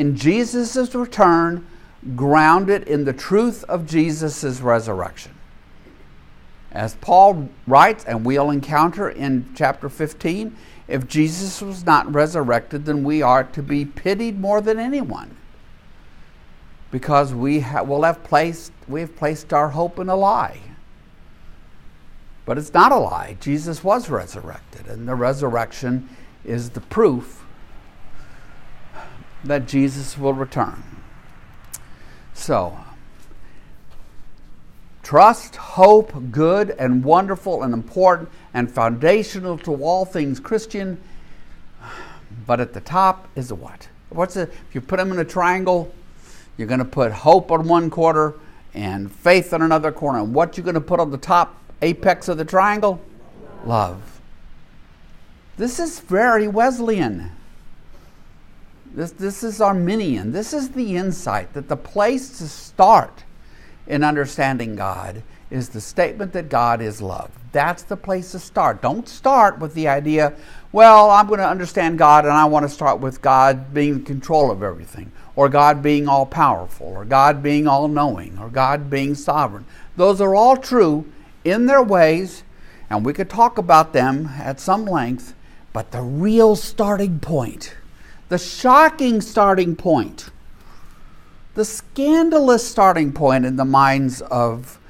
in 0.00 0.16
Jesus' 0.16 0.94
return 0.94 1.66
grounded 2.16 2.84
in 2.84 3.04
the 3.04 3.12
truth 3.12 3.64
of 3.64 3.86
Jesus' 3.86 4.62
resurrection. 4.62 5.34
As 6.72 6.94
Paul 7.02 7.50
writes, 7.66 8.06
and 8.06 8.24
we'll 8.24 8.48
encounter 8.48 9.10
in 9.10 9.52
chapter 9.54 9.90
15, 9.90 10.56
if 10.88 11.06
Jesus 11.06 11.60
was 11.60 11.84
not 11.84 12.10
resurrected, 12.10 12.86
then 12.86 13.04
we 13.04 13.20
are 13.20 13.44
to 13.44 13.62
be 13.62 13.84
pitied 13.84 14.40
more 14.40 14.62
than 14.62 14.78
anyone. 14.78 15.36
Because 16.90 17.34
we 17.34 17.60
ha- 17.60 17.82
will 17.82 18.04
have 18.04 18.24
placed, 18.24 18.72
we 18.88 19.02
have 19.02 19.14
placed 19.16 19.52
our 19.52 19.68
hope 19.68 19.98
in 19.98 20.08
a 20.08 20.16
lie. 20.16 20.60
But 22.50 22.58
it's 22.58 22.74
not 22.74 22.90
a 22.90 22.96
lie. 22.96 23.36
Jesus 23.38 23.84
was 23.84 24.10
resurrected, 24.10 24.88
and 24.88 25.06
the 25.06 25.14
resurrection 25.14 26.08
is 26.44 26.70
the 26.70 26.80
proof 26.80 27.44
that 29.44 29.68
Jesus 29.68 30.18
will 30.18 30.34
return. 30.34 30.82
So, 32.34 32.76
trust, 35.04 35.54
hope, 35.54 36.32
good 36.32 36.70
and 36.70 37.04
wonderful 37.04 37.62
and 37.62 37.72
important 37.72 38.28
and 38.52 38.68
foundational 38.68 39.56
to 39.58 39.84
all 39.84 40.04
things 40.04 40.40
Christian. 40.40 41.00
But 42.48 42.58
at 42.58 42.72
the 42.72 42.80
top 42.80 43.28
is 43.36 43.52
a 43.52 43.54
what? 43.54 43.88
What's 44.08 44.34
the, 44.34 44.42
if 44.42 44.74
you 44.74 44.80
put 44.80 44.96
them 44.96 45.12
in 45.12 45.20
a 45.20 45.24
triangle, 45.24 45.94
you're 46.56 46.66
going 46.66 46.80
to 46.80 46.84
put 46.84 47.12
hope 47.12 47.52
on 47.52 47.68
one 47.68 47.90
quarter 47.90 48.34
and 48.74 49.12
faith 49.12 49.54
on 49.54 49.62
another 49.62 49.92
corner. 49.92 50.18
And 50.18 50.34
what 50.34 50.56
you're 50.56 50.64
going 50.64 50.74
to 50.74 50.80
put 50.80 50.98
on 50.98 51.12
the 51.12 51.16
top 51.16 51.59
apex 51.82 52.28
of 52.28 52.38
the 52.38 52.44
triangle? 52.44 53.00
Love. 53.64 54.20
This 55.56 55.78
is 55.78 56.00
very 56.00 56.48
Wesleyan. 56.48 57.32
This, 58.92 59.12
this 59.12 59.44
is 59.44 59.60
Arminian. 59.60 60.32
This 60.32 60.52
is 60.52 60.70
the 60.70 60.96
insight 60.96 61.52
that 61.52 61.68
the 61.68 61.76
place 61.76 62.38
to 62.38 62.48
start 62.48 63.24
in 63.86 64.02
understanding 64.02 64.74
God 64.74 65.22
is 65.50 65.68
the 65.68 65.80
statement 65.80 66.32
that 66.32 66.48
God 66.48 66.80
is 66.80 67.02
love. 67.02 67.30
That's 67.52 67.82
the 67.82 67.96
place 67.96 68.32
to 68.32 68.38
start. 68.38 68.80
Don't 68.80 69.08
start 69.08 69.58
with 69.58 69.74
the 69.74 69.88
idea, 69.88 70.32
well, 70.72 71.10
I'm 71.10 71.26
going 71.26 71.40
to 71.40 71.48
understand 71.48 71.98
God 71.98 72.24
and 72.24 72.32
I 72.32 72.44
want 72.44 72.64
to 72.64 72.68
start 72.68 73.00
with 73.00 73.20
God 73.20 73.74
being 73.74 73.94
in 73.94 74.04
control 74.04 74.50
of 74.50 74.62
everything, 74.62 75.10
or 75.34 75.48
God 75.48 75.82
being 75.82 76.08
all 76.08 76.24
powerful, 76.24 76.86
or 76.86 77.04
God 77.04 77.42
being 77.42 77.66
all 77.66 77.88
knowing, 77.88 78.38
or 78.38 78.48
God 78.48 78.88
being 78.88 79.14
sovereign. 79.16 79.64
Those 79.96 80.20
are 80.20 80.34
all 80.34 80.56
true 80.56 81.04
in 81.44 81.66
their 81.66 81.82
ways, 81.82 82.42
and 82.88 83.04
we 83.04 83.12
could 83.12 83.30
talk 83.30 83.58
about 83.58 83.92
them 83.92 84.30
at 84.38 84.60
some 84.60 84.84
length, 84.84 85.34
But 85.72 85.92
the 85.92 86.02
real 86.02 86.56
starting 86.56 87.20
point, 87.20 87.76
the 88.28 88.38
shocking 88.38 89.20
starting 89.20 89.76
point, 89.76 90.30
the 91.54 91.64
scandalous 91.64 92.66
starting 92.66 93.12
point 93.12 93.44
in 93.44 93.56
the 93.56 93.64
minds 93.64 94.20
of 94.22 94.80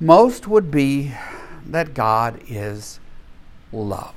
most 0.00 0.48
would 0.48 0.70
be 0.70 1.12
that 1.66 1.94
God 1.94 2.40
is 2.48 2.98
love. 3.72 4.14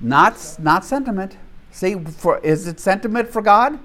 Not, 0.00 0.56
not 0.58 0.84
sentiment. 0.84 1.36
See, 1.70 1.94
for, 1.94 2.38
is 2.38 2.66
it 2.66 2.80
sentiment 2.80 3.28
for 3.28 3.42
God? 3.42 3.78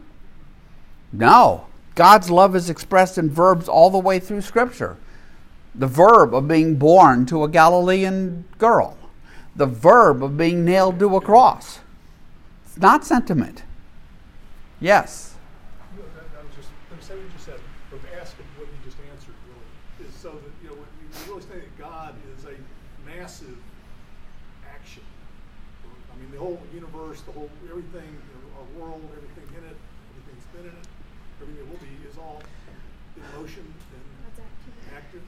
No. 1.11 1.68
God's 1.93 2.30
love 2.30 2.55
is 2.55 2.70
expressed 2.70 3.18
in 3.18 3.30
verbs 3.30 3.70
all 3.70 3.89
the 3.89 3.99
way 3.99 4.20
through 4.20 4.41
Scripture. 4.41 4.97
The 5.78 5.88
verb 5.88 6.34
of 6.34 6.47
being 6.47 6.76
born 6.76 7.26
to 7.26 7.43
a 7.43 7.49
Galilean 7.49 8.45
girl, 8.57 8.97
the 9.55 9.65
verb 9.65 10.23
of 10.23 10.38
being 10.38 10.63
nailed 10.63 10.99
to 10.99 11.15
a 11.17 11.21
cross. 11.21 11.80
It's 12.65 12.78
not 12.78 13.05
sentiment. 13.05 13.63
Yes. 14.80 15.36
You 15.95 16.03
know, 16.03 16.07
that, 16.15 16.32
that 16.32 16.43
was 16.47 16.55
just, 16.55 16.69
let 16.91 16.99
me 16.99 17.03
say 17.03 17.15
what 17.15 17.23
you 17.23 17.30
just 17.36 17.45
said, 17.45 17.59
from 17.89 17.99
asking 18.19 18.45
what 18.55 18.67
you 18.67 18.80
just 18.84 18.97
answered 19.11 19.36
really, 19.51 20.07
is 20.07 20.15
so 20.15 20.32
that, 20.32 20.53
you 20.63 20.71
know, 20.71 20.80
when 20.80 20.88
you 20.99 21.07
really 21.28 21.43
say 21.43 21.59
that 21.59 21.76
God 21.80 22.15
is 22.36 22.45
a 22.45 22.55
massive 23.03 23.59
action. 24.67 25.03
I 25.84 26.15
mean, 26.19 26.32
the 26.32 26.39
whole 26.39 26.59
universe, 26.73 27.19
the 27.21 27.32
whole, 27.32 27.49
everything, 27.67 28.07
you 28.15 28.32
know, 28.32 28.63
our 28.63 28.67
world, 28.80 29.03
everything 29.11 29.47
in 29.59 29.63
it, 29.67 29.76
everything 29.76 30.36
that's 30.39 30.51
been 30.55 30.67
in 30.71 30.76
it, 30.76 30.88
everything 31.43 31.59
that 31.63 31.67
will 31.67 31.84
be, 31.84 31.95
is 32.07 32.15
all 32.15 32.39
in 33.19 33.23
motion 33.39 33.63
and 33.63 34.03
That's 34.23 34.39
active. 34.39 34.95
active. 34.95 35.23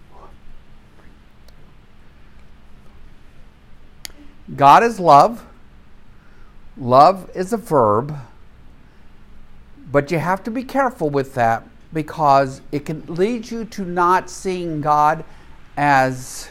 God 4.56 4.84
is 4.84 5.00
love. 5.00 5.46
Love 6.78 7.30
is 7.36 7.52
a 7.52 7.58
verb. 7.58 8.16
But 9.92 10.12
you 10.12 10.20
have 10.20 10.44
to 10.44 10.52
be 10.52 10.64
careful 10.64 11.10
with 11.10 11.34
that 11.36 11.68
because 11.94 12.62
it 12.72 12.86
can 12.86 13.04
lead 13.08 13.50
you 13.50 13.66
to 13.66 13.84
not 13.84 14.30
seeing 14.30 14.82
God 14.82 15.24
as 15.76 16.50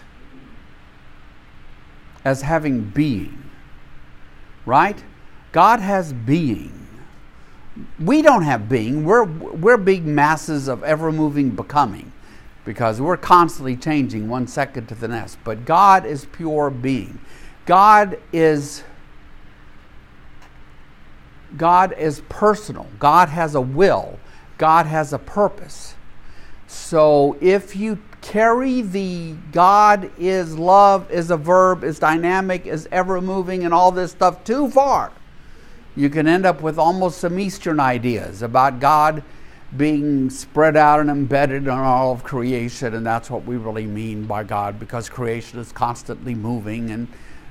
as 2.24 2.42
having 2.42 2.80
being. 2.80 3.50
Right? 4.64 5.02
God 5.52 5.80
has 5.80 6.12
being. 6.12 6.72
We 8.00 8.22
don't 8.22 8.42
have 8.42 8.68
being. 8.68 9.04
We're 9.04 9.24
we're 9.24 9.76
big 9.76 10.04
masses 10.06 10.68
of 10.68 10.82
ever 10.82 11.12
moving 11.12 11.50
becoming 11.50 12.12
because 12.64 13.00
we're 13.00 13.16
constantly 13.16 13.76
changing 13.76 14.28
one 14.28 14.46
second 14.46 14.88
to 14.88 14.94
the 14.94 15.08
next. 15.08 15.38
But 15.44 15.64
God 15.64 16.04
is 16.04 16.24
pure 16.24 16.70
being. 16.70 17.20
God 17.66 18.18
is 18.32 18.84
God 21.56 21.92
is 21.92 22.22
personal. 22.28 22.86
God 22.98 23.28
has 23.28 23.54
a 23.54 23.60
will. 23.60 24.18
God 24.58 24.86
has 24.86 25.12
a 25.12 25.18
purpose. 25.18 25.94
So 26.66 27.36
if 27.40 27.76
you 27.76 27.98
carry 28.20 28.82
the 28.82 29.36
God 29.52 30.10
is 30.18 30.58
love, 30.58 31.10
is 31.10 31.30
a 31.30 31.36
verb, 31.36 31.84
is 31.84 31.98
dynamic, 31.98 32.66
is 32.66 32.88
ever 32.90 33.20
moving, 33.20 33.64
and 33.64 33.72
all 33.72 33.92
this 33.92 34.10
stuff 34.10 34.42
too 34.44 34.68
far, 34.70 35.12
you 35.94 36.10
can 36.10 36.26
end 36.26 36.44
up 36.44 36.60
with 36.60 36.78
almost 36.78 37.18
some 37.18 37.38
Eastern 37.38 37.78
ideas 37.78 38.42
about 38.42 38.80
God 38.80 39.22
being 39.76 40.30
spread 40.30 40.76
out 40.76 41.00
and 41.00 41.10
embedded 41.10 41.64
in 41.64 41.68
all 41.70 42.12
of 42.12 42.24
creation, 42.24 42.94
and 42.94 43.06
that's 43.06 43.30
what 43.30 43.44
we 43.44 43.56
really 43.56 43.86
mean 43.86 44.24
by 44.24 44.42
God 44.42 44.78
because 44.78 45.08
creation 45.08 45.58
is 45.58 45.72
constantly 45.72 46.34
moving. 46.34 46.90
And, 46.90 47.08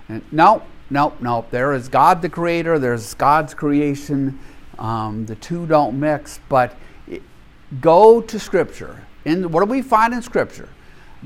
and 0.07 0.21
no, 0.31 0.63
no, 0.89 1.13
no. 1.19 1.45
There 1.51 1.73
is 1.73 1.89
God 1.89 2.21
the 2.21 2.29
creator, 2.29 2.79
there's 2.79 3.13
God's 3.13 3.53
creation. 3.53 4.39
Um, 4.77 5.25
the 5.25 5.35
two 5.35 5.65
don't 5.65 5.99
mix, 5.99 6.39
but 6.49 6.75
go 7.81 8.21
to 8.21 8.39
Scripture. 8.39 9.03
In, 9.23 9.51
what 9.51 9.63
do 9.63 9.71
we 9.71 9.81
find 9.81 10.13
in 10.13 10.21
Scripture? 10.21 10.69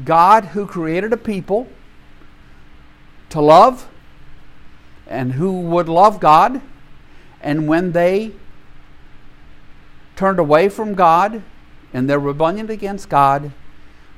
God 0.06 0.46
who 0.46 0.66
created 0.66 1.12
a 1.14 1.18
people 1.18 1.68
to 3.30 3.42
love 3.42 3.88
and 5.08 5.34
who 5.34 5.62
would 5.62 5.90
love 5.90 6.20
God, 6.20 6.62
and 7.42 7.68
when 7.68 7.92
they 7.92 8.32
turned 10.16 10.40
away 10.40 10.70
from 10.70 10.94
God 10.94 11.42
in 11.94 12.08
their 12.08 12.20
rebellion 12.20 12.70
against 12.70 13.10
God, 13.10 13.52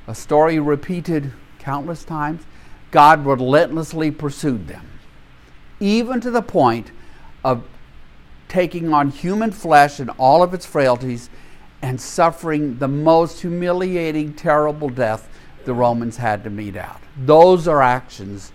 a 0.08 0.14
story 0.14 0.60
repeated 0.60 1.32
countless 1.60 2.04
times, 2.04 2.44
God 2.92 3.26
relentlessly 3.26 4.12
pursued 4.12 4.68
them, 4.68 5.00
even 5.80 6.22
to 6.22 6.32
the 6.32 6.42
point 6.42 6.92
of 7.44 7.64
taking 8.48 8.94
on 8.94 9.10
human 9.10 9.52
flesh 9.52 10.00
and 10.00 10.10
all 10.18 10.44
of 10.44 10.54
its 10.54 10.66
frailties 10.66 11.30
and 11.82 12.00
suffering 12.00 12.78
the 12.78 12.88
most 12.88 13.42
humiliating, 13.42 14.34
terrible 14.34 14.90
death 14.90 15.30
the 15.66 15.74
Romans 15.74 16.18
had 16.18 16.44
to 16.44 16.50
mete 16.50 16.76
out. 16.76 17.02
Those 17.18 17.68
are 17.68 17.82
actions, 17.82 18.52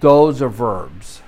those 0.00 0.42
are 0.42 0.48
verbs. 0.48 1.22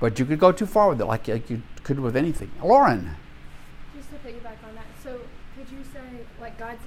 But 0.00 0.18
you 0.18 0.24
could 0.24 0.38
go 0.38 0.52
too 0.52 0.66
far 0.66 0.88
with 0.88 1.00
it, 1.00 1.06
like, 1.06 1.28
like 1.28 1.50
you 1.50 1.62
could 1.82 2.00
with 2.00 2.16
anything. 2.16 2.50
Lauren. 2.62 3.16
Just 3.96 4.10
to 4.10 4.16
piggyback 4.16 4.62
on 4.66 4.74
that, 4.74 4.86
so 5.02 5.20
could 5.56 5.70
you 5.70 5.82
say 5.92 6.00
like 6.40 6.58
God's 6.58 6.82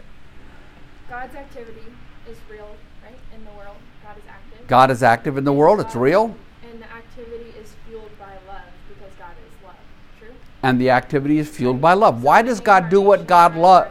God's 1.10 1.36
activity 1.36 1.92
is 2.30 2.38
real, 2.50 2.76
right? 3.04 3.18
In 3.36 3.44
the 3.44 3.52
world, 3.52 3.78
God 4.04 4.18
is 4.18 4.24
active. 4.30 4.61
God 4.72 4.90
is 4.90 5.04
active 5.04 5.38
in 5.38 5.44
the 5.44 5.52
world, 5.52 5.82
it's 5.82 5.98
real. 5.98 6.34
And 6.64 6.82
the 6.82 6.86
activity 6.86 7.54
is 7.60 7.74
fueled 7.86 8.18
by 8.18 8.32
love 8.48 8.64
because 8.88 9.12
God 9.20 9.34
is 9.46 9.66
love. 9.66 9.76
True. 10.18 10.30
And 10.64 10.80
the 10.80 10.92
activity 10.92 11.40
is 11.40 11.50
fueled 11.50 11.82
by 11.82 11.92
love. 11.92 12.24
Why 12.24 12.42
does 12.42 12.62
God 12.62 12.88
do 12.88 13.02
what 13.02 13.28
God 13.28 13.58
loves? 13.58 13.90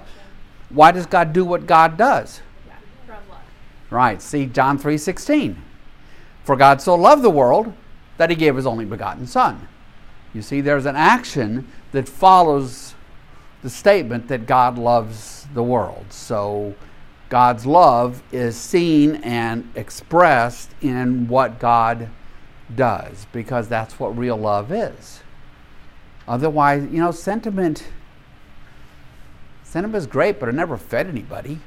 Why 0.70 0.90
does 0.90 1.04
God 1.04 1.34
do 1.34 1.44
what 1.44 1.66
God 1.66 1.98
does? 1.98 2.40
Yeah, 2.66 2.76
from 3.04 3.28
love. 3.28 3.42
Right. 3.90 4.22
See 4.22 4.46
John 4.46 4.78
3:16. 4.78 5.56
For 6.44 6.56
God 6.56 6.80
so 6.80 6.94
loved 6.94 7.20
the 7.20 7.28
world 7.28 7.74
that 8.16 8.30
he 8.30 8.34
gave 8.34 8.56
his 8.56 8.66
only 8.66 8.86
begotten 8.86 9.26
son. 9.26 9.68
You 10.32 10.40
see 10.40 10.62
there's 10.62 10.86
an 10.86 10.96
action 10.96 11.68
that 11.92 12.08
follows 12.08 12.94
the 13.60 13.68
statement 13.68 14.28
that 14.28 14.46
God 14.46 14.78
loves 14.78 15.46
the 15.52 15.62
world. 15.62 16.06
So 16.08 16.74
God's 17.30 17.64
love 17.64 18.24
is 18.32 18.56
seen 18.56 19.14
and 19.16 19.70
expressed 19.76 20.72
in 20.82 21.28
what 21.28 21.60
God 21.60 22.10
does 22.74 23.26
because 23.32 23.68
that's 23.68 24.00
what 24.00 24.18
real 24.18 24.36
love 24.36 24.72
is. 24.72 25.20
Otherwise, 26.26 26.82
you 26.90 26.98
know, 26.98 27.12
sentiment 27.12 27.86
sentiment 29.62 29.96
is 29.96 30.08
great, 30.08 30.40
but 30.40 30.48
it 30.48 30.56
never 30.56 30.76
fed 30.76 31.06
anybody. 31.06 31.60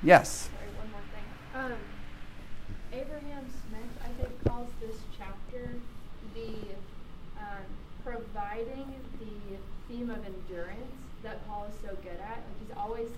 Yes. 0.00 0.48
Sorry, 0.54 0.70
one 0.78 0.90
more 0.92 1.00
thing. 1.12 1.72
Um, 1.72 1.78
Abraham 2.92 3.46
Smith, 3.66 3.90
I 4.04 4.22
think, 4.22 4.44
calls 4.44 4.68
this 4.80 4.96
chapter 5.18 5.70
the 6.34 6.54
um, 7.40 7.64
providing 8.04 8.94
the 9.18 9.58
theme 9.88 10.08
of 10.08 10.18
endurance 10.24 10.94
that 11.24 11.44
Paul 11.48 11.66
is 11.68 11.74
so 11.82 11.96
good 12.04 12.20
at. 12.20 12.36
Like 12.36 12.60
he's 12.60 12.76
always 12.76 13.08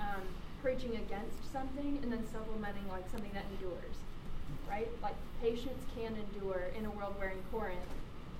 um, 0.00 0.22
preaching 0.62 0.92
against 0.96 1.45
something 1.56 1.98
and 2.02 2.12
then 2.12 2.24
supplementing 2.32 2.86
like 2.88 3.08
something 3.10 3.30
that 3.32 3.44
endures, 3.52 3.96
right? 4.68 4.88
Like 5.02 5.14
patience 5.40 5.82
can 5.96 6.12
endure 6.16 6.68
in 6.76 6.84
a 6.84 6.90
world 6.90 7.14
where 7.18 7.30
in 7.30 7.38
Corinth, 7.50 7.80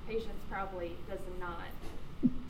patience 0.07 0.41
probably 0.51 0.93
does 1.09 1.21
not 1.41 1.73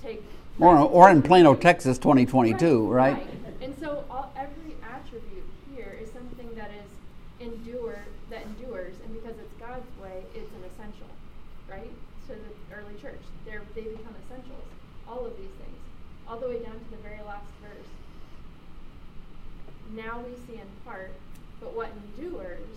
take. 0.02 0.24
Or, 0.58 0.76
or 0.78 1.10
in 1.10 1.22
Plano, 1.22 1.54
Texas, 1.54 1.98
2022, 1.98 2.86
right? 2.88 3.26
And 3.60 3.74
so 3.78 4.04
all, 4.10 4.32
every 4.36 4.74
attribute 4.82 5.44
here 5.74 5.96
is 6.00 6.10
something 6.12 6.50
that 6.56 6.70
is 6.70 6.90
endure 7.46 7.98
that 8.30 8.42
endures, 8.42 8.94
and 9.04 9.12
because 9.14 9.38
it's 9.38 9.52
God's 9.60 9.86
way, 10.02 10.24
it's 10.34 10.50
an 10.50 10.64
essential, 10.66 11.06
right? 11.70 11.92
To 12.26 12.32
the 12.32 12.74
early 12.74 12.94
church, 13.00 13.20
they 13.44 13.52
they 13.74 13.86
become 13.86 14.14
essentials. 14.26 14.66
All 15.06 15.24
of 15.24 15.36
these 15.36 15.54
things, 15.62 15.78
all 16.26 16.40
the 16.40 16.48
way 16.48 16.58
down 16.58 16.74
to 16.74 16.90
the 16.90 17.02
very 17.02 17.22
last 17.22 17.46
verse. 17.62 17.86
Now 19.94 20.20
we 20.26 20.34
see 20.46 20.58
in 20.60 20.66
part, 20.84 21.12
but 21.60 21.76
what 21.76 21.90
endures 21.94 22.74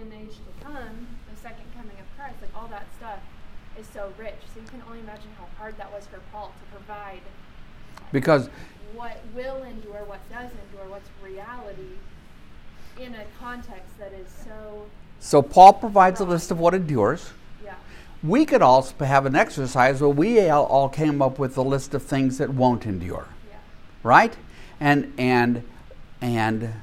in 0.00 0.10
the 0.10 0.16
age 0.16 0.36
to 0.36 0.64
come, 0.64 1.06
the 1.30 1.36
second 1.40 1.64
coming 1.74 1.96
of 1.96 2.06
Christ, 2.16 2.36
like 2.42 2.54
all 2.54 2.68
that 2.68 2.86
stuff 2.96 3.20
is 3.78 3.86
so 4.00 4.12
rich. 4.18 4.34
So 4.54 4.60
you 4.60 4.66
can 4.66 4.82
only 4.86 5.00
imagine 5.00 5.28
how 5.38 5.46
hard 5.58 5.76
that 5.78 5.92
was 5.92 6.06
for 6.06 6.20
Paul 6.32 6.52
to 6.58 6.76
provide 6.76 7.20
Because 8.12 8.48
what 8.94 9.18
will 9.34 9.62
endure, 9.62 10.04
what 10.04 10.20
does 10.30 10.50
endure, 10.50 10.88
what's 10.88 11.08
reality 11.22 11.98
in 12.98 13.14
a 13.14 13.24
context 13.38 13.98
that 13.98 14.12
is 14.12 14.28
so, 14.44 14.86
so 15.20 15.42
Paul 15.42 15.74
provides 15.74 16.20
a 16.20 16.24
list 16.24 16.50
of 16.50 16.58
what 16.58 16.74
endures. 16.74 17.30
yeah. 17.64 17.74
We 18.22 18.44
could 18.44 18.62
also 18.62 18.94
have 19.04 19.26
an 19.26 19.36
exercise 19.36 20.00
where 20.00 20.10
we 20.10 20.48
all- 20.48 20.64
all 20.66 20.88
came 20.88 21.20
up 21.22 21.38
with 21.38 21.56
a 21.56 21.62
list 21.62 21.94
of 21.94 22.02
things 22.02 22.38
that 22.38 22.50
won't 22.50 22.86
endure, 22.86 23.26
Yeah. 23.48 23.56
right? 24.02 24.36
And 24.80 25.12
and 25.18 25.62
and 26.22 26.74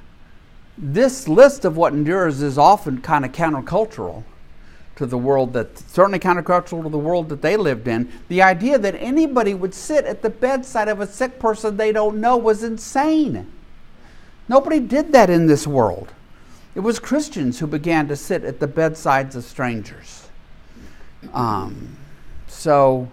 this 0.78 1.28
list 1.28 1.66
of 1.66 1.76
what 1.78 1.94
endures 1.94 2.42
is 2.42 2.58
often 2.58 3.02
kind 3.02 3.26
of 3.26 3.32
countercultural 3.32 4.24
to 4.98 5.06
the 5.06 5.18
world 5.18 5.54
that 5.54 5.78
certainly 5.78 6.20
countercultural 6.20 6.84
to 6.84 6.90
the 6.90 6.98
world 6.98 7.30
that 7.30 7.42
they 7.42 7.56
lived 7.56 7.88
in. 7.88 8.12
The 8.28 8.42
idea 8.42 8.78
that 8.78 8.96
anybody 8.96 9.54
would 9.54 9.74
sit 9.74 10.06
at 10.06 10.22
the 10.22 10.30
bedside 10.30 10.88
of 10.88 11.00
a 11.00 11.08
sick 11.08 11.40
person 11.40 11.78
they 11.78 11.92
don't 11.92 12.20
know 12.20 12.38
was 12.38 12.64
insane. 12.64 13.52
Nobody 14.50 14.80
did 14.80 15.12
that 15.14 15.30
in 15.30 15.48
this 15.48 15.68
world. 15.68 16.14
It 16.76 16.82
was 16.82 17.00
Christians 17.00 17.60
who 17.60 17.68
began 17.68 18.08
to 18.08 18.16
sit 18.16 18.44
at 18.44 18.60
the 18.60 18.68
bedsides 18.68 19.36
of 19.36 19.44
strangers. 19.44 20.28
Um, 21.34 21.98
so, 22.48 23.10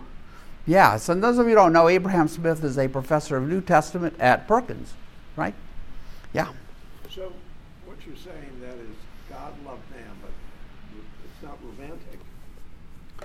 yeah, 0.66 0.97
so 0.97 1.14
those 1.14 1.39
of 1.39 1.47
you 1.47 1.51
who 1.51 1.57
don't 1.57 1.72
know, 1.72 1.89
Abraham 1.89 2.28
Smith 2.28 2.62
is 2.62 2.78
a 2.78 2.89
professor 2.89 3.37
of 3.37 3.49
New 3.49 3.61
Testament 3.61 4.14
at 4.18 4.47
Perkins, 4.47 4.93
right? 5.37 5.55
Yeah. 6.32 6.49
So 7.11 7.32
what 7.87 7.97
you're 8.07 8.16
saying 8.16 8.61
that 8.61 8.74
is 8.74 8.97
God 9.30 9.53
loved 9.64 9.91
man, 9.91 10.12
but 10.20 10.30
it's 11.24 11.43
not 11.43 11.59
romantic. 11.64 12.20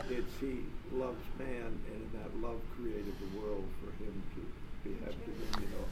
It's 0.09 0.39
he 0.39 0.59
loves 0.93 1.23
man, 1.37 1.67
and 1.91 2.01
in 2.01 2.19
that 2.19 2.31
love 2.41 2.61
created 2.77 3.13
the 3.19 3.39
world 3.39 3.67
for 3.83 3.91
him 4.03 4.23
to 4.35 4.89
be 4.89 4.95
have 5.05 5.15
dominion 5.25 5.73
over. 5.77 5.89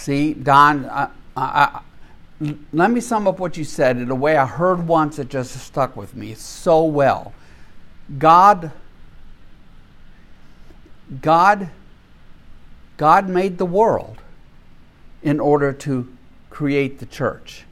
See, 0.00 0.32
Don, 0.32 0.86
I, 0.86 1.08
I, 1.36 1.82
I, 2.40 2.54
let 2.72 2.90
me 2.90 3.02
sum 3.02 3.28
up 3.28 3.38
what 3.38 3.58
you 3.58 3.64
said 3.64 3.98
in 3.98 4.10
a 4.10 4.14
way 4.14 4.34
I 4.34 4.46
heard 4.46 4.88
once 4.88 5.16
that 5.16 5.28
just 5.28 5.54
stuck 5.60 5.94
with 5.94 6.16
me 6.16 6.32
so 6.32 6.84
well. 6.84 7.34
God, 8.18 8.72
God, 11.20 11.68
God 12.96 13.28
made 13.28 13.58
the 13.58 13.66
world 13.66 14.22
in 15.22 15.38
order 15.38 15.70
to 15.74 16.08
create 16.48 16.98
the 16.98 17.04
church. 17.04 17.66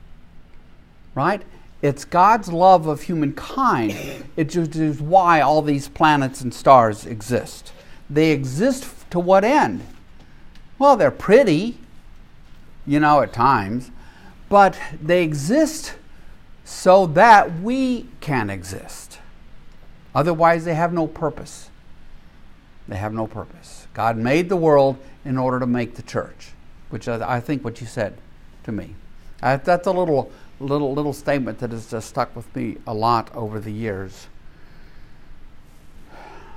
Right? 1.15 1.41
It's 1.81 2.05
God's 2.05 2.53
love 2.53 2.87
of 2.87 3.01
humankind. 3.01 3.97
It 4.37 4.55
is 4.55 5.01
why 5.01 5.41
all 5.41 5.63
these 5.63 5.89
planets 5.89 6.43
and 6.43 6.53
stars 6.53 7.07
exist. 7.07 7.73
They 8.11 8.33
exist 8.33 9.11
to 9.13 9.19
what 9.19 9.45
end? 9.45 9.81
Well, 10.79 10.95
they're 10.99 11.11
pretty, 11.11 11.79
you 12.89 12.99
know, 12.99 13.21
at 13.21 13.33
times, 13.33 13.93
but 14.49 14.79
they 15.01 15.23
exist 15.23 15.95
so 16.65 17.07
that 17.07 17.61
we 17.61 18.07
can 18.21 18.51
exist. 18.51 19.19
Otherwise, 20.15 20.65
they 20.65 20.75
have 20.75 20.93
no 20.93 21.07
purpose. 21.07 21.71
They 22.89 22.97
have 22.97 23.13
no 23.13 23.27
purpose. 23.27 23.87
God 23.93 24.17
made 24.17 24.49
the 24.49 24.57
world 24.57 24.97
in 25.25 25.37
order 25.37 25.61
to 25.61 25.67
make 25.67 25.95
the 25.97 26.03
church, 26.03 26.53
which 26.89 27.07
I 27.07 27.41
think 27.41 27.63
what 27.63 27.81
you 27.81 27.87
said 27.87 28.17
to 28.65 28.73
me. 28.73 28.95
That's 29.41 29.87
a 29.87 29.93
little, 29.93 30.33
little, 30.59 30.95
little 30.95 31.13
statement 31.13 31.59
that 31.59 31.71
has 31.71 31.91
just 31.91 32.09
stuck 32.09 32.35
with 32.35 32.55
me 32.57 32.79
a 32.87 32.95
lot 32.95 33.31
over 33.37 33.61
the 33.61 33.71
years. 33.71 34.29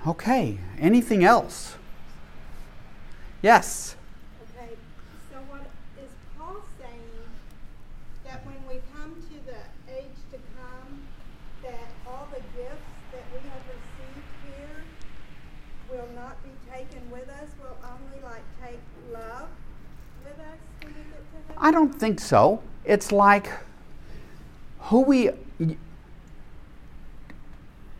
Okay, 0.08 0.58
anything 0.80 1.24
else? 1.24 1.76
Yes. 3.44 3.96
Okay, 4.50 4.74
so 5.30 5.38
what 5.50 5.62
is 6.02 6.10
Paul 6.38 6.58
saying 6.80 7.22
that 8.26 8.46
when 8.46 8.58
we 8.68 8.82
come 8.96 9.14
to 9.14 9.38
the 9.46 9.62
age 9.94 10.18
to 10.32 10.38
come, 10.58 11.06
that 11.62 11.90
all 12.08 12.28
the 12.34 12.42
gifts 12.58 12.90
that 13.14 13.24
we 13.34 13.40
have 13.50 13.62
received 13.70 14.26
here 14.48 14.82
will 15.92 16.10
not 16.16 16.42
be 16.44 16.50
taken 16.72 17.12
with 17.12 17.30
us, 17.30 17.50
will 17.62 17.78
only 17.86 18.24
like 18.24 18.44
take 18.64 18.82
love 19.14 19.50
with 20.26 20.40
us 20.40 20.58
when 20.82 20.94
we 20.94 21.02
get 21.14 21.22
to 21.30 21.38
heaven? 21.48 21.51
I 21.62 21.70
don't 21.70 21.94
think 21.94 22.20
so. 22.20 22.62
It's 22.84 23.12
like 23.12 23.52
who 24.80 25.02
we. 25.02 25.30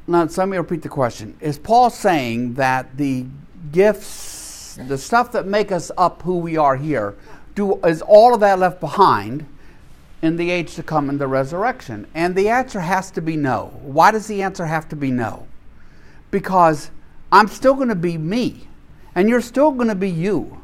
Now, 0.08 0.24
let 0.24 0.50
me 0.50 0.58
repeat 0.58 0.82
the 0.82 0.90
question. 0.90 1.38
Is 1.40 1.60
Paul 1.60 1.92
saying 1.92 2.56
that 2.56 2.98
the 2.98 3.28
gifts, 3.72 4.80
the 4.88 4.98
stuff 4.98 5.32
that 5.34 5.46
make 5.46 5.72
us 5.72 5.92
up 5.96 6.24
who 6.24 6.40
we 6.40 6.58
are 6.58 6.76
here, 6.76 7.16
do 7.54 7.76
is 7.86 8.02
all 8.02 8.34
of 8.34 8.40
that 8.40 8.58
left 8.58 8.80
behind 8.80 9.46
in 10.24 10.38
the 10.38 10.50
age 10.50 10.74
to 10.76 10.84
come 10.84 11.08
in 11.10 11.20
the 11.20 11.28
resurrection? 11.28 12.08
And 12.16 12.36
the 12.36 12.50
answer 12.50 12.80
has 12.80 13.12
to 13.12 13.22
be 13.22 13.38
no. 13.38 13.80
Why 13.84 14.10
does 14.10 14.26
the 14.26 14.42
answer 14.42 14.66
have 14.66 14.90
to 14.90 14.96
be 14.96 15.12
no? 15.12 15.48
Because 16.32 16.90
I'm 17.32 17.48
still 17.48 17.76
going 17.76 17.90
to 17.90 17.96
be 17.96 18.18
me, 18.18 18.68
and 19.14 19.30
you're 19.30 19.40
still 19.40 19.72
going 19.72 19.88
to 19.88 19.96
be 19.96 20.10
you. 20.10 20.61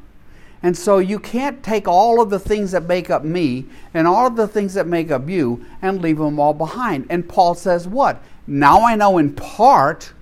And 0.63 0.75
so 0.75 0.97
you 0.97 1.19
can't 1.19 1.63
take 1.63 1.87
all 1.87 2.19
of 2.19 2.29
the 2.29 2.39
things 2.39 2.71
that 2.71 2.85
make 2.85 3.09
up 3.09 3.23
me 3.23 3.65
and 3.93 4.07
all 4.07 4.25
of 4.25 4.35
the 4.35 4.47
things 4.47 4.73
that 4.73 4.87
make 4.87 5.11
up 5.11 5.29
you 5.29 5.65
and 5.81 6.01
leave 6.01 6.17
them 6.17 6.39
all 6.39 6.53
behind. 6.53 7.05
And 7.09 7.27
Paul 7.27 7.55
says, 7.55 7.87
What? 7.87 8.21
Now 8.47 8.85
I 8.85 8.95
know 8.95 9.17
in 9.17 9.33
part, 9.33 10.13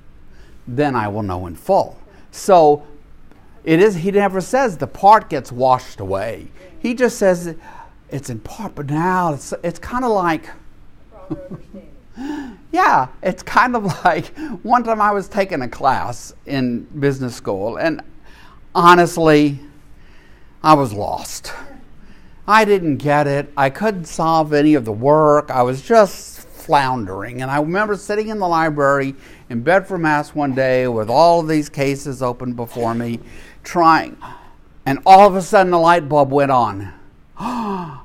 then 0.68 0.96
I 0.96 1.08
will 1.08 1.24
know 1.24 1.48
in 1.48 1.56
full. 1.56 1.98
So 2.32 2.86
it 3.64 3.80
is, 3.80 3.96
he 3.96 4.12
never 4.12 4.42
says 4.42 4.78
the 4.78 4.88
part 4.88 5.30
gets 5.30 5.52
washed 5.52 6.00
away. 6.00 6.48
He 6.80 6.94
just 6.94 7.18
says 7.18 7.56
it's 8.10 8.30
in 8.30 8.40
part, 8.40 8.76
but 8.76 8.88
now 8.88 9.34
it's, 9.34 9.54
it's 9.64 9.80
kind 9.80 10.04
of 10.04 10.12
like. 10.12 10.50
yeah, 12.72 13.08
it's 13.24 13.42
kind 13.42 13.76
of 13.76 13.86
like 14.06 14.28
one 14.64 14.84
time 14.84 15.02
I 15.02 15.12
was 15.12 15.28
taking 15.28 15.62
a 15.62 15.68
class 15.68 16.34
in 16.46 16.84
business 17.00 17.36
school, 17.36 17.78
and 17.78 18.02
honestly, 18.74 19.60
I 20.66 20.74
was 20.74 20.92
lost. 20.94 21.54
I 22.48 22.66
didn't 22.66 22.98
get 22.98 23.28
it. 23.28 23.54
I 23.56 23.70
couldn't 23.70 24.06
solve 24.06 24.52
any 24.52 24.74
of 24.74 24.84
the 24.84 24.92
work. 24.92 25.52
I 25.52 25.62
was 25.62 25.80
just 25.80 26.40
floundering. 26.40 27.44
And 27.44 27.52
I 27.52 27.60
remember 27.60 27.96
sitting 27.96 28.30
in 28.30 28.40
the 28.40 28.48
library 28.48 29.14
in 29.52 29.62
Bedford, 29.62 30.00
Mass. 30.00 30.34
one 30.34 30.56
day 30.56 30.88
with 30.88 31.08
all 31.08 31.42
of 31.42 31.48
these 31.48 31.70
cases 31.70 32.24
open 32.24 32.54
before 32.54 32.96
me, 32.96 33.20
trying. 33.64 34.18
And 34.88 34.98
all 35.06 35.28
of 35.28 35.36
a 35.36 35.42
sudden, 35.44 35.70
the 35.70 35.78
light 35.78 36.10
bulb 36.10 36.32
went 36.32 36.50
on. 36.50 36.92
and 37.38 38.02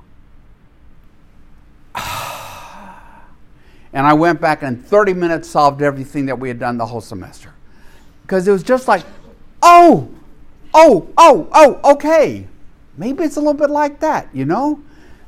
I 3.94 4.12
went 4.12 4.38
back 4.38 4.62
and 4.62 4.76
in 4.76 4.82
30 4.82 5.14
minutes 5.14 5.48
solved 5.48 5.80
everything 5.80 6.26
that 6.26 6.38
we 6.38 6.48
had 6.48 6.58
done 6.58 6.76
the 6.76 6.84
whole 6.84 7.00
semester. 7.00 7.54
Because 8.20 8.46
it 8.46 8.52
was 8.52 8.62
just 8.62 8.86
like, 8.86 9.04
oh, 9.62 10.10
oh, 10.74 11.08
oh, 11.16 11.48
oh, 11.52 11.92
okay. 11.92 12.46
Maybe 12.96 13.24
it's 13.24 13.36
a 13.36 13.40
little 13.40 13.54
bit 13.54 13.70
like 13.70 14.00
that, 14.00 14.28
you 14.32 14.44
know? 14.44 14.80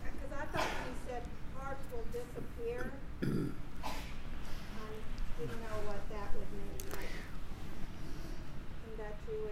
Because 0.05 0.39
I 0.39 0.57
thought 0.57 0.67
you 0.67 0.95
said 1.09 1.23
parts 1.59 1.81
will 1.93 2.05
disappear. 2.13 2.93
I 3.23 3.27
didn't 5.39 5.61
know 5.61 5.79
what 5.87 6.01
that 6.11 6.29
would 6.35 6.51
mean. 6.53 6.77
like, 6.91 7.09
And 8.87 8.99
that 8.99 9.15
you 9.29 9.49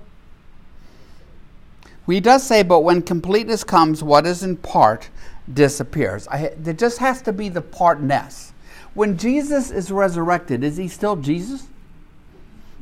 would, 2.06 2.14
He 2.14 2.20
does 2.20 2.42
say, 2.42 2.62
but 2.62 2.80
when 2.80 3.02
completeness 3.02 3.64
comes, 3.64 4.02
what 4.02 4.26
is 4.26 4.42
in 4.42 4.56
part 4.56 5.08
disappears. 5.52 6.28
I, 6.28 6.52
there 6.56 6.74
just 6.74 6.98
has 6.98 7.22
to 7.22 7.32
be 7.32 7.48
the 7.48 7.62
partness. 7.62 8.52
When 8.94 9.16
Jesus 9.16 9.70
is 9.70 9.90
resurrected, 9.90 10.64
is 10.64 10.76
he 10.76 10.88
still 10.88 11.16
Jesus? 11.16 11.66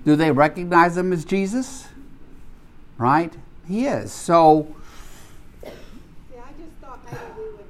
Do 0.05 0.17
they 0.17 0.31
recognize 0.31 0.97
him 0.97 1.13
as 1.13 1.25
Jesus? 1.25 1.87
Right? 2.99 3.33
He 3.69 3.87
is. 3.87 4.13
So, 4.13 4.75
see, 5.63 5.69
I 6.37 6.51
just 6.59 6.75
thought 6.81 6.99
maybe 7.05 7.19
we 7.37 7.45
would 7.45 7.65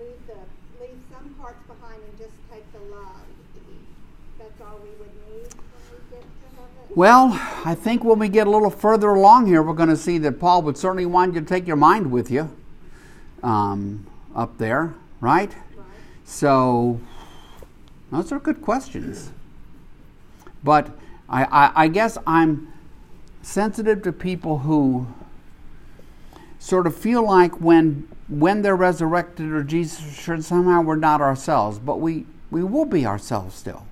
leave 0.00 0.26
the, 0.26 0.80
leave 0.80 0.98
some 1.12 1.34
parts 1.34 1.58
behind 1.66 2.00
and 2.02 2.18
just 2.18 2.32
take 2.50 2.64
the 2.72 2.78
love. 2.94 3.20
That's 4.38 4.60
all 4.62 4.78
we 4.82 4.88
would 4.98 5.12
need 5.28 5.52
when 5.52 5.92
we 5.92 5.98
get 6.10 6.22
to 6.22 6.56
heaven. 6.56 6.94
well, 6.96 7.28
I 7.64 7.74
think 7.74 8.02
when 8.02 8.18
we 8.18 8.30
get 8.30 8.46
a 8.46 8.50
little 8.50 8.70
further 8.70 9.10
along 9.10 9.46
here, 9.46 9.62
we're 9.62 9.74
going 9.74 9.90
to 9.90 9.96
see 9.96 10.16
that 10.18 10.40
Paul 10.40 10.62
would 10.62 10.78
certainly 10.78 11.06
want 11.06 11.34
you 11.34 11.40
to 11.40 11.46
take 11.46 11.66
your 11.66 11.76
mind 11.76 12.10
with 12.10 12.30
you 12.30 12.50
um, 13.42 14.06
up 14.34 14.56
there, 14.56 14.94
right? 15.20 15.52
So, 16.24 17.00
those 18.12 18.32
are 18.32 18.38
good 18.38 18.62
questions. 18.62 19.30
But 20.62 20.90
I, 21.28 21.44
I, 21.44 21.72
I 21.84 21.88
guess 21.88 22.16
I'm 22.26 22.72
sensitive 23.42 24.02
to 24.02 24.12
people 24.12 24.58
who 24.58 25.06
sort 26.58 26.86
of 26.86 26.94
feel 26.96 27.22
like 27.24 27.60
when 27.60 28.06
when 28.28 28.62
they're 28.62 28.76
resurrected 28.76 29.50
or 29.50 29.64
Jesus 29.64 30.14
should 30.16 30.44
somehow 30.44 30.80
we're 30.82 30.94
not 30.94 31.20
ourselves, 31.20 31.80
but 31.80 31.98
we, 31.98 32.26
we 32.52 32.62
will 32.62 32.84
be 32.84 33.04
ourselves 33.04 33.56
still. 33.56 33.84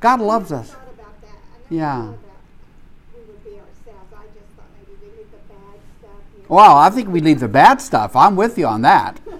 God 0.00 0.20
loves 0.20 0.50
us. 0.50 0.70
thought 0.70 0.82
about 0.92 1.20
that. 1.20 1.28
I 1.28 1.58
never 1.70 1.74
Yeah. 1.76 1.96
thought 2.00 2.08
about 2.08 2.18
we 3.14 3.20
would 3.20 3.44
be 3.44 3.50
ourselves. 3.50 4.12
I 4.12 4.24
just 4.34 4.50
thought 4.56 4.66
maybe 4.76 4.98
we 5.00 5.18
leave 5.18 5.30
the 5.30 5.38
bad 5.54 5.78
stuff. 6.00 6.48
Well, 6.48 6.76
I 6.78 6.90
think 6.90 7.08
we 7.10 7.20
leave 7.20 7.38
the 7.38 7.46
bad 7.48 7.80
stuff. 7.80 8.16
I'm 8.16 8.34
with 8.34 8.58
you 8.58 8.66
on 8.66 8.82
that. 8.82 9.20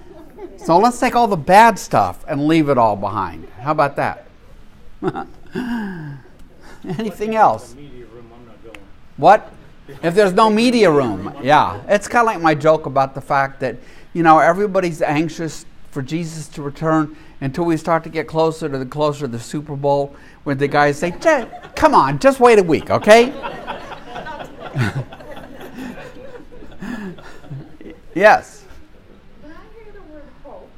So 0.57 0.77
let's 0.77 0.99
take 0.99 1.15
all 1.15 1.29
the 1.29 1.37
bad 1.37 1.79
stuff 1.79 2.25
and 2.29 2.47
leave 2.47 2.69
it 2.69 2.77
all 2.77 2.97
behind. 2.97 3.49
How 3.61 3.71
about 3.71 3.95
that? 3.97 4.27
Anything 6.85 7.37
else? 7.37 7.75
Media 7.75 8.05
room, 8.07 8.27
I'm 8.35 8.45
not 8.47 8.63
going. 8.65 8.77
What? 9.19 9.53
If 10.03 10.15
there's 10.15 10.33
no 10.33 10.49
media 10.49 10.91
room, 10.91 11.35
yeah. 11.43 11.83
It's 11.89 12.09
kind 12.09 12.27
of 12.27 12.35
like 12.35 12.43
my 12.43 12.55
joke 12.55 12.87
about 12.87 13.15
the 13.15 13.21
fact 13.21 13.61
that, 13.61 13.77
you 14.15 14.23
know, 14.23 14.39
everybody's 14.39 15.03
anxious 15.03 15.67
for 15.91 16.03
Jesus 16.03 16.49
to 16.49 16.63
return 16.63 17.17
until 17.41 17.65
we 17.65 17.77
start 17.77 18.05
to 18.05 18.11
get 18.11 18.27
closer 18.27 18.69
to 18.69 18.79
the 18.79 18.87
closer 18.87 19.21
to 19.21 19.29
the 19.29 19.39
Super 19.39 19.77
Bowl, 19.77 20.15
when 20.45 20.59
the 20.59 20.69
guys 20.69 20.99
say, 20.99 21.13
"Come 21.77 21.95
on, 21.95 22.19
just 22.19 22.41
wait 22.41 22.59
a 22.59 22.63
week, 22.63 22.91
okay?" 22.91 23.27
yes, 28.15 28.65
When 29.43 29.53
I 29.53 29.57
hear 29.75 29.93
the 29.93 30.03
word 30.13 30.25
hope, 30.45 30.69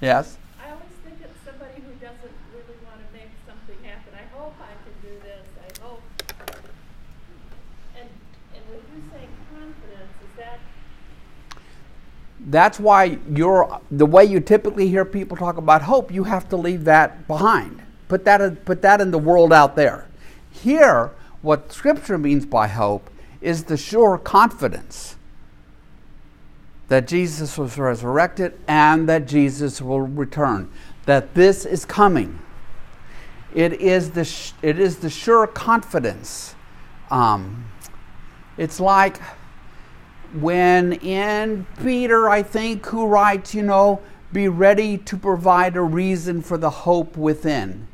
yes. 0.00 0.36
I 0.62 0.70
always 0.70 0.84
think 1.04 1.16
it's 1.22 1.38
somebody 1.44 1.80
who 1.80 1.92
doesn't 2.00 2.36
really 2.52 2.78
want 2.84 3.00
to 3.00 3.08
make 3.12 3.30
something 3.46 3.76
happen. 3.84 4.12
I 4.14 4.24
hope 4.36 4.54
I 4.60 4.72
can 4.84 4.94
do 5.02 5.14
this. 5.22 5.46
I 5.60 5.70
hope. 5.84 6.02
And 7.96 8.08
and 8.54 8.62
with 8.70 8.84
you 8.94 9.02
saying 9.12 9.32
confidence, 9.52 10.16
is 10.20 10.32
that 10.38 10.60
That's 12.46 12.78
why 12.78 13.18
you're 13.28 13.80
the 13.90 14.06
way 14.06 14.24
you 14.24 14.38
typically 14.38 14.88
hear 14.88 15.04
people 15.04 15.36
talk 15.36 15.56
about 15.56 15.82
hope. 15.82 16.12
You 16.12 16.24
have 16.24 16.48
to 16.50 16.56
leave 16.56 16.84
that 16.84 17.26
behind. 17.26 17.82
Put 18.06 18.24
that 18.24 18.40
in, 18.40 18.56
put 18.56 18.82
that 18.82 19.00
in 19.00 19.10
the 19.10 19.18
world 19.18 19.52
out 19.52 19.74
there. 19.74 20.06
Here, 20.50 21.10
what 21.42 21.72
Scripture 21.72 22.16
means 22.18 22.46
by 22.46 22.68
hope 22.68 23.10
is 23.40 23.64
the 23.64 23.76
sure 23.76 24.16
confidence 24.16 25.16
that 26.88 27.08
Jesus 27.08 27.58
was 27.58 27.76
resurrected 27.76 28.56
and 28.68 29.08
that 29.08 29.26
Jesus 29.26 29.82
will 29.82 30.02
return. 30.02 30.70
That 31.04 31.34
this 31.34 31.64
is 31.64 31.84
coming. 31.84 32.38
It 33.54 33.72
is 33.80 34.10
the 34.10 34.30
it 34.62 34.78
is 34.78 34.98
the 34.98 35.10
sure 35.10 35.48
confidence. 35.48 36.54
Um, 37.10 37.66
it's 38.56 38.78
like 38.78 39.18
when 40.34 40.94
in 40.94 41.66
Peter, 41.82 42.28
I 42.28 42.42
think, 42.42 42.86
who 42.86 43.06
writes, 43.06 43.54
you 43.54 43.62
know, 43.62 44.00
be 44.32 44.48
ready 44.48 44.98
to 44.98 45.16
provide 45.16 45.76
a 45.76 45.82
reason 45.82 46.42
for 46.42 46.58
the 46.58 46.70
hope 46.70 47.16
within. 47.16 47.88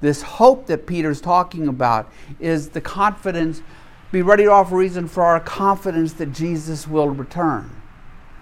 This 0.00 0.22
hope 0.22 0.66
that 0.66 0.86
Peter's 0.86 1.20
talking 1.20 1.66
about 1.66 2.12
is 2.38 2.70
the 2.70 2.80
confidence, 2.80 3.62
be 4.12 4.22
ready 4.22 4.44
to 4.44 4.50
offer 4.50 4.76
reason 4.76 5.08
for 5.08 5.22
our 5.22 5.40
confidence 5.40 6.12
that 6.14 6.32
Jesus 6.32 6.86
will 6.86 7.08
return. 7.08 7.70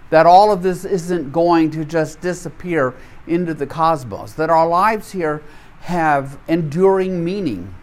That 0.09 0.25
all 0.25 0.51
of 0.51 0.61
this 0.61 0.83
isn't 0.83 1.31
going 1.31 1.71
to 1.71 1.85
just 1.85 2.19
disappear 2.21 2.93
into 3.27 3.53
the 3.53 3.65
cosmos, 3.65 4.33
that 4.33 4.49
our 4.49 4.67
lives 4.67 5.11
here 5.11 5.41
have 5.81 6.37
enduring 6.47 7.23
meaning 7.23 7.73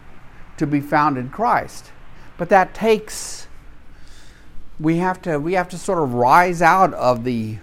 to 0.57 0.67
be 0.67 0.79
found 0.79 1.17
in 1.17 1.29
Christ. 1.29 1.91
But 2.37 2.49
that 2.49 2.73
takes 2.73 3.40
we 4.81 4.97
have 4.97 5.21
to 5.21 5.37
we 5.37 5.53
have 5.53 5.69
to 5.69 5.77
sort 5.77 5.99
of 5.99 6.13
rise 6.13 6.61
out 6.61 6.93
of 6.95 7.23
the 7.23 7.57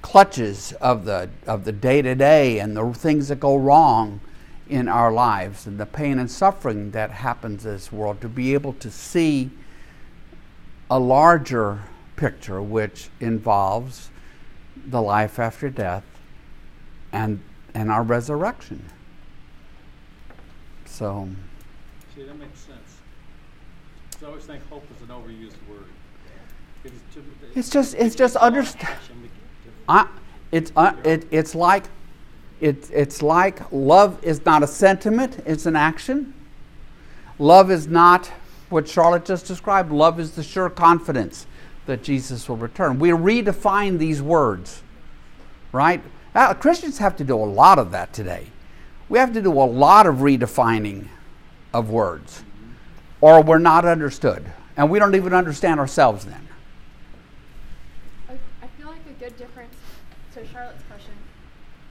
clutches 0.00 0.72
of 0.80 1.04
the 1.04 1.28
of 1.46 1.64
the 1.64 1.72
day 1.72 2.00
to 2.00 2.14
day 2.14 2.60
and 2.60 2.76
the 2.76 2.92
things 2.92 3.28
that 3.28 3.40
go 3.40 3.56
wrong 3.56 4.20
in 4.68 4.88
our 4.88 5.12
lives 5.12 5.66
and 5.66 5.78
the 5.78 5.86
pain 5.86 6.18
and 6.18 6.30
suffering 6.30 6.92
that 6.92 7.10
happens 7.10 7.64
in 7.66 7.72
this 7.72 7.90
world 7.90 8.20
to 8.20 8.28
be 8.28 8.54
able 8.54 8.72
to 8.74 8.90
see 8.90 9.50
a 10.88 10.98
larger 10.98 11.82
picture 12.14 12.62
which 12.62 13.08
involves 13.20 14.10
the 14.86 15.02
life 15.02 15.38
after 15.38 15.68
death 15.68 16.04
and 17.12 17.42
and 17.74 17.90
our 17.90 18.04
resurrection. 18.04 18.84
So 20.84 21.28
See, 22.14 22.22
that 22.22 22.38
makes 22.38 22.65
I 24.22 24.26
always 24.26 24.44
think 24.44 24.66
hope 24.68 24.84
is 24.94 25.02
an 25.02 25.08
overused 25.08 25.56
word. 25.68 25.84
It 26.84 26.92
is 26.92 27.00
to- 27.14 27.58
It's 27.58 27.70
just- 27.70 27.94
it's 27.94 28.14
just 28.14 28.34
underst- 28.36 28.82
action 28.82 29.22
to- 29.64 29.70
I, 29.88 30.06
it's 30.52 30.72
uh, 30.76 30.94
it, 31.04 31.26
it's 31.30 31.54
like 31.54 31.84
it, 32.60 32.88
it's 32.92 33.20
like 33.22 33.60
love 33.72 34.18
is 34.24 34.44
not 34.44 34.62
a 34.62 34.66
sentiment 34.66 35.42
it's 35.46 35.66
an 35.66 35.76
action. 35.76 36.32
Love 37.38 37.70
is 37.70 37.86
not 37.86 38.30
what 38.70 38.88
charlotte 38.88 39.24
just 39.24 39.46
described. 39.46 39.92
Love 39.92 40.18
is 40.18 40.32
the 40.32 40.42
sure 40.42 40.70
confidence 40.70 41.46
that 41.86 42.02
jesus 42.02 42.48
will 42.48 42.56
return. 42.56 42.98
We 42.98 43.10
redefine 43.10 43.98
these 43.98 44.22
words 44.22 44.82
right? 45.72 46.02
Uh, 46.34 46.54
christians 46.54 46.98
have 46.98 47.16
to 47.16 47.24
do 47.24 47.36
a 47.36 47.44
lot 47.44 47.78
of 47.78 47.90
that 47.90 48.12
today. 48.12 48.46
We 49.08 49.18
have 49.18 49.32
to 49.34 49.42
do 49.42 49.52
a 49.52 49.64
lot 49.66 50.06
of 50.06 50.16
redefining 50.16 51.08
of 51.74 51.90
words 51.90 52.42
or 53.20 53.42
we're 53.42 53.58
not 53.58 53.84
understood 53.84 54.44
and 54.76 54.90
we 54.90 54.98
don't 54.98 55.14
even 55.14 55.32
understand 55.32 55.80
ourselves 55.80 56.24
then 56.24 56.48
I, 58.28 58.66
feel 58.78 58.88
like 58.88 59.06
a 59.08 59.18
good 59.18 59.36
difference 59.38 59.74
to 60.34 60.46
Charlotte's 60.46 60.82
question 60.88 61.14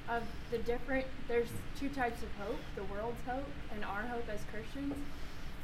of 0.10 0.24
the 0.52 0.58
different 0.60 1.06
there's 1.28 1.48
two 1.80 1.90
types 1.90 2.22
of 2.22 2.30
hope, 2.40 2.60
the 2.76 2.84
world's 2.84 3.20
hope 3.28 3.50
and 3.74 3.84
our 3.84 4.04
hope 4.04 4.28
as 4.30 4.40
Christians. 4.52 4.96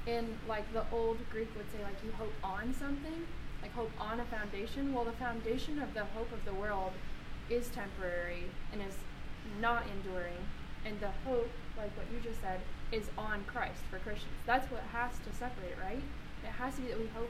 And 0.08 0.28
like 0.48 0.72
the 0.74 0.84
old 0.92 1.18
Greek 1.30 1.50
would 1.56 1.72
say 1.72 1.84
like 1.84 1.96
you 2.04 2.12
hope 2.14 2.34
on 2.44 2.74
something, 2.74 3.28
like 3.62 3.74
hope 3.74 3.92
on 4.00 4.20
a 4.20 4.26
foundation. 4.26 4.94
Well 4.94 5.06
the 5.06 5.12
foundation 5.14 5.80
of 5.80 5.94
the 5.94 6.06
hope 6.06 6.32
of 6.32 6.44
the 6.46 6.54
world 6.54 6.92
is 7.50 7.70
temporary 7.70 8.46
and 8.72 8.82
is 8.82 8.96
not 9.60 9.84
enduring. 9.96 10.38
And 10.86 11.00
the 11.00 11.10
hope, 11.28 11.50
like 11.78 11.96
what 11.98 12.06
you 12.14 12.20
just 12.24 12.42
said, 12.42 12.60
is 12.92 13.06
on 13.18 13.44
Christ 13.46 13.82
for 13.90 14.00
Christians. 14.00 14.32
That's 14.46 14.70
what 14.72 14.82
has 14.92 15.12
to 15.12 15.36
separate, 15.38 15.76
right? 15.82 16.02
It 16.44 16.48
has 16.60 16.76
to 16.76 16.82
be 16.82 16.88
that 16.90 17.00
we 17.00 17.08
hope 17.16 17.30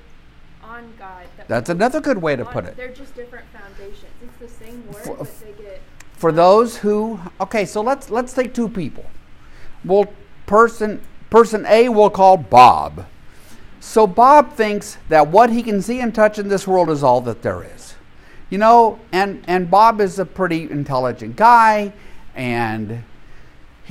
on 0.64 0.94
God. 0.98 1.26
That 1.38 1.48
That's 1.48 1.70
another 1.70 2.00
good 2.00 2.20
way 2.20 2.36
to 2.36 2.46
on- 2.46 2.54
put 2.54 2.66
it. 2.66 2.78
They're 2.78 2.94
just 2.94 3.16
different 3.16 3.46
foundations. 3.52 4.12
It's 4.24 4.38
the 4.38 4.66
same 4.66 4.86
word, 4.88 5.04
For- 5.04 5.16
but 5.18 5.40
they 5.42 5.64
get. 5.64 5.82
for 6.16 6.32
those 6.32 6.78
who 6.78 7.20
okay 7.40 7.66
so 7.66 7.82
let's 7.82 8.12
let's 8.12 8.32
take 8.32 8.54
two 8.54 8.70
people 8.70 9.04
well 9.84 10.06
person 10.46 11.02
person 11.32 11.66
a 11.66 11.90
we'll 11.90 12.12
call 12.12 12.38
bob 12.38 13.08
so 13.80 14.06
bob 14.06 14.54
thinks 14.54 15.00
that 15.10 15.28
what 15.30 15.50
he 15.50 15.64
can 15.64 15.82
see 15.82 16.00
and 16.00 16.14
touch 16.14 16.38
in 16.38 16.48
this 16.48 16.68
world 16.68 16.92
is 16.92 17.02
all 17.02 17.22
that 17.22 17.42
there 17.42 17.64
is 17.64 17.96
you 18.52 18.58
know 18.60 19.00
and 19.12 19.44
and 19.48 19.72
bob 19.72 20.00
is 20.00 20.20
a 20.20 20.26
pretty 20.26 20.70
intelligent 20.70 21.36
guy 21.36 21.92
and 22.36 23.04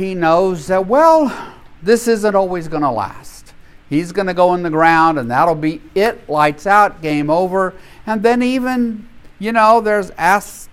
he 0.01 0.15
knows 0.15 0.67
that 0.69 0.87
well 0.87 1.55
this 1.83 2.09
isn't 2.09 2.35
always 2.35 2.69
going 2.69 2.83
to 2.83 2.91
last. 2.91 3.55
He's 3.89 4.13
going 4.13 4.27
to 4.27 4.35
go 4.35 4.55
in 4.55 4.63
the 4.63 4.71
ground 4.71 5.19
and 5.19 5.31
that'll 5.31 5.55
be 5.55 5.81
it 5.95 6.29
lights 6.29 6.67
out 6.67 7.03
game 7.03 7.31
over. 7.31 7.75
And 8.07 8.23
then 8.23 8.43
even 8.43 9.09
you 9.39 9.53
know 9.53 9.81
there's 9.81 10.11
ask 10.11 10.69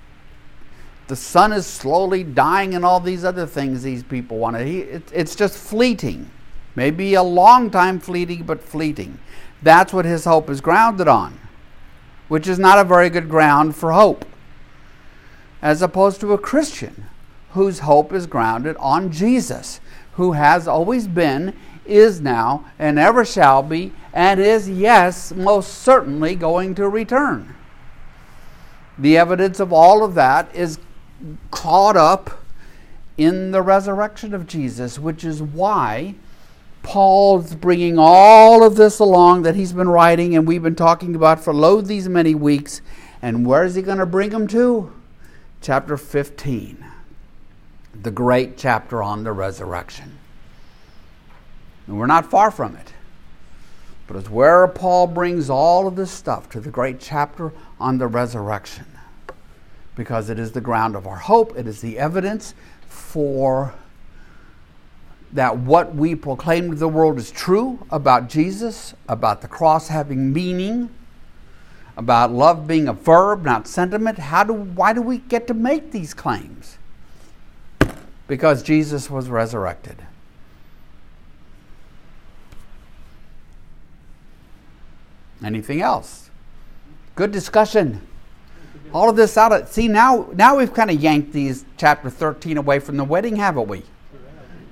the 1.07 1.15
sun 1.15 1.53
is 1.53 1.65
slowly 1.65 2.23
dying 2.23 2.75
and 2.75 2.83
all 2.83 2.99
these 2.99 3.23
other 3.23 3.45
things 3.45 3.83
these 3.83 4.03
people 4.03 4.37
want 4.37 4.57
to 4.57 4.63
it, 4.63 5.03
it's 5.13 5.35
just 5.35 5.57
fleeting. 5.57 6.29
Maybe 6.75 7.13
a 7.15 7.23
long 7.23 7.69
time 7.71 7.99
fleeting 7.99 8.43
but 8.43 8.61
fleeting. 8.61 9.19
That's 9.61 9.91
what 9.91 10.05
his 10.05 10.25
hope 10.25 10.49
is 10.49 10.61
grounded 10.61 11.07
on 11.07 11.39
which 12.27 12.47
is 12.47 12.59
not 12.59 12.77
a 12.79 12.83
very 12.83 13.09
good 13.09 13.29
ground 13.29 13.75
for 13.75 13.93
hope 13.93 14.25
as 15.61 15.81
opposed 15.81 16.19
to 16.21 16.33
a 16.33 16.37
christian 16.37 17.05
whose 17.51 17.79
hope 17.79 18.13
is 18.13 18.27
grounded 18.27 18.75
on 18.77 19.11
jesus 19.11 19.79
who 20.13 20.33
has 20.33 20.67
always 20.67 21.07
been 21.07 21.53
is 21.85 22.19
now 22.19 22.65
and 22.77 22.99
ever 22.99 23.23
shall 23.23 23.63
be 23.63 23.91
and 24.13 24.39
is 24.39 24.69
yes 24.69 25.31
most 25.33 25.73
certainly 25.73 26.35
going 26.35 26.75
to 26.75 26.87
return 26.87 27.55
the 28.97 29.17
evidence 29.17 29.59
of 29.59 29.71
all 29.71 30.03
of 30.03 30.15
that 30.15 30.53
is 30.55 30.79
caught 31.51 31.95
up 31.95 32.41
in 33.17 33.51
the 33.51 33.61
resurrection 33.61 34.33
of 34.33 34.47
Jesus, 34.47 34.99
which 34.99 35.23
is 35.23 35.41
why 35.41 36.15
Paul's 36.83 37.55
bringing 37.55 37.97
all 37.97 38.63
of 38.63 38.75
this 38.75 38.99
along 38.99 39.41
that 39.41 39.55
he's 39.55 39.73
been 39.73 39.89
writing 39.89 40.35
and 40.35 40.47
we've 40.47 40.63
been 40.63 40.75
talking 40.75 41.15
about 41.15 41.43
for 41.43 41.53
lo 41.53 41.81
these 41.81 42.07
many 42.07 42.35
weeks. 42.35 42.81
And 43.21 43.45
where 43.45 43.63
is 43.63 43.75
he 43.75 43.81
going 43.81 43.97
to 43.97 44.05
bring 44.05 44.29
them 44.29 44.47
to? 44.47 44.93
Chapter 45.61 45.97
15, 45.97 46.85
the 48.01 48.11
great 48.11 48.57
chapter 48.57 49.01
on 49.01 49.23
the 49.23 49.31
resurrection. 49.31 50.17
And 51.87 51.97
we're 51.97 52.05
not 52.05 52.29
far 52.29 52.51
from 52.51 52.75
it. 52.75 52.93
But 54.07 54.17
it's 54.17 54.29
where 54.29 54.67
Paul 54.67 55.07
brings 55.07 55.49
all 55.49 55.87
of 55.87 55.95
this 55.95 56.11
stuff 56.11 56.49
to 56.51 56.59
the 56.59 56.69
great 56.69 56.99
chapter 56.99 57.51
on 57.79 57.97
the 57.97 58.07
resurrection 58.07 58.85
because 59.95 60.29
it 60.29 60.39
is 60.39 60.51
the 60.51 60.61
ground 60.61 60.95
of 60.95 61.07
our 61.07 61.17
hope. 61.17 61.57
It 61.57 61.67
is 61.67 61.81
the 61.81 61.97
evidence 61.97 62.53
for 62.87 63.73
that 65.33 65.57
what 65.57 65.93
we 65.93 66.15
proclaim 66.15 66.69
to 66.69 66.75
the 66.77 66.87
world 66.87 67.17
is 67.17 67.31
true 67.31 67.85
about 67.91 68.29
Jesus, 68.29 68.93
about 69.09 69.41
the 69.41 69.47
cross 69.47 69.89
having 69.89 70.31
meaning, 70.31 70.89
about 71.97 72.31
love 72.31 72.67
being 72.67 72.87
a 72.87 72.93
verb, 72.93 73.43
not 73.43 73.67
sentiment. 73.67 74.19
How 74.19 74.43
do 74.43 74.53
why 74.53 74.93
do 74.93 75.01
we 75.01 75.17
get 75.17 75.47
to 75.47 75.53
make 75.53 75.91
these 75.91 76.13
claims? 76.13 76.76
Because 78.27 78.61
Jesus 78.61 79.09
was 79.09 79.29
resurrected. 79.29 80.03
Anything 85.43 85.81
else? 85.81 86.29
Good 87.15 87.31
discussion. 87.31 88.05
All 88.93 89.09
of 89.09 89.15
this 89.15 89.37
out 89.37 89.51
of 89.51 89.67
see 89.69 89.87
now 89.87 90.29
now 90.33 90.57
we've 90.57 90.73
kind 90.73 90.89
of 90.89 91.01
yanked 91.01 91.33
these 91.33 91.65
chapter 91.77 92.09
13 92.09 92.57
away 92.57 92.79
from 92.79 92.97
the 92.97 93.03
wedding, 93.03 93.35
haven't 93.35 93.67
we? 93.67 93.83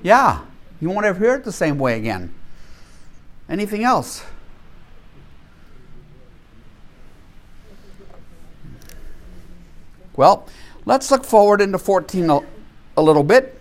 Yeah. 0.03 0.41
You 0.82 0.89
won't 0.89 1.06
ever 1.06 1.20
hear 1.20 1.36
it 1.36 1.43
the 1.43 1.51
same 1.51 1.78
way 1.78 1.97
again. 1.97 2.34
Anything 3.49 3.84
else? 3.84 4.24
Well, 10.16 10.47
let's 10.86 11.12
look 11.12 11.26
forward 11.26 11.62
into 11.62 11.78
14 11.78 12.28
a, 12.98 13.02
little 13.02 13.24
bit. 13.24 13.60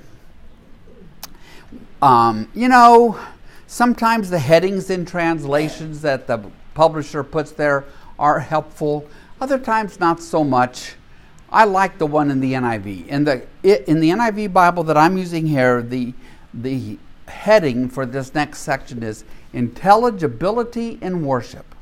Um, 2.03 2.49
you 2.55 2.69
know, 2.69 3.19
sometimes 3.67 4.31
the 4.31 4.39
headings 4.39 4.91
in 4.91 5.05
translations 5.07 6.03
that 6.03 6.27
the 6.27 6.51
publisher 6.75 7.23
puts 7.23 7.53
there 7.53 7.85
are 8.19 8.41
helpful, 8.41 9.09
other 9.41 9.59
times 9.59 9.99
not 10.01 10.21
so 10.21 10.45
much. 10.45 10.95
I 11.51 11.65
like 11.65 11.99
the 11.99 12.07
one 12.07 12.31
in 12.31 12.41
the 12.41 12.53
NIV. 12.55 13.07
In 13.07 13.25
the 13.25 13.47
in 13.63 14.01
the 14.01 14.11
NIV 14.11 14.53
Bible 14.53 14.83
that 14.85 14.97
I'm 14.97 15.17
using 15.17 15.47
here, 15.47 15.83
the 15.83 16.13
the 16.53 16.99
heading 17.29 17.89
for 17.89 18.07
this 18.07 18.35
next 18.35 18.61
section 18.61 19.03
is 19.03 19.25
intelligibility 19.53 20.99
in 21.01 21.25
worship. 21.25 21.75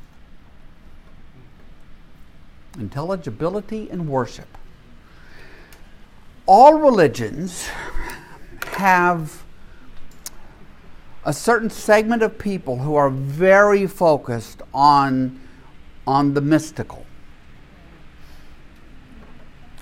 Intelligibility 2.77 3.89
in 3.89 4.07
worship. 4.07 4.57
All 6.45 6.73
religions 6.73 7.69
have 8.73 9.43
a 11.25 11.31
certain 11.31 11.69
segment 11.69 12.21
of 12.21 12.37
people 12.37 12.79
who 12.79 12.95
are 12.95 13.09
very 13.09 13.87
focused 13.87 14.61
on, 14.73 15.39
on 16.05 16.33
the 16.33 16.41
mystical. 16.41 17.05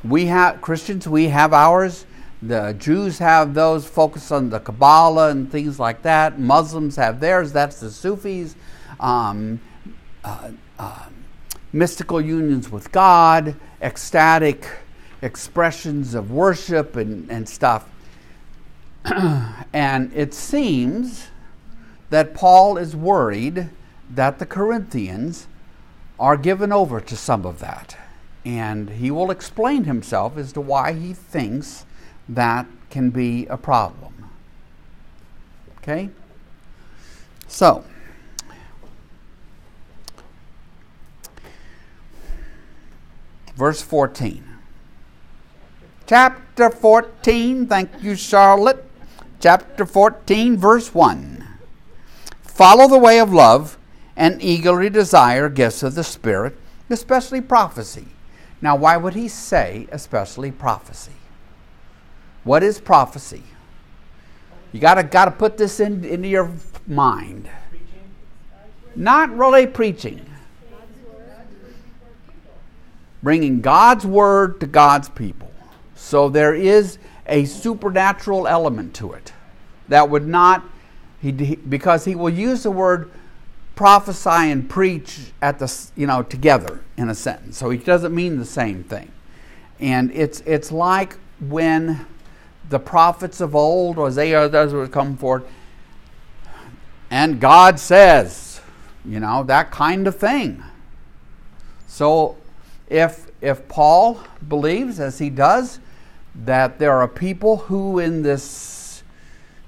We 0.04 0.26
have 0.28 0.62
Christians, 0.62 1.08
we 1.08 1.30
have 1.30 1.52
ours. 1.52 2.06
The 2.44 2.74
Jews 2.78 3.18
have 3.20 3.56
those 3.56 3.88
focused 3.88 4.32
on 4.32 4.50
the 4.50 4.60
Kabbalah 4.60 5.30
and 5.30 5.52
things 5.52 5.80
like 5.80 6.04
that. 6.04 6.40
Muslims 6.40 6.96
have 6.96 7.20
theirs. 7.20 7.52
That's 7.52 7.80
the 7.80 7.90
Sufis. 7.90 8.56
Um, 9.00 9.60
uh, 10.24 10.52
uh, 10.78 11.06
mystical 11.74 12.22
unions 12.22 12.70
with 12.70 12.92
God, 12.92 13.56
ecstatic 13.82 14.68
expressions 15.22 16.14
of 16.14 16.32
worship 16.32 16.96
and, 16.96 17.30
and 17.30 17.48
stuff. 17.48 17.90
and 19.74 20.12
it 20.14 20.34
seems 20.34 21.28
that 22.10 22.34
Paul 22.34 22.78
is 22.78 22.96
worried 22.96 23.70
that 24.10 24.40
the 24.40 24.46
Corinthians 24.46 25.48
are 26.20 26.38
given 26.38 26.72
over 26.72 27.00
to 27.00 27.16
some 27.16 27.46
of 27.46 27.60
that. 27.60 27.98
And 28.44 28.90
he 28.92 29.12
will 29.12 29.32
explain 29.32 29.86
himself 29.86 30.38
as 30.38 30.52
to 30.54 30.62
why 30.62 30.94
he 30.94 31.14
thinks 31.14 31.86
that 32.28 32.66
can 32.90 33.10
be 33.10 33.46
a 33.48 33.58
problem. 33.58 34.30
Okay? 35.78 36.10
So, 37.48 37.84
verse 43.56 43.82
14. 43.82 44.51
Chapter 46.12 46.70
14, 46.70 47.68
thank 47.68 48.04
you, 48.04 48.16
Charlotte. 48.18 48.84
Chapter 49.40 49.86
14, 49.86 50.58
verse 50.58 50.94
1. 50.94 51.48
Follow 52.42 52.90
the 52.90 52.98
way 52.98 53.18
of 53.18 53.32
love 53.32 53.78
and 54.18 54.44
eagerly 54.44 54.90
desire 54.90 55.48
gifts 55.48 55.84
of 55.84 55.96
the 55.96 56.04
Spirit, 56.04 56.58
especially 56.90 57.40
prophecy. 57.40 58.08
Now, 58.62 58.76
why 58.76 58.98
would 58.98 59.14
he 59.14 59.30
say 59.30 59.88
especially 59.90 60.52
prophecy? 60.52 61.14
What 62.44 62.62
is 62.62 62.82
prophecy? 62.82 63.44
You 64.74 64.82
gotta 64.82 65.04
gotta 65.04 65.32
put 65.32 65.56
this 65.56 65.80
in, 65.80 66.04
into 66.04 66.28
your 66.28 66.52
mind. 66.88 67.50
Not 68.98 69.34
really 69.34 69.66
preaching. 69.66 70.26
Bringing 73.24 73.62
God's 73.62 74.06
word 74.06 74.60
to 74.60 74.68
God's 74.68 75.08
people. 75.08 75.51
So 76.02 76.28
there 76.28 76.54
is 76.54 76.98
a 77.28 77.46
supernatural 77.46 78.48
element 78.48 78.94
to 78.96 79.14
it 79.14 79.32
that 79.88 80.10
would 80.10 80.28
not, 80.28 80.66
he, 81.22 81.32
because 81.32 82.04
he 82.04 82.16
will 82.16 82.34
use 82.34 82.64
the 82.64 82.72
word 82.72 83.12
prophesy 83.76 84.52
and 84.52 84.70
preach 84.70 85.32
at 85.42 85.60
the 85.60 85.74
you 85.96 86.08
know 86.08 86.24
together 86.24 86.82
in 86.98 87.08
a 87.08 87.16
sentence. 87.16 87.58
So 87.58 87.70
he 87.70 87.78
doesn't 87.78 88.14
mean 88.14 88.40
the 88.40 88.46
same 88.46 88.84
thing. 88.84 89.12
And 89.80 90.12
it's 90.12 90.42
it's 90.42 90.72
like 90.72 91.18
when 91.40 92.06
the 92.68 92.80
prophets 92.80 93.40
of 93.40 93.56
old, 93.56 93.98
Isaiah, 94.00 94.50
those 94.50 94.74
would 94.74 94.92
come 94.92 95.16
forward, 95.16 95.46
and 97.10 97.40
God 97.40 97.80
says, 97.80 98.60
you 99.06 99.20
know, 99.20 99.44
that 99.44 99.72
kind 99.72 100.08
of 100.08 100.18
thing. 100.18 100.64
So 101.88 102.36
if 102.90 103.28
if 103.40 103.68
Paul 103.70 104.20
believes, 104.50 105.00
as 105.00 105.20
he 105.20 105.30
does, 105.30 105.80
that 106.36 106.80
there 106.80 106.98
are 106.98 107.08
people 107.08 107.58
who 107.58 108.00
in 108.00 108.24
this 108.24 109.04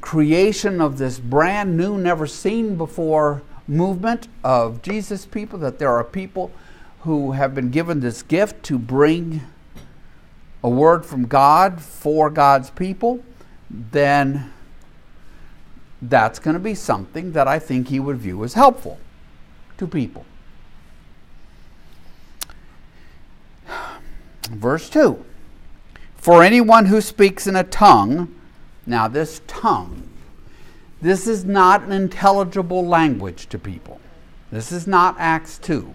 creation 0.01 0.81
of 0.81 0.97
this 0.97 1.19
brand 1.19 1.77
new, 1.77 1.97
never 1.97 2.27
seen 2.27 2.75
before 2.75 3.41
movement 3.67 4.27
of 4.43 4.81
Jesus 4.81 5.25
people, 5.25 5.57
that 5.59 5.79
there 5.79 5.89
are 5.89 6.03
people 6.03 6.51
who 7.01 7.31
have 7.33 7.53
been 7.55 7.69
given 7.69 7.99
this 7.99 8.21
gift 8.21 8.63
to 8.63 8.77
bring 8.77 9.41
a 10.63 10.69
word 10.69 11.05
from 11.05 11.25
God 11.27 11.81
for 11.81 12.29
God's 12.29 12.69
people, 12.69 13.23
then 13.69 14.51
that's 16.01 16.39
going 16.39 16.53
to 16.53 16.59
be 16.59 16.75
something 16.75 17.33
that 17.33 17.47
I 17.47 17.59
think 17.59 17.89
he 17.89 17.99
would 17.99 18.17
view 18.17 18.43
as 18.43 18.53
helpful 18.53 18.99
to 19.77 19.87
people. 19.87 20.25
Verse 24.49 24.89
2 24.89 25.25
For 26.23 26.41
anyone 26.41 26.85
who 26.85 27.01
speaks 27.01 27.47
in 27.47 27.57
a 27.57 27.65
tongue, 27.65 28.33
now 28.85 29.09
this 29.09 29.41
tongue, 29.45 30.07
this 31.01 31.27
is 31.27 31.43
not 31.43 31.81
an 31.83 31.91
intelligible 31.91 32.87
language 32.87 33.47
to 33.49 33.59
people. 33.59 33.99
This 34.49 34.71
is 34.71 34.87
not 34.87 35.17
Acts 35.19 35.57
2. 35.57 35.93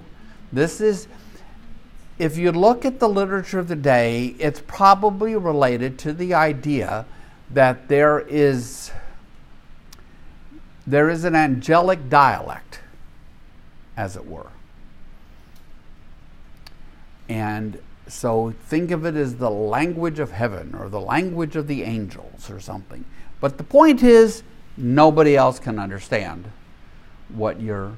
This 0.52 0.82
is 0.82 1.08
if 2.18 2.36
you 2.36 2.52
look 2.52 2.84
at 2.84 3.00
the 3.00 3.08
literature 3.08 3.58
of 3.58 3.68
the 3.68 3.74
day, 3.74 4.34
it's 4.38 4.60
probably 4.66 5.34
related 5.34 5.98
to 6.00 6.12
the 6.12 6.34
idea 6.34 7.06
that 7.50 7.88
there 7.88 8.20
is 8.20 8.92
there 10.86 11.08
is 11.08 11.24
an 11.24 11.36
angelic 11.36 12.10
dialect, 12.10 12.80
as 13.96 14.14
it 14.14 14.26
were. 14.26 14.50
And 17.30 17.80
so 18.08 18.54
think 18.66 18.90
of 18.90 19.04
it 19.04 19.14
as 19.14 19.36
the 19.36 19.50
language 19.50 20.18
of 20.18 20.32
heaven 20.32 20.74
or 20.74 20.88
the 20.88 21.00
language 21.00 21.56
of 21.56 21.66
the 21.66 21.82
angels 21.82 22.50
or 22.50 22.60
something. 22.60 23.04
But 23.40 23.58
the 23.58 23.64
point 23.64 24.02
is, 24.02 24.42
nobody 24.76 25.36
else 25.36 25.58
can 25.58 25.78
understand 25.78 26.50
what 27.28 27.60
you're 27.60 27.96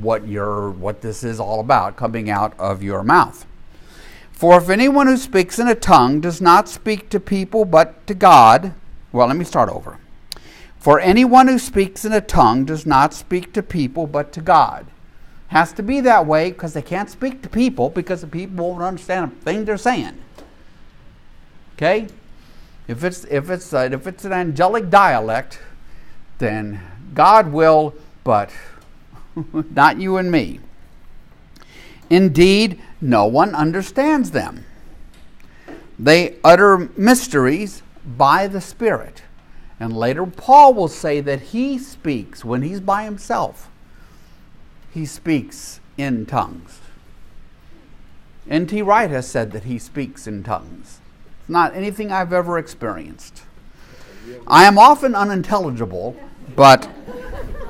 what 0.00 0.28
your 0.28 0.70
what 0.70 1.00
this 1.00 1.24
is 1.24 1.40
all 1.40 1.60
about 1.60 1.96
coming 1.96 2.30
out 2.30 2.58
of 2.58 2.82
your 2.82 3.02
mouth. 3.02 3.46
For 4.30 4.56
if 4.58 4.68
anyone 4.68 5.06
who 5.06 5.16
speaks 5.16 5.58
in 5.58 5.68
a 5.68 5.74
tongue 5.74 6.20
does 6.20 6.40
not 6.40 6.68
speak 6.68 7.10
to 7.10 7.20
people 7.20 7.64
but 7.64 8.06
to 8.06 8.14
God, 8.14 8.74
well, 9.12 9.26
let 9.26 9.36
me 9.36 9.44
start 9.44 9.68
over. 9.68 9.98
For 10.78 10.98
anyone 10.98 11.46
who 11.46 11.58
speaks 11.58 12.06
in 12.06 12.12
a 12.12 12.22
tongue 12.22 12.64
does 12.64 12.86
not 12.86 13.12
speak 13.12 13.52
to 13.52 13.62
people 13.62 14.06
but 14.06 14.32
to 14.32 14.40
God. 14.40 14.86
Has 15.50 15.72
to 15.74 15.82
be 15.82 16.00
that 16.00 16.26
way 16.26 16.50
because 16.50 16.74
they 16.74 16.82
can't 16.82 17.10
speak 17.10 17.42
to 17.42 17.48
people 17.48 17.90
because 17.90 18.20
the 18.20 18.26
people 18.26 18.70
won't 18.70 18.82
understand 18.82 19.32
a 19.32 19.44
thing 19.44 19.64
they're 19.64 19.76
saying. 19.76 20.20
Okay? 21.74 22.08
If 22.86 23.04
it's 23.04 23.24
if 23.24 23.50
it's 23.50 23.72
uh, 23.72 23.88
if 23.92 24.06
it's 24.06 24.24
an 24.24 24.32
angelic 24.32 24.90
dialect, 24.90 25.60
then 26.38 26.80
God 27.14 27.52
will, 27.52 27.94
but 28.24 28.50
not 29.52 29.98
you 29.98 30.16
and 30.16 30.30
me. 30.30 30.60
Indeed, 32.10 32.80
no 33.00 33.26
one 33.26 33.54
understands 33.54 34.32
them. 34.32 34.64
They 35.98 36.36
utter 36.42 36.90
mysteries 36.96 37.82
by 38.04 38.46
the 38.46 38.60
Spirit. 38.60 39.22
And 39.78 39.96
later, 39.96 40.26
Paul 40.26 40.74
will 40.74 40.88
say 40.88 41.20
that 41.20 41.40
he 41.40 41.78
speaks 41.78 42.44
when 42.44 42.62
he's 42.62 42.80
by 42.80 43.04
himself, 43.04 43.69
he 44.92 45.06
speaks 45.06 45.80
in 45.96 46.26
tongues. 46.26 46.80
N.T. 48.48 48.82
Wright 48.82 49.10
has 49.10 49.28
said 49.28 49.52
that 49.52 49.64
he 49.64 49.78
speaks 49.78 50.26
in 50.26 50.42
tongues. 50.42 51.00
It's 51.40 51.48
not 51.48 51.74
anything 51.74 52.10
I've 52.10 52.32
ever 52.32 52.58
experienced. 52.58 53.42
I 54.46 54.64
am 54.64 54.78
often 54.78 55.14
unintelligible, 55.14 56.16
but, 56.56 56.88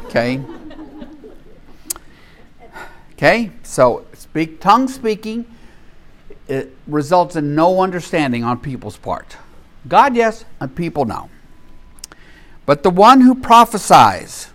okay. 0.07 0.41
Okay, 3.12 3.53
so 3.62 4.07
speak 4.14 4.61
tongue 4.61 4.89
speaking 4.89 5.45
it 6.51 6.77
results 6.89 7.37
in 7.37 7.55
no 7.55 7.81
understanding 7.81 8.43
on 8.43 8.59
people's 8.59 8.97
part. 8.97 9.37
God, 9.87 10.16
yes, 10.16 10.45
and 10.59 10.75
people, 10.75 11.05
no. 11.05 11.31
But 12.66 12.83
the 12.83 12.91
one 12.91 13.21
who 13.21 13.35
prophesies 13.37 14.51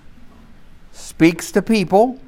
speaks 0.91 1.51
to 1.53 1.61
people 1.61 2.19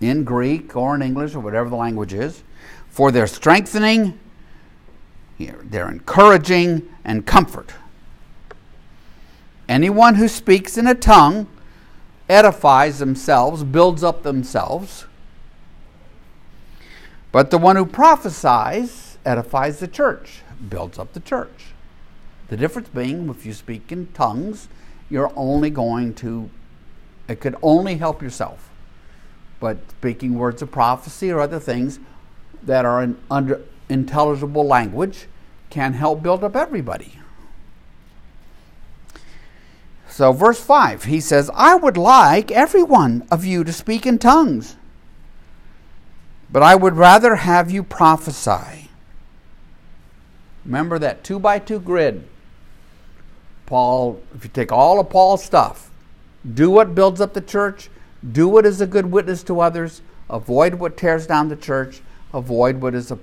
in 0.00 0.24
Greek 0.24 0.76
or 0.76 0.94
in 0.94 1.02
English 1.02 1.34
or 1.34 1.40
whatever 1.40 1.68
the 1.68 1.76
language 1.76 2.12
is 2.12 2.42
for 2.88 3.10
their 3.10 3.26
strengthening, 3.26 4.18
their 5.38 5.88
encouraging, 5.88 6.88
and 7.04 7.26
comfort. 7.26 7.72
Anyone 9.68 10.16
who 10.16 10.28
speaks 10.28 10.78
in 10.78 10.86
a 10.86 10.94
tongue 10.94 11.46
edifies 12.28 12.98
themselves, 12.98 13.64
builds 13.64 14.02
up 14.02 14.22
themselves. 14.22 15.06
But 17.30 17.50
the 17.50 17.58
one 17.58 17.76
who 17.76 17.86
prophesies 17.86 19.18
edifies 19.24 19.78
the 19.78 19.88
church, 19.88 20.40
builds 20.68 20.98
up 20.98 21.12
the 21.12 21.20
church. 21.20 21.66
The 22.48 22.56
difference 22.56 22.88
being, 22.88 23.28
if 23.28 23.44
you 23.44 23.52
speak 23.52 23.92
in 23.92 24.06
tongues, 24.14 24.68
you're 25.10 25.32
only 25.36 25.70
going 25.70 26.14
to, 26.14 26.48
it 27.28 27.40
could 27.40 27.56
only 27.62 27.96
help 27.96 28.22
yourself. 28.22 28.67
But 29.60 29.78
speaking 29.90 30.34
words 30.34 30.62
of 30.62 30.70
prophecy 30.70 31.30
or 31.30 31.40
other 31.40 31.58
things 31.58 31.98
that 32.62 32.84
are 32.84 33.02
in 33.02 33.18
under 33.30 33.60
intelligible 33.88 34.66
language 34.66 35.26
can 35.70 35.94
help 35.94 36.22
build 36.22 36.44
up 36.44 36.56
everybody. 36.56 37.18
So, 40.08 40.32
verse 40.32 40.60
5, 40.60 41.04
he 41.04 41.20
says, 41.20 41.50
I 41.54 41.76
would 41.76 41.96
like 41.96 42.50
every 42.50 42.82
one 42.82 43.26
of 43.30 43.44
you 43.44 43.62
to 43.62 43.72
speak 43.72 44.06
in 44.06 44.18
tongues, 44.18 44.76
but 46.50 46.62
I 46.62 46.74
would 46.74 46.96
rather 46.96 47.36
have 47.36 47.70
you 47.70 47.82
prophesy. 47.82 48.88
Remember 50.64 50.98
that 50.98 51.22
two 51.22 51.38
by 51.38 51.58
two 51.58 51.78
grid. 51.78 52.26
Paul, 53.66 54.20
if 54.34 54.44
you 54.44 54.50
take 54.50 54.72
all 54.72 54.98
of 54.98 55.10
Paul's 55.10 55.44
stuff, 55.44 55.90
do 56.54 56.70
what 56.70 56.94
builds 56.94 57.20
up 57.20 57.34
the 57.34 57.40
church, 57.40 57.90
do 58.32 58.48
what 58.48 58.66
is 58.66 58.80
a 58.80 58.86
good 58.86 59.06
witness 59.06 59.42
to 59.44 59.60
others, 59.60 60.02
avoid 60.28 60.74
what 60.74 60.96
tears 60.96 61.26
down 61.26 61.48
the 61.48 61.56
church, 61.56 62.00
avoid 62.34 62.80
what 62.80 62.94
is 62.94 63.10
a 63.10 63.18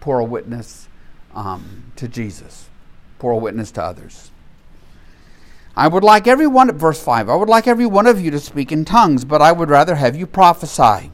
poor 0.00 0.22
witness 0.22 0.88
um, 1.34 1.92
to 1.96 2.08
Jesus, 2.08 2.68
poor 3.18 3.34
witness 3.34 3.70
to 3.72 3.82
others. 3.82 4.30
I 5.76 5.88
would 5.88 6.02
like 6.02 6.26
every 6.26 6.46
one, 6.46 6.70
verse 6.76 7.02
5, 7.02 7.28
I 7.28 7.36
would 7.36 7.48
like 7.48 7.66
every 7.66 7.86
one 7.86 8.06
of 8.06 8.20
you 8.20 8.30
to 8.32 8.40
speak 8.40 8.72
in 8.72 8.84
tongues, 8.84 9.24
but 9.24 9.40
I 9.40 9.52
would 9.52 9.70
rather 9.70 9.94
have 9.94 10.16
you 10.16 10.26
prophesy. 10.26 11.10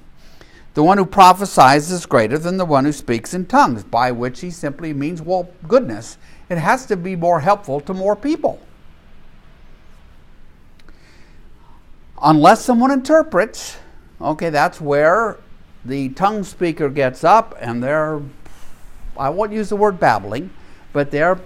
The 0.75 0.83
one 0.83 0.99
who 0.99 1.07
prophesies 1.07 1.91
is 1.91 2.05
greater 2.05 2.37
than 2.37 2.57
the 2.57 2.65
one 2.65 2.85
who 2.85 2.93
speaks 2.93 3.33
in 3.33 3.47
tongues, 3.47 3.85
by 3.85 4.13
which 4.13 4.41
he 4.41 4.51
simply 4.51 4.93
means, 4.93 5.23
well, 5.23 5.49
goodness, 5.69 6.19
it 6.49 6.59
has 6.59 6.87
to 6.87 6.97
be 6.97 7.17
more 7.17 7.41
helpful 7.41 7.81
to 7.81 7.95
more 7.95 8.17
people. 8.17 8.61
Unless 12.23 12.65
someone 12.65 12.91
interprets, 12.91 13.77
okay, 14.21 14.51
that's 14.51 14.81
where 14.81 15.39
the 15.85 16.09
tongue 16.11 16.45
speaker 16.45 16.89
gets 16.89 17.25
up 17.25 17.55
and 17.61 17.83
they're, 17.83 18.21
I 19.19 19.29
won't 19.29 19.53
use 19.53 19.69
the 19.69 19.77
word 19.77 20.01
babbling, 20.01 20.51
but 20.93 21.11
they're, 21.11 21.39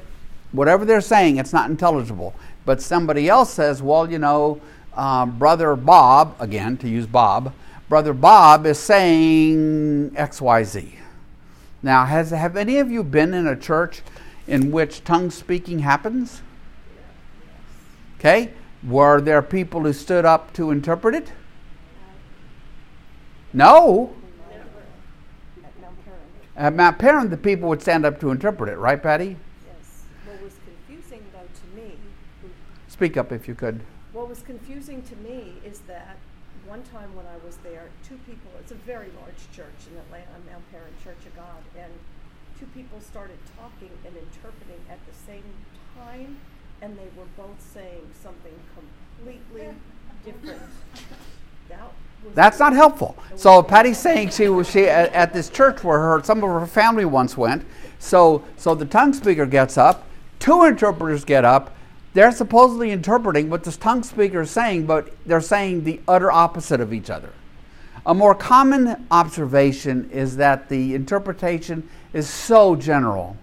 whatever 0.53 0.85
they're 0.85 1.01
saying, 1.01 1.39
it's 1.39 1.53
not 1.53 1.71
intelligible. 1.71 2.35
But 2.65 2.81
somebody 2.81 3.29
else 3.29 3.53
says, 3.53 3.83
well, 3.83 4.11
you 4.11 4.19
know, 4.19 4.61
uh, 4.95 5.27
Brother 5.27 5.77
Bob, 5.77 6.37
again, 6.39 6.77
to 6.79 6.89
use 6.89 7.07
Bob, 7.07 7.53
Brother 7.89 8.13
Bob 8.13 8.67
is 8.67 8.79
saying 8.79 10.11
XYZ. 10.13 10.93
Now, 11.83 12.05
has, 12.05 12.31
have 12.31 12.57
any 12.57 12.79
of 12.79 12.91
you 12.91 13.03
been 13.03 13.35
in 13.35 13.47
a 13.47 13.57
church 13.57 14.03
in 14.47 14.71
which 14.71 15.03
tongue 15.03 15.31
speaking 15.31 15.81
happens? 15.81 16.43
Okay? 18.19 18.53
Were 18.83 19.21
there 19.21 19.43
people 19.43 19.83
who 19.83 19.93
stood 19.93 20.25
up 20.25 20.53
to 20.55 20.71
interpret 20.71 21.15
it? 21.15 21.33
No. 23.53 24.15
At 26.57 26.75
Mount 26.75 26.99
Paran, 26.99 27.31
the 27.31 27.37
people 27.37 27.69
would 27.69 27.81
stand 27.81 28.05
up 28.05 28.21
to 28.21 28.31
interpret 28.31 28.69
it, 28.69 28.77
right, 28.77 29.03
Patty? 29.03 29.37
Yes. 29.67 30.05
What 30.27 30.43
was 30.43 30.53
confusing, 30.65 31.25
though, 31.33 31.39
to 31.41 31.77
me. 31.77 31.97
Speak 32.89 33.17
up 33.17 33.33
if 33.33 33.49
you 33.49 33.55
could. 33.55 33.81
What 34.13 34.29
was 34.29 34.43
confusing 34.43 35.03
to 35.03 35.17
me 35.17 35.55
is 35.65 35.81
that 35.89 36.17
one 36.67 36.83
time 36.83 37.15
when 37.17 37.27
I 37.27 37.37
was 37.45 37.57
there, 37.59 37.89
two 38.07 38.19
people, 38.27 38.51
it's 38.61 38.73
a 38.73 38.77
very 38.77 39.09
large 39.21 39.41
church 39.57 39.89
in 39.91 39.97
Atlanta, 39.99 40.37
Mount 40.51 40.71
Paran 40.71 40.93
Church 41.03 41.25
of 41.25 41.35
God, 41.35 41.65
and 41.79 41.93
two 42.59 42.67
people 42.75 43.01
started 43.01 43.39
talking 43.57 43.91
and 44.05 44.15
interpreting 44.17 44.85
at 44.91 44.99
the 45.07 45.15
same 45.27 45.45
time, 45.97 46.37
and 46.83 46.97
they 46.97 47.09
were 47.17 47.27
both 47.37 47.61
saying 47.73 48.03
something 48.23 48.53
completely 48.75 49.69
different. 50.25 50.63
That 51.69 51.93
that's 52.35 52.59
not 52.59 52.75
helpful. 52.75 53.17
So 53.37 53.63
Patty's 53.63 53.99
saying 53.99 54.31
she 54.31 54.49
was 54.49 54.71
she 54.71 54.89
at, 54.89 55.13
at, 55.13 55.33
this 55.33 55.49
church 55.49 55.83
where 55.83 55.99
her 55.99 56.23
some 56.23 56.43
of 56.45 56.51
her 56.51 56.67
family 56.67 57.05
once 57.05 57.37
went. 57.37 57.65
So 57.99 58.45
so 58.57 58.75
the 58.75 58.85
tongue 58.85 59.13
speaker 59.13 59.47
gets 59.47 59.79
up, 59.79 60.07
two 60.39 60.65
interpreters 60.65 61.25
get 61.25 61.45
up. 61.45 61.77
They're 62.13 62.33
supposedly 62.33 62.91
interpreting 62.91 63.51
what 63.51 63.63
this 63.63 63.77
tongue 63.77 64.03
speaker 64.03 64.43
is 64.43 64.51
saying, 64.51 64.87
but 64.87 65.15
they're 65.27 65.41
saying 65.41 65.85
the 65.85 66.01
utter 66.09 66.31
opposite 66.31 66.81
of 66.81 66.93
each 66.93 67.09
other. 67.09 67.31
A 68.05 68.15
more 68.15 68.35
common 68.35 69.07
observation 69.11 70.11
is 70.11 70.37
that 70.37 70.69
the 70.69 70.95
interpretation 70.95 71.89
is 72.13 72.29
so 72.29 72.75
general, 72.75 73.37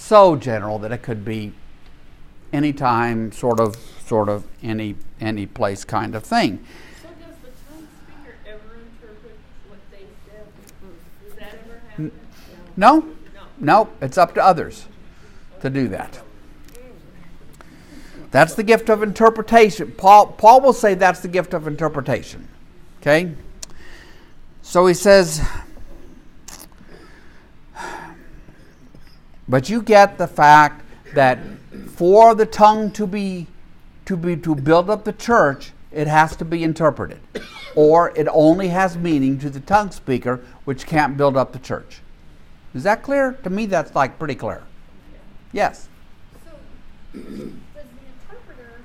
so 0.00 0.34
general 0.34 0.78
that 0.78 0.90
it 0.92 1.02
could 1.02 1.24
be 1.24 1.52
anytime, 2.52 3.30
sort 3.32 3.60
of, 3.60 3.76
sort 4.06 4.28
of, 4.28 4.44
any 4.62 4.96
any 5.20 5.46
place 5.46 5.84
kind 5.84 6.14
of 6.14 6.24
thing. 6.24 6.64
No? 12.76 13.06
No, 13.58 13.90
it's 14.00 14.16
up 14.16 14.34
to 14.34 14.42
others 14.42 14.86
to 15.60 15.68
do 15.68 15.86
that. 15.88 16.20
That's 18.30 18.54
the 18.54 18.62
gift 18.62 18.88
of 18.88 19.02
interpretation. 19.02 19.92
Paul, 19.92 20.28
Paul 20.28 20.62
will 20.62 20.72
say 20.72 20.94
that's 20.94 21.20
the 21.20 21.28
gift 21.28 21.52
of 21.52 21.66
interpretation. 21.66 22.48
Okay? 23.00 23.34
So 24.62 24.86
he 24.86 24.94
says, 24.94 25.46
but 29.50 29.68
you 29.68 29.82
get 29.82 30.16
the 30.16 30.28
fact 30.28 30.84
that 31.14 31.38
for 31.88 32.36
the 32.36 32.46
tongue 32.46 32.92
to 32.92 33.06
be 33.06 33.48
to 34.06 34.16
be 34.16 34.36
to 34.36 34.54
build 34.54 34.88
up 34.88 35.04
the 35.04 35.12
church, 35.12 35.72
it 35.92 36.06
has 36.06 36.36
to 36.36 36.44
be 36.44 36.62
interpreted. 36.64 37.20
Or 37.74 38.10
it 38.16 38.28
only 38.32 38.68
has 38.68 38.96
meaning 38.96 39.38
to 39.40 39.50
the 39.50 39.60
tongue 39.60 39.90
speaker, 39.90 40.40
which 40.64 40.86
can't 40.86 41.16
build 41.16 41.36
up 41.36 41.52
the 41.52 41.58
church. 41.58 42.00
Is 42.74 42.84
that 42.84 43.02
clear? 43.02 43.32
To 43.44 43.50
me, 43.50 43.66
that's 43.66 43.94
like 43.94 44.18
pretty 44.18 44.36
clear. 44.36 44.62
Yes. 45.52 45.88
So, 46.44 46.50
does 47.12 47.24
the 47.24 47.40
interpreter? 47.40 48.80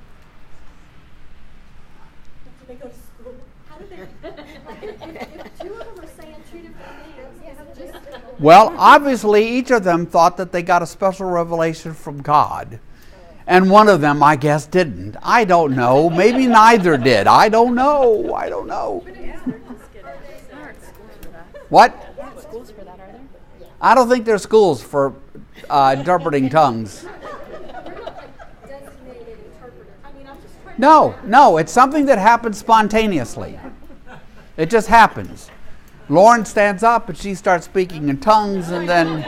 Do 2.60 2.66
they 2.66 2.74
go 2.74 2.88
to 2.88 2.94
school? 2.94 3.34
How 3.68 3.78
do 3.78 3.86
they? 3.86 3.96
Like, 4.66 4.82
if, 4.82 5.46
if 5.46 5.58
two 5.60 5.72
of 5.74 5.78
them 5.78 6.04
are 6.04 6.08
saying 6.20 6.36
two 6.50 6.58
different 6.58 6.86
things, 7.14 7.58
is 7.78 7.78
it 7.78 7.92
just? 7.92 8.25
Well, 8.38 8.74
obviously, 8.76 9.48
each 9.48 9.70
of 9.70 9.82
them 9.82 10.06
thought 10.06 10.36
that 10.36 10.52
they 10.52 10.62
got 10.62 10.82
a 10.82 10.86
special 10.86 11.26
revelation 11.26 11.94
from 11.94 12.20
God. 12.20 12.80
And 13.46 13.70
one 13.70 13.88
of 13.88 14.00
them, 14.00 14.22
I 14.22 14.36
guess, 14.36 14.66
didn't. 14.66 15.16
I 15.22 15.44
don't 15.44 15.74
know. 15.74 16.10
Maybe 16.10 16.46
neither 16.46 16.96
did. 16.96 17.26
I 17.26 17.48
don't 17.48 17.74
know. 17.74 18.34
I 18.34 18.48
don't 18.48 18.66
know. 18.66 19.04
What? 21.68 21.94
I 23.80 23.94
don't 23.94 24.08
think 24.08 24.24
there's 24.24 24.42
schools 24.42 24.82
for 24.82 25.14
uh, 25.70 25.94
interpreting 25.98 26.48
tongues. 26.48 27.06
No, 30.78 31.14
no, 31.24 31.56
it's 31.56 31.72
something 31.72 32.04
that 32.06 32.18
happens 32.18 32.58
spontaneously. 32.58 33.58
It 34.56 34.68
just 34.68 34.88
happens. 34.88 35.50
Lauren 36.08 36.44
stands 36.44 36.82
up 36.82 37.08
and 37.08 37.18
she 37.18 37.34
starts 37.34 37.64
speaking 37.64 38.08
in 38.08 38.18
tongues, 38.18 38.70
and 38.70 38.88
then 38.88 39.26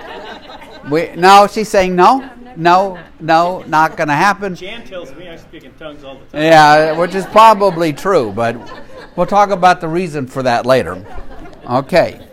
we. 0.90 1.14
No, 1.16 1.46
she's 1.46 1.68
saying 1.68 1.96
no, 1.96 2.30
no, 2.56 2.98
no, 3.20 3.62
not 3.66 3.96
going 3.96 4.08
to 4.08 4.14
happen. 4.14 4.54
Jan 4.54 4.86
tells 4.86 5.14
me 5.14 5.28
I 5.28 5.36
speak 5.36 5.64
in 5.64 5.72
tongues 5.74 6.04
all 6.04 6.18
the 6.18 6.24
time. 6.26 6.42
Yeah, 6.42 6.98
which 6.98 7.14
is 7.14 7.26
probably 7.26 7.92
true, 7.92 8.32
but 8.32 8.56
we'll 9.16 9.26
talk 9.26 9.50
about 9.50 9.80
the 9.80 9.88
reason 9.88 10.26
for 10.26 10.42
that 10.42 10.66
later. 10.66 11.04
Okay. 11.68 12.24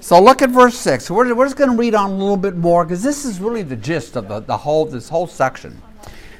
So 0.00 0.20
look 0.20 0.42
at 0.42 0.50
verse 0.50 0.78
6. 0.78 1.10
We're, 1.10 1.34
we're 1.34 1.44
just 1.44 1.56
going 1.56 1.70
to 1.70 1.76
read 1.76 1.94
on 1.94 2.10
a 2.10 2.16
little 2.16 2.36
bit 2.36 2.56
more 2.56 2.84
because 2.84 3.02
this 3.02 3.24
is 3.24 3.38
really 3.38 3.62
the 3.62 3.76
gist 3.76 4.16
of 4.16 4.28
the, 4.28 4.40
the 4.40 4.56
whole 4.56 4.86
this 4.86 5.08
whole 5.08 5.26
section. 5.26 5.80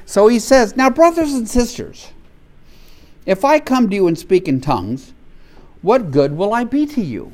So 0.05 0.27
he 0.27 0.39
says, 0.39 0.75
Now, 0.75 0.89
brothers 0.89 1.33
and 1.33 1.47
sisters, 1.47 2.11
if 3.25 3.45
I 3.45 3.59
come 3.59 3.89
to 3.89 3.95
you 3.95 4.07
and 4.07 4.17
speak 4.17 4.47
in 4.47 4.59
tongues, 4.59 5.13
what 5.81 6.11
good 6.11 6.37
will 6.37 6.53
I 6.53 6.63
be 6.63 6.85
to 6.87 7.01
you? 7.01 7.33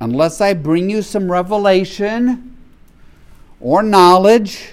unless 0.00 0.40
I 0.40 0.54
bring 0.54 0.90
you 0.90 1.02
some 1.02 1.30
revelation 1.30 2.56
or 3.60 3.82
knowledge 3.82 4.72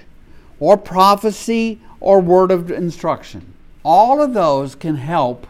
or 0.60 0.78
prophecy 0.78 1.82
or 2.00 2.20
word 2.20 2.52
of 2.52 2.72
instruction. 2.72 3.54
All 3.84 4.22
of 4.22 4.34
those 4.34 4.76
can 4.76 4.96
help 4.96 5.48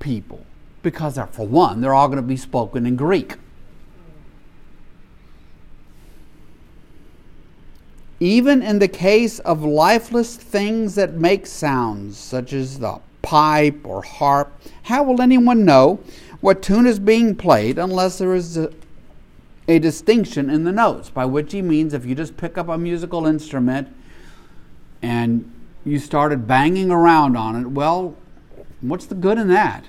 people 0.00 0.44
because, 0.82 1.18
for 1.32 1.46
one, 1.46 1.80
they're 1.80 1.94
all 1.94 2.08
going 2.08 2.16
to 2.16 2.22
be 2.22 2.36
spoken 2.36 2.86
in 2.86 2.96
Greek. 2.96 3.36
Even 8.20 8.62
in 8.62 8.80
the 8.80 8.88
case 8.88 9.38
of 9.40 9.62
lifeless 9.62 10.36
things 10.36 10.96
that 10.96 11.14
make 11.14 11.46
sounds, 11.46 12.16
such 12.16 12.52
as 12.52 12.80
the 12.80 12.98
pipe 13.22 13.80
or 13.84 14.02
harp, 14.02 14.60
how 14.84 15.02
will 15.02 15.20
anyone 15.20 15.64
know 15.64 16.00
what 16.40 16.62
tune 16.62 16.86
is 16.86 16.98
being 16.98 17.34
played 17.34 17.78
unless 17.78 18.18
there 18.18 18.34
is 18.34 18.56
a, 18.56 18.72
a 19.66 19.78
distinction 19.78 20.50
in 20.50 20.64
the 20.64 20.72
notes? 20.72 21.10
By 21.10 21.24
which 21.24 21.52
he 21.52 21.62
means 21.62 21.94
if 21.94 22.06
you 22.06 22.14
just 22.14 22.36
pick 22.36 22.56
up 22.56 22.68
a 22.68 22.78
musical 22.78 23.26
instrument 23.26 23.88
and 25.02 25.50
you 25.84 25.98
started 25.98 26.46
banging 26.46 26.90
around 26.90 27.36
on 27.36 27.56
it, 27.56 27.68
well, 27.68 28.16
what's 28.80 29.06
the 29.06 29.14
good 29.14 29.38
in 29.38 29.48
that? 29.48 29.86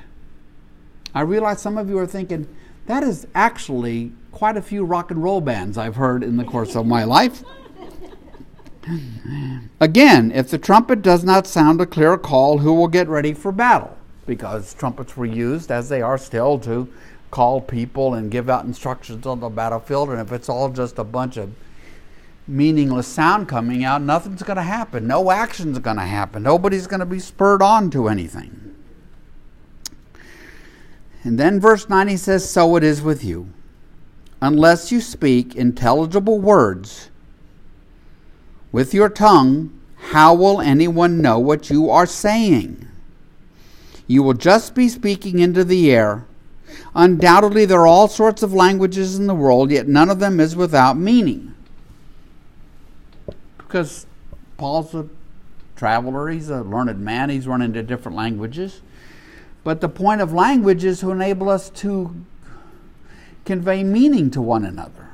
I 1.13 1.21
realize 1.21 1.61
some 1.61 1.77
of 1.77 1.89
you 1.89 1.97
are 1.97 2.07
thinking, 2.07 2.47
that 2.85 3.03
is 3.03 3.27
actually 3.35 4.11
quite 4.31 4.57
a 4.57 4.61
few 4.61 4.83
rock 4.83 5.11
and 5.11 5.23
roll 5.23 5.41
bands 5.41 5.77
I've 5.77 5.95
heard 5.95 6.23
in 6.23 6.37
the 6.37 6.43
course 6.43 6.75
of 6.75 6.85
my 6.85 7.03
life. 7.03 7.43
Again, 9.79 10.31
if 10.31 10.49
the 10.49 10.57
trumpet 10.57 11.01
does 11.01 11.23
not 11.23 11.47
sound 11.47 11.81
a 11.81 11.85
clear 11.85 12.17
call, 12.17 12.59
who 12.59 12.73
will 12.73 12.87
get 12.87 13.07
ready 13.07 13.33
for 13.33 13.51
battle? 13.51 13.97
Because 14.25 14.73
trumpets 14.73 15.17
were 15.17 15.25
used, 15.25 15.71
as 15.71 15.89
they 15.89 16.01
are 16.01 16.17
still, 16.17 16.59
to 16.59 16.87
call 17.31 17.61
people 17.61 18.13
and 18.13 18.31
give 18.31 18.49
out 18.49 18.65
instructions 18.65 19.25
on 19.25 19.39
the 19.39 19.49
battlefield. 19.49 20.09
And 20.09 20.19
if 20.19 20.31
it's 20.31 20.49
all 20.49 20.69
just 20.69 20.97
a 20.97 21.03
bunch 21.03 21.37
of 21.37 21.53
meaningless 22.47 23.07
sound 23.07 23.47
coming 23.47 23.83
out, 23.83 24.01
nothing's 24.01 24.43
going 24.43 24.57
to 24.57 24.63
happen. 24.63 25.07
No 25.07 25.31
action's 25.31 25.79
going 25.79 25.97
to 25.97 26.03
happen. 26.03 26.43
Nobody's 26.43 26.87
going 26.87 26.99
to 26.99 27.05
be 27.05 27.19
spurred 27.19 27.61
on 27.61 27.89
to 27.91 28.07
anything. 28.07 28.75
And 31.23 31.37
then 31.37 31.59
verse 31.59 31.89
9 31.89 32.07
he 32.07 32.17
says, 32.17 32.49
So 32.49 32.75
it 32.75 32.83
is 32.83 33.01
with 33.01 33.23
you. 33.23 33.49
Unless 34.41 34.91
you 34.91 35.01
speak 35.01 35.55
intelligible 35.55 36.39
words, 36.39 37.09
with 38.71 38.93
your 38.93 39.09
tongue, 39.09 39.71
how 40.11 40.33
will 40.33 40.61
anyone 40.61 41.21
know 41.21 41.39
what 41.39 41.69
you 41.69 41.89
are 41.89 42.05
saying? 42.05 42.87
You 44.07 44.23
will 44.23 44.33
just 44.33 44.73
be 44.73 44.89
speaking 44.89 45.39
into 45.39 45.63
the 45.63 45.91
air. 45.91 46.25
Undoubtedly, 46.95 47.65
there 47.65 47.81
are 47.81 47.87
all 47.87 48.07
sorts 48.07 48.41
of 48.41 48.53
languages 48.53 49.17
in 49.17 49.27
the 49.27 49.35
world, 49.35 49.71
yet 49.71 49.87
none 49.87 50.09
of 50.09 50.19
them 50.19 50.39
is 50.39 50.55
without 50.55 50.97
meaning. 50.97 51.53
Because 53.57 54.07
Paul's 54.57 54.95
a 54.95 55.07
traveler, 55.75 56.29
he's 56.29 56.49
a 56.49 56.63
learned 56.63 56.99
man, 56.99 57.29
he's 57.29 57.47
run 57.47 57.61
into 57.61 57.83
different 57.83 58.17
languages. 58.17 58.81
But 59.63 59.81
the 59.81 59.89
point 59.89 60.21
of 60.21 60.33
language 60.33 60.83
is 60.83 61.01
to 61.01 61.11
enable 61.11 61.49
us 61.49 61.69
to 61.71 62.15
convey 63.45 63.83
meaning 63.83 64.31
to 64.31 64.41
one 64.41 64.65
another. 64.65 65.09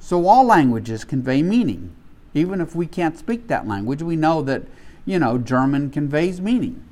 So 0.00 0.26
all 0.26 0.44
languages 0.44 1.04
convey 1.04 1.42
meaning. 1.42 1.94
Even 2.34 2.60
if 2.60 2.74
we 2.74 2.86
can't 2.86 3.18
speak 3.18 3.48
that 3.48 3.66
language, 3.66 4.02
we 4.02 4.16
know 4.16 4.42
that, 4.42 4.62
you 5.06 5.18
know, 5.18 5.38
German 5.38 5.90
conveys 5.90 6.40
meaning, 6.40 6.82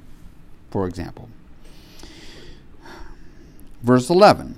for 0.70 0.86
example. 0.86 1.28
Verse 3.82 4.10
11 4.10 4.56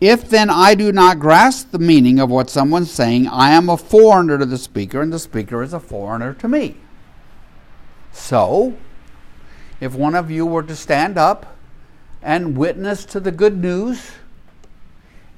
If 0.00 0.28
then 0.28 0.50
I 0.50 0.74
do 0.74 0.90
not 0.92 1.18
grasp 1.18 1.70
the 1.70 1.78
meaning 1.78 2.18
of 2.18 2.30
what 2.30 2.50
someone's 2.50 2.90
saying, 2.90 3.28
I 3.28 3.50
am 3.50 3.68
a 3.68 3.76
foreigner 3.76 4.38
to 4.38 4.46
the 4.46 4.58
speaker, 4.58 5.00
and 5.00 5.12
the 5.12 5.18
speaker 5.18 5.62
is 5.62 5.72
a 5.72 5.80
foreigner 5.80 6.34
to 6.34 6.48
me. 6.48 6.76
So, 8.12 8.76
if 9.80 9.94
one 9.94 10.14
of 10.14 10.30
you 10.30 10.44
were 10.44 10.62
to 10.64 10.74
stand 10.74 11.18
up 11.18 11.56
and 12.22 12.56
witness 12.56 13.04
to 13.06 13.20
the 13.20 13.30
good 13.30 13.58
news 13.58 14.10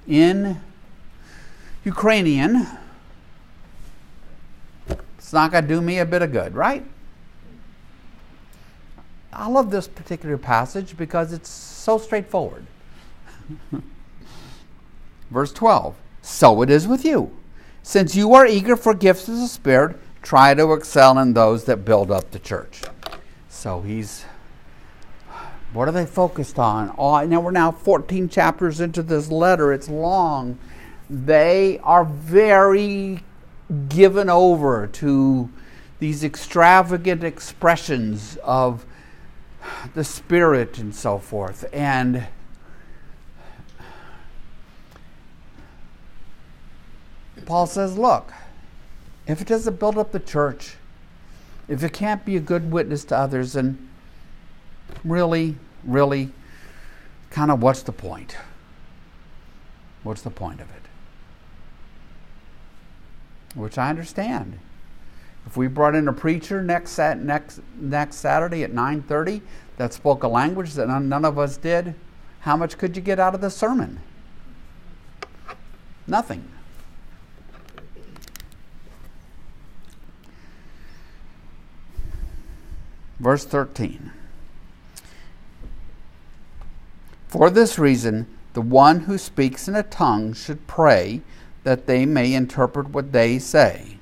in 0.08 0.60
Ukrainian, 1.84 2.66
it's 5.30 5.32
not 5.32 5.52
going 5.52 5.62
to 5.62 5.68
do 5.68 5.80
me 5.80 6.00
a 6.00 6.04
bit 6.04 6.22
of 6.22 6.32
good, 6.32 6.56
right? 6.56 6.84
I 9.32 9.46
love 9.46 9.70
this 9.70 9.86
particular 9.86 10.36
passage 10.36 10.96
because 10.96 11.32
it's 11.32 11.48
so 11.48 11.98
straightforward. 11.98 12.66
Verse 15.30 15.52
12 15.52 15.94
So 16.20 16.62
it 16.62 16.68
is 16.68 16.88
with 16.88 17.04
you. 17.04 17.30
Since 17.84 18.16
you 18.16 18.34
are 18.34 18.44
eager 18.44 18.74
for 18.74 18.92
gifts 18.92 19.28
of 19.28 19.36
the 19.36 19.46
Spirit, 19.46 19.98
try 20.20 20.52
to 20.52 20.72
excel 20.72 21.16
in 21.20 21.32
those 21.32 21.64
that 21.66 21.84
build 21.84 22.10
up 22.10 22.32
the 22.32 22.40
church. 22.40 22.82
So 23.48 23.82
he's. 23.82 24.24
What 25.72 25.86
are 25.86 25.92
they 25.92 26.06
focused 26.06 26.58
on? 26.58 26.92
Oh, 26.98 27.24
now 27.24 27.40
we're 27.40 27.52
now 27.52 27.70
14 27.70 28.28
chapters 28.28 28.80
into 28.80 29.00
this 29.00 29.30
letter. 29.30 29.72
It's 29.72 29.88
long. 29.88 30.58
They 31.08 31.78
are 31.84 32.04
very 32.04 33.22
given 33.88 34.28
over 34.28 34.86
to 34.86 35.48
these 35.98 36.24
extravagant 36.24 37.22
expressions 37.22 38.36
of 38.42 38.84
the 39.94 40.04
Spirit 40.04 40.78
and 40.78 40.94
so 40.94 41.18
forth. 41.18 41.64
And 41.72 42.26
Paul 47.44 47.66
says, 47.66 47.98
look, 47.98 48.32
if 49.26 49.40
it 49.40 49.46
doesn't 49.46 49.78
build 49.78 49.98
up 49.98 50.12
the 50.12 50.20
church, 50.20 50.76
if 51.68 51.82
it 51.84 51.92
can't 51.92 52.24
be 52.24 52.36
a 52.36 52.40
good 52.40 52.70
witness 52.70 53.04
to 53.06 53.16
others, 53.16 53.52
then 53.52 53.88
really, 55.04 55.56
really, 55.84 56.30
kind 57.30 57.50
of 57.50 57.62
what's 57.62 57.82
the 57.82 57.92
point? 57.92 58.36
What's 60.02 60.22
the 60.22 60.30
point 60.30 60.60
of 60.60 60.70
it? 60.70 60.79
Which 63.54 63.78
I 63.78 63.90
understand. 63.90 64.58
If 65.46 65.56
we 65.56 65.66
brought 65.66 65.94
in 65.94 66.06
a 66.06 66.12
preacher 66.12 66.62
next 66.62 66.96
next 66.98 67.60
next 67.76 68.16
Saturday 68.16 68.62
at 68.62 68.72
9:30 68.72 69.42
that 69.78 69.92
spoke 69.92 70.22
a 70.22 70.28
language 70.28 70.74
that 70.74 70.88
none, 70.88 71.24
of 71.24 71.38
us 71.38 71.56
did, 71.56 71.94
how 72.40 72.56
much 72.56 72.78
could 72.78 72.96
you 72.96 73.02
get 73.02 73.18
out 73.18 73.34
of 73.34 73.40
the 73.40 73.50
sermon? 73.50 74.00
Nothing. 76.06 76.44
Verse 83.18 83.44
13. 83.44 84.12
For 87.28 87.50
this 87.50 87.78
reason, 87.78 88.26
the 88.54 88.62
one 88.62 89.00
who 89.00 89.18
speaks 89.18 89.68
in 89.68 89.76
a 89.76 89.82
tongue 89.82 90.32
should 90.32 90.66
pray 90.66 91.22
that 91.64 91.86
they 91.86 92.06
may 92.06 92.34
interpret 92.34 92.90
what 92.90 93.12
they 93.12 93.38
say. 93.38 93.98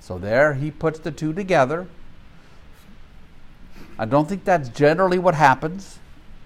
So 0.00 0.18
there 0.18 0.54
he 0.54 0.70
puts 0.70 0.98
the 0.98 1.10
two 1.10 1.32
together. 1.32 1.86
I 3.98 4.06
don't 4.06 4.28
think 4.28 4.44
that's 4.44 4.68
generally 4.70 5.18
what 5.18 5.34
happens 5.34 5.98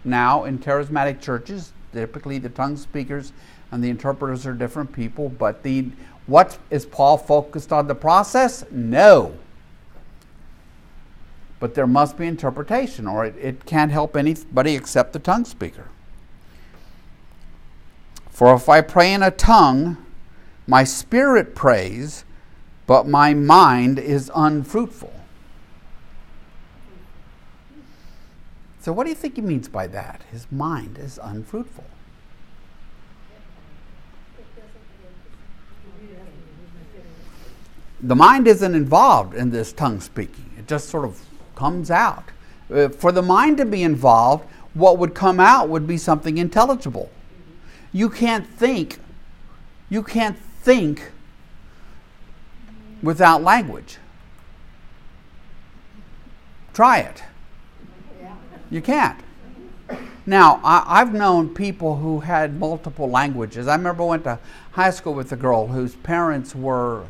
now 0.04 0.44
in 0.44 0.58
charismatic 0.58 1.20
churches. 1.20 1.72
Typically, 1.92 2.38
the 2.38 2.48
tongue 2.48 2.76
speakers 2.76 3.32
and 3.70 3.82
the 3.82 3.88
interpreters 3.88 4.46
are 4.46 4.52
different 4.52 4.92
people, 4.92 5.28
but 5.28 5.62
the 5.62 5.90
what 6.26 6.58
is 6.70 6.86
Paul 6.86 7.18
focused 7.18 7.72
on 7.72 7.86
the 7.86 7.94
process? 7.94 8.64
No. 8.70 9.36
But 11.60 11.74
there 11.74 11.86
must 11.86 12.16
be 12.16 12.26
interpretation, 12.26 13.06
or 13.06 13.24
it, 13.24 13.36
it 13.40 13.64
can't 13.66 13.92
help 13.92 14.16
anybody 14.16 14.74
except 14.74 15.12
the 15.12 15.18
tongue 15.18 15.44
speaker. 15.44 15.88
For 18.30 18.54
if 18.54 18.68
I 18.68 18.80
pray 18.80 19.12
in 19.12 19.22
a 19.22 19.30
tongue, 19.30 20.03
my 20.66 20.84
spirit 20.84 21.54
prays, 21.54 22.24
but 22.86 23.06
my 23.06 23.34
mind 23.34 23.98
is 23.98 24.30
unfruitful. 24.34 25.12
So, 28.80 28.92
what 28.92 29.04
do 29.04 29.10
you 29.10 29.16
think 29.16 29.36
he 29.36 29.42
means 29.42 29.68
by 29.68 29.86
that? 29.88 30.22
His 30.30 30.46
mind 30.52 30.98
is 30.98 31.18
unfruitful. 31.22 31.84
The 38.02 38.14
mind 38.14 38.46
isn't 38.46 38.74
involved 38.74 39.34
in 39.34 39.50
this 39.50 39.72
tongue 39.72 40.00
speaking, 40.00 40.50
it 40.58 40.68
just 40.68 40.90
sort 40.90 41.06
of 41.06 41.22
comes 41.56 41.90
out. 41.90 42.24
Uh, 42.70 42.88
for 42.88 43.12
the 43.12 43.22
mind 43.22 43.56
to 43.58 43.64
be 43.64 43.82
involved, 43.82 44.46
what 44.74 44.98
would 44.98 45.14
come 45.14 45.40
out 45.40 45.68
would 45.68 45.86
be 45.86 45.96
something 45.96 46.36
intelligible. 46.36 47.10
You 47.92 48.10
can't 48.10 48.46
think, 48.46 48.98
you 49.88 50.02
can't 50.02 50.36
think 50.64 51.12
without 53.02 53.42
language. 53.42 53.98
Try 56.72 57.00
it. 57.00 57.22
You 58.70 58.80
can't. 58.80 59.20
Now, 60.26 60.60
I, 60.64 61.00
have 61.00 61.12
known 61.12 61.54
people 61.54 61.96
who 61.96 62.20
had 62.20 62.58
multiple 62.58 63.10
languages. 63.10 63.68
I 63.68 63.76
remember 63.76 64.04
I 64.04 64.06
went 64.06 64.24
to 64.24 64.38
high 64.72 64.90
school 64.90 65.12
with 65.12 65.30
a 65.32 65.36
girl 65.36 65.66
whose 65.66 65.96
parents 65.96 66.54
were 66.54 67.04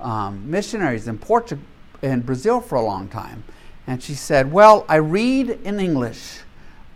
um, 0.00 0.50
missionaries 0.50 1.06
in 1.06 1.18
Portugal, 1.18 1.64
in 2.02 2.20
Brazil 2.22 2.60
for 2.60 2.74
a 2.74 2.82
long 2.82 3.06
time, 3.06 3.44
and 3.86 4.02
she 4.02 4.14
said, 4.14 4.50
"Well, 4.50 4.84
I 4.88 4.96
read 4.96 5.50
in 5.64 5.78
English, 5.78 6.40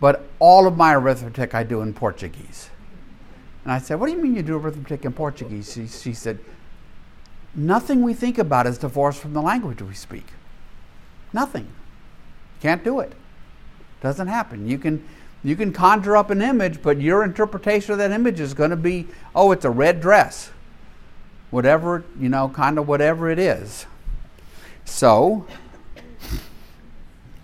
but 0.01 0.27
all 0.39 0.67
of 0.67 0.75
my 0.75 0.93
arithmetic 0.93 1.55
I 1.55 1.63
do 1.63 1.81
in 1.81 1.93
Portuguese." 1.93 2.69
And 3.63 3.71
I 3.71 3.79
said, 3.79 3.99
"What 3.99 4.07
do 4.07 4.13
you 4.13 4.21
mean 4.21 4.35
you 4.35 4.43
do 4.43 4.57
arithmetic 4.57 5.05
in 5.05 5.13
Portuguese?" 5.13 5.73
She, 5.73 5.87
she 5.87 6.13
said, 6.13 6.39
"Nothing 7.55 8.01
we 8.01 8.13
think 8.13 8.37
about 8.37 8.67
is 8.67 8.77
divorced 8.77 9.19
from 9.19 9.33
the 9.33 9.41
language 9.41 9.81
we 9.81 9.93
speak. 9.93 10.27
Nothing. 11.31 11.67
Can't 12.61 12.83
do 12.83 12.99
it. 12.99 13.13
Doesn't 14.01 14.27
happen. 14.27 14.67
You 14.67 14.77
can." 14.77 15.03
You 15.45 15.57
can 15.57 15.73
conjure 15.73 16.15
up 16.15 16.29
an 16.29 16.41
image, 16.41 16.81
but 16.81 17.01
your 17.01 17.23
interpretation 17.23 17.91
of 17.91 17.97
that 17.97 18.11
image 18.11 18.39
is 18.39 18.53
going 18.53 18.69
to 18.69 18.77
be, 18.77 19.07
oh, 19.35 19.51
it's 19.51 19.65
a 19.65 19.69
red 19.69 19.99
dress. 19.99 20.51
Whatever, 21.51 22.05
you 22.17 22.29
know, 22.29 22.47
kind 22.47 22.79
of 22.79 22.87
whatever 22.87 23.29
it 23.29 23.37
is. 23.37 23.85
So, 24.85 25.45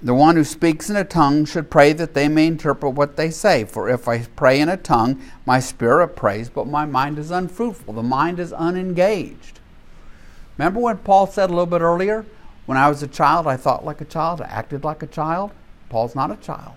the 0.02 0.14
one 0.14 0.36
who 0.36 0.44
speaks 0.46 0.90
in 0.90 0.96
a 0.96 1.04
tongue 1.04 1.44
should 1.46 1.70
pray 1.70 1.92
that 1.94 2.14
they 2.14 2.30
may 2.30 2.48
interpret 2.48 2.94
what 2.94 3.18
they 3.18 3.30
say. 3.30 3.66
For 3.66 3.90
if 3.90 4.08
I 4.08 4.20
pray 4.36 4.60
in 4.60 4.70
a 4.70 4.78
tongue, 4.78 5.22
my 5.46 5.60
spirit 5.60 6.16
prays, 6.16 6.50
but 6.50 6.68
my 6.68 6.86
mind 6.86 7.20
is 7.20 7.32
unfruitful. 7.32 7.94
The 7.94 8.04
mind 8.04 8.40
is 8.40 8.54
unengaged. 8.54 9.60
Remember 10.58 10.80
when 10.80 10.98
Paul 11.00 11.28
said 11.28 11.50
a 11.50 11.54
little 11.54 11.66
bit 11.66 11.82
earlier, 11.82 12.26
when 12.66 12.78
I 12.78 12.88
was 12.88 13.04
a 13.04 13.08
child, 13.08 13.46
I 13.46 13.58
thought 13.58 13.84
like 13.84 14.00
a 14.00 14.06
child, 14.06 14.42
I 14.42 14.46
acted 14.46 14.84
like 14.84 15.04
a 15.04 15.08
child? 15.08 15.52
Paul's 15.90 16.16
not 16.16 16.32
a 16.32 16.38
child. 16.38 16.76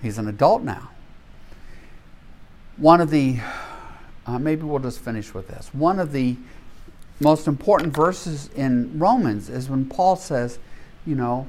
He's 0.00 0.18
an 0.18 0.28
adult 0.28 0.62
now. 0.62 0.90
One 2.76 3.00
of 3.00 3.10
the, 3.10 3.40
uh, 4.24 4.38
maybe 4.38 4.62
we'll 4.62 4.78
just 4.78 5.00
finish 5.00 5.34
with 5.34 5.48
this. 5.48 5.70
One 5.72 5.98
of 5.98 6.12
the 6.12 6.36
most 7.18 7.48
important 7.48 7.92
verses 7.92 8.50
in 8.54 8.96
Romans 8.98 9.48
is 9.48 9.68
when 9.68 9.88
Paul 9.88 10.14
says, 10.14 10.60
you 11.04 11.16
know, 11.16 11.48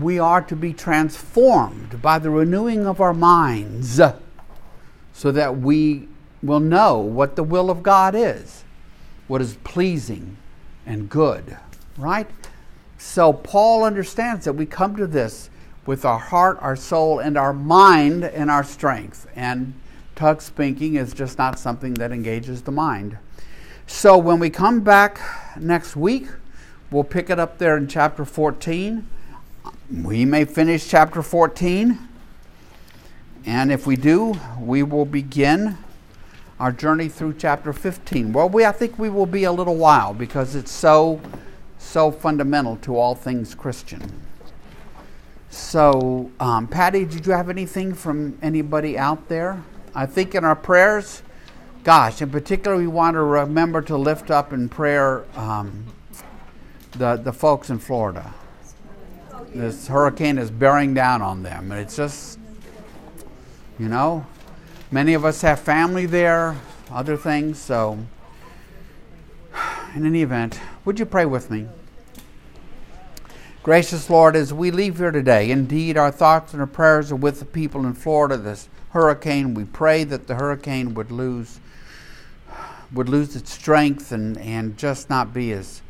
we 0.00 0.18
are 0.18 0.42
to 0.42 0.56
be 0.56 0.72
transformed 0.72 2.02
by 2.02 2.18
the 2.18 2.30
renewing 2.30 2.86
of 2.86 3.00
our 3.00 3.14
minds 3.14 4.00
so 5.12 5.32
that 5.32 5.58
we 5.58 6.08
will 6.42 6.60
know 6.60 6.98
what 6.98 7.36
the 7.36 7.42
will 7.42 7.70
of 7.70 7.82
God 7.82 8.14
is, 8.14 8.64
what 9.28 9.40
is 9.40 9.56
pleasing 9.64 10.36
and 10.84 11.08
good, 11.08 11.56
right? 11.96 12.28
So 12.98 13.32
Paul 13.32 13.84
understands 13.84 14.44
that 14.44 14.54
we 14.54 14.66
come 14.66 14.96
to 14.96 15.06
this 15.06 15.50
with 15.86 16.04
our 16.04 16.18
heart, 16.18 16.58
our 16.60 16.76
soul, 16.76 17.20
and 17.20 17.38
our 17.38 17.52
mind 17.52 18.24
and 18.24 18.50
our 18.50 18.64
strength. 18.64 19.26
And 19.36 19.74
tongue 20.14 20.40
speaking 20.40 20.96
is 20.96 21.12
just 21.12 21.38
not 21.38 21.58
something 21.58 21.94
that 21.94 22.10
engages 22.10 22.62
the 22.62 22.72
mind. 22.72 23.18
So 23.86 24.18
when 24.18 24.40
we 24.40 24.50
come 24.50 24.80
back 24.80 25.20
next 25.58 25.94
week, 25.94 26.26
we'll 26.90 27.04
pick 27.04 27.30
it 27.30 27.38
up 27.38 27.58
there 27.58 27.76
in 27.76 27.86
chapter 27.86 28.24
14. 28.24 29.06
We 29.88 30.24
may 30.24 30.44
finish 30.44 30.88
chapter 30.88 31.22
14. 31.22 31.96
And 33.44 33.70
if 33.70 33.86
we 33.86 33.94
do, 33.94 34.34
we 34.58 34.82
will 34.82 35.04
begin 35.04 35.78
our 36.58 36.72
journey 36.72 37.08
through 37.08 37.34
chapter 37.34 37.72
15. 37.72 38.32
Well, 38.32 38.48
we, 38.48 38.64
I 38.64 38.72
think 38.72 38.98
we 38.98 39.08
will 39.08 39.26
be 39.26 39.44
a 39.44 39.52
little 39.52 39.76
while 39.76 40.12
because 40.12 40.56
it's 40.56 40.72
so, 40.72 41.20
so 41.78 42.10
fundamental 42.10 42.76
to 42.78 42.96
all 42.96 43.14
things 43.14 43.54
Christian. 43.54 44.02
So, 45.50 46.32
um, 46.40 46.66
Patty, 46.66 47.04
did 47.04 47.24
you 47.24 47.32
have 47.32 47.48
anything 47.48 47.94
from 47.94 48.36
anybody 48.42 48.98
out 48.98 49.28
there? 49.28 49.62
I 49.94 50.06
think 50.06 50.34
in 50.34 50.44
our 50.44 50.56
prayers, 50.56 51.22
gosh, 51.84 52.20
in 52.20 52.30
particular, 52.30 52.76
we 52.76 52.88
want 52.88 53.14
to 53.14 53.22
remember 53.22 53.82
to 53.82 53.96
lift 53.96 54.32
up 54.32 54.52
in 54.52 54.68
prayer 54.68 55.24
um, 55.38 55.86
the, 56.90 57.14
the 57.14 57.32
folks 57.32 57.70
in 57.70 57.78
Florida. 57.78 58.34
This 59.56 59.86
hurricane 59.86 60.36
is 60.36 60.50
bearing 60.50 60.92
down 60.92 61.22
on 61.22 61.42
them. 61.42 61.72
And 61.72 61.80
it's 61.80 61.96
just, 61.96 62.38
you 63.78 63.88
know, 63.88 64.26
many 64.90 65.14
of 65.14 65.24
us 65.24 65.40
have 65.40 65.60
family 65.60 66.04
there, 66.04 66.56
other 66.90 67.16
things. 67.16 67.58
So, 67.58 67.98
in 69.94 70.04
any 70.04 70.20
event, 70.20 70.60
would 70.84 70.98
you 70.98 71.06
pray 71.06 71.24
with 71.24 71.50
me? 71.50 71.68
Gracious 73.62 74.10
Lord, 74.10 74.36
as 74.36 74.52
we 74.52 74.70
leave 74.70 74.98
here 74.98 75.10
today, 75.10 75.50
indeed 75.50 75.96
our 75.96 76.12
thoughts 76.12 76.52
and 76.52 76.60
our 76.60 76.66
prayers 76.66 77.10
are 77.10 77.16
with 77.16 77.38
the 77.38 77.46
people 77.46 77.86
in 77.86 77.94
Florida. 77.94 78.36
This 78.36 78.68
hurricane, 78.90 79.54
we 79.54 79.64
pray 79.64 80.04
that 80.04 80.26
the 80.26 80.34
hurricane 80.34 80.92
would 80.94 81.10
lose 81.10 81.60
would 82.92 83.08
lose 83.08 83.34
its 83.34 83.52
strength 83.52 84.12
and, 84.12 84.38
and 84.38 84.76
just 84.76 85.10
not 85.10 85.34
be 85.34 85.50
as 85.52 85.82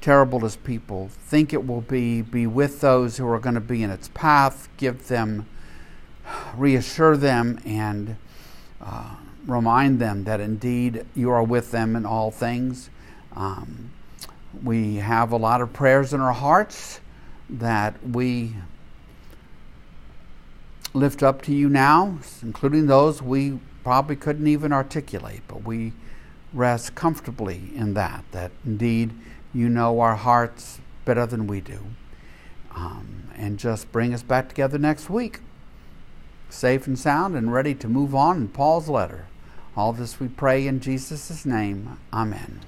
terrible 0.00 0.44
as 0.44 0.56
people 0.56 1.08
think 1.08 1.52
it 1.52 1.66
will 1.66 1.82
be. 1.82 2.22
Be 2.22 2.46
with 2.46 2.80
those 2.80 3.16
who 3.16 3.28
are 3.28 3.38
going 3.38 3.54
to 3.54 3.60
be 3.60 3.82
in 3.82 3.90
its 3.90 4.08
path. 4.08 4.68
Give 4.76 5.08
them, 5.08 5.46
reassure 6.56 7.16
them, 7.16 7.60
and 7.64 8.16
uh, 8.80 9.16
remind 9.46 10.00
them 10.00 10.24
that 10.24 10.40
indeed 10.40 11.04
you 11.14 11.30
are 11.30 11.42
with 11.42 11.70
them 11.70 11.96
in 11.96 12.06
all 12.06 12.30
things. 12.30 12.90
Um, 13.36 13.90
we 14.62 14.96
have 14.96 15.32
a 15.32 15.36
lot 15.36 15.60
of 15.60 15.72
prayers 15.72 16.12
in 16.12 16.20
our 16.20 16.32
hearts 16.32 17.00
that 17.48 17.94
we 18.06 18.56
lift 20.92 21.22
up 21.22 21.42
to 21.42 21.54
you 21.54 21.68
now, 21.68 22.18
including 22.42 22.86
those 22.86 23.22
we 23.22 23.58
probably 23.84 24.16
couldn't 24.16 24.46
even 24.46 24.72
articulate, 24.72 25.42
but 25.46 25.62
we 25.62 25.92
rest 26.52 26.94
comfortably 26.94 27.70
in 27.74 27.94
that, 27.94 28.24
that 28.32 28.50
indeed 28.64 29.12
you 29.52 29.68
know 29.68 30.00
our 30.00 30.16
hearts 30.16 30.80
better 31.04 31.26
than 31.26 31.46
we 31.46 31.60
do. 31.60 31.80
Um, 32.74 33.30
and 33.36 33.58
just 33.58 33.90
bring 33.90 34.14
us 34.14 34.22
back 34.22 34.48
together 34.48 34.78
next 34.78 35.10
week, 35.10 35.40
safe 36.48 36.86
and 36.86 36.98
sound 36.98 37.34
and 37.34 37.52
ready 37.52 37.74
to 37.74 37.88
move 37.88 38.14
on 38.14 38.36
in 38.36 38.48
Paul's 38.48 38.88
letter. 38.88 39.26
All 39.76 39.92
this 39.92 40.20
we 40.20 40.28
pray 40.28 40.66
in 40.66 40.80
Jesus' 40.80 41.44
name. 41.46 41.98
Amen. 42.12 42.60